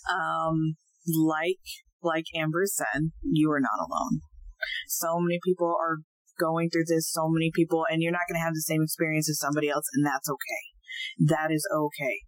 [0.09, 0.75] Um,
[1.07, 1.61] like
[2.01, 4.21] like Amber said, you are not alone.
[4.87, 5.97] So many people are
[6.39, 7.11] going through this.
[7.11, 9.85] So many people, and you're not going to have the same experience as somebody else,
[9.93, 10.70] and that's okay.
[11.19, 12.21] That is okay.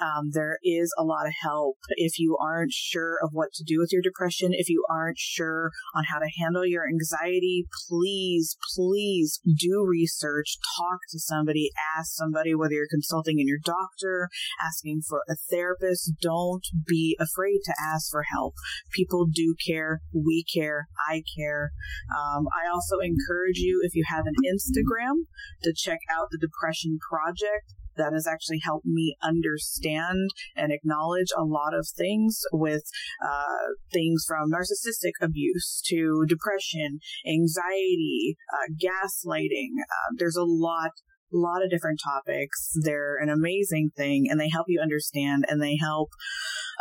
[0.00, 3.78] Um, there is a lot of help if you aren't sure of what to do
[3.78, 4.50] with your depression.
[4.52, 10.58] If you aren't sure on how to handle your anxiety, please, please do research.
[10.78, 11.70] Talk to somebody.
[11.96, 14.28] Ask somebody whether you're consulting in your doctor,
[14.64, 16.12] asking for a therapist.
[16.20, 18.54] Don't be afraid to ask for help.
[18.92, 20.00] People do care.
[20.12, 20.88] We care.
[21.08, 21.72] I care.
[22.10, 25.26] Um, I also encourage you, if you have an Instagram,
[25.62, 27.74] to check out the Depression Project.
[27.96, 32.82] That has actually helped me understand and acknowledge a lot of things with
[33.24, 39.80] uh, things from narcissistic abuse to depression, anxiety, uh, gaslighting.
[39.80, 40.90] Uh, there's a lot
[41.34, 42.72] lot of different topics.
[42.74, 46.10] They're an amazing thing and they help you understand and they help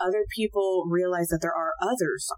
[0.05, 2.29] other people realize that there are others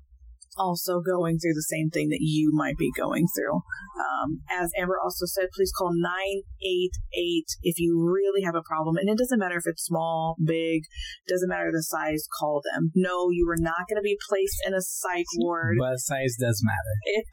[0.57, 3.55] also going through the same thing that you might be going through.
[3.55, 8.97] Um, as Amber also said, please call 988 if you really have a problem.
[8.97, 10.83] And it doesn't matter if it's small, big,
[11.27, 12.91] doesn't matter the size, call them.
[12.95, 15.77] No, you are not going to be placed in a psych ward.
[15.79, 16.95] But size does matter.
[17.05, 17.25] It,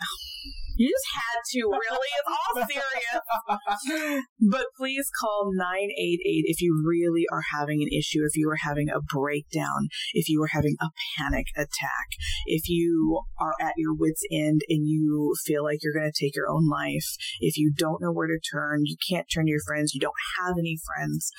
[0.81, 2.09] You just had to, really.
[2.17, 4.25] It's all serious.
[4.41, 8.89] But please call 988 if you really are having an issue, if you are having
[8.89, 10.89] a breakdown, if you are having a
[11.19, 12.17] panic attack,
[12.47, 16.35] if you are at your wits' end and you feel like you're going to take
[16.35, 19.61] your own life, if you don't know where to turn, you can't turn to your
[19.67, 21.31] friends, you don't have any friends,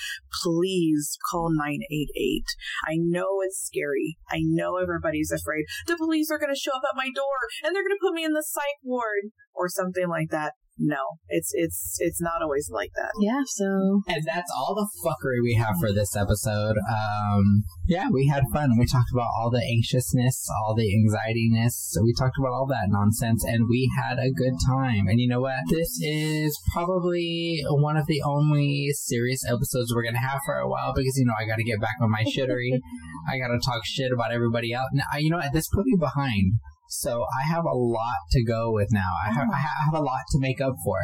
[0.43, 2.43] please call 988.
[2.87, 4.17] I know it's scary.
[4.29, 5.65] I know everybody's afraid.
[5.87, 8.13] The police are going to show up at my door and they're going to put
[8.13, 10.53] me in the psych ward or something like that.
[10.83, 13.11] No, it's it's it's not always like that.
[13.21, 16.75] Yeah, so And that's all the fuckery we have for this episode.
[16.89, 18.71] Um, yeah, we had fun.
[18.79, 21.93] We talked about all the anxiousness, all the anxietyness.
[21.93, 25.07] So we talked about all that nonsense, and we had a good time.
[25.07, 25.59] And you know what?
[25.69, 30.93] This is probably one of the only serious episodes we're gonna have for a while
[30.95, 32.79] because you know I got to get back on my shittery.
[33.29, 34.89] I got to talk shit about everybody else.
[34.93, 35.53] Now, you know what?
[35.53, 36.53] This put me behind.
[36.91, 39.15] So I have a lot to go with now.
[39.25, 40.97] I have, I have a lot to make up for.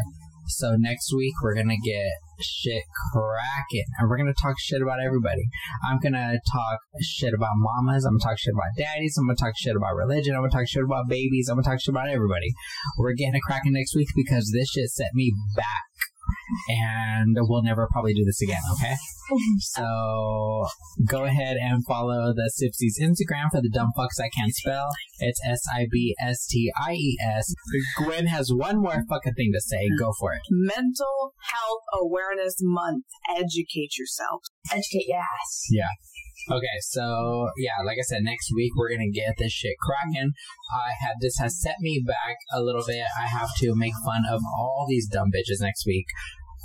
[0.48, 5.44] So next week we're gonna get shit cracking, and we're gonna talk shit about everybody.
[5.88, 8.06] I'm gonna talk shit about mamas.
[8.06, 9.16] I'm gonna talk shit about daddies.
[9.18, 10.36] I'm gonna talk shit about religion.
[10.36, 11.48] I'm gonna talk shit about babies.
[11.50, 12.52] I'm gonna talk shit about everybody.
[12.98, 15.87] We're getting it cracking next week because this shit set me back,
[16.70, 18.62] and we'll never probably do this again.
[18.74, 18.96] Okay.
[19.60, 20.66] So
[21.06, 24.88] go ahead and follow the Sipsies Instagram for the dumb fucks I can't spell.
[25.20, 27.54] It's S I B S T I E S.
[27.98, 29.90] Gwen has one more fucking thing to say.
[30.00, 30.40] Go for it.
[30.50, 33.04] Mental Health Awareness Month.
[33.30, 34.44] Educate yourself.
[34.72, 35.66] Educate your ass.
[35.70, 35.90] Yeah.
[36.50, 40.32] Okay, so yeah, like I said, next week we're gonna get this shit cracking.
[40.72, 43.06] I have this has set me back a little bit.
[43.20, 46.06] I have to make fun of all these dumb bitches next week.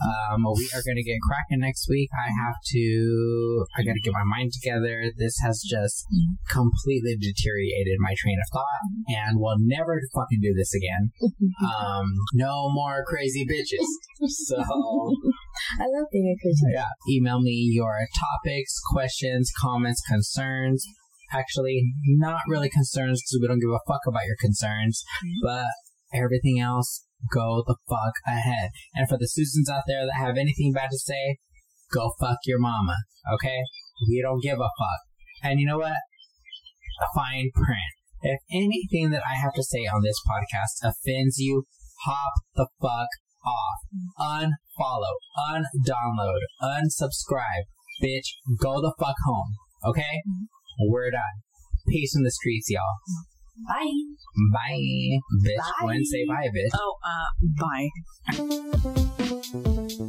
[0.01, 2.11] Um, we are gonna get cracking next week.
[2.13, 3.67] I have to.
[3.77, 5.13] I gotta get my mind together.
[5.17, 6.07] This has just
[6.49, 11.11] completely deteriorated my train of thought, and we'll never fucking do this again.
[11.63, 13.87] Um, no more crazy bitches.
[14.29, 14.57] So.
[14.59, 16.67] I love being a crazy.
[16.73, 16.87] Yeah.
[17.09, 20.85] Email me your topics, questions, comments, concerns.
[21.33, 25.03] Actually, not really concerns because we don't give a fuck about your concerns,
[25.43, 25.67] but
[26.15, 28.71] everything else, go the fuck ahead.
[28.95, 31.39] And for the Susans out there that have anything bad to say,
[31.93, 32.97] go fuck your mama,
[33.35, 33.61] okay?
[34.09, 35.01] We don't give a fuck.
[35.43, 35.97] And you know what?
[37.15, 37.93] Fine print.
[38.23, 41.65] If anything that I have to say on this podcast offends you,
[42.05, 43.09] hop the fuck
[43.45, 43.81] off.
[44.21, 45.17] Unfollow,
[45.51, 47.67] undownload, unsubscribe.
[48.03, 49.57] Bitch, go the fuck home.
[49.85, 50.23] Okay?
[50.29, 50.91] Mm-hmm.
[50.91, 51.43] We're done.
[51.89, 53.01] Peace in the streets, y'all.
[53.57, 53.93] Bye.
[54.53, 55.21] Bye.
[55.45, 55.59] Bitch.
[55.59, 55.87] Bye.
[55.87, 56.73] When say bye, bitch.
[56.75, 57.29] Oh, uh,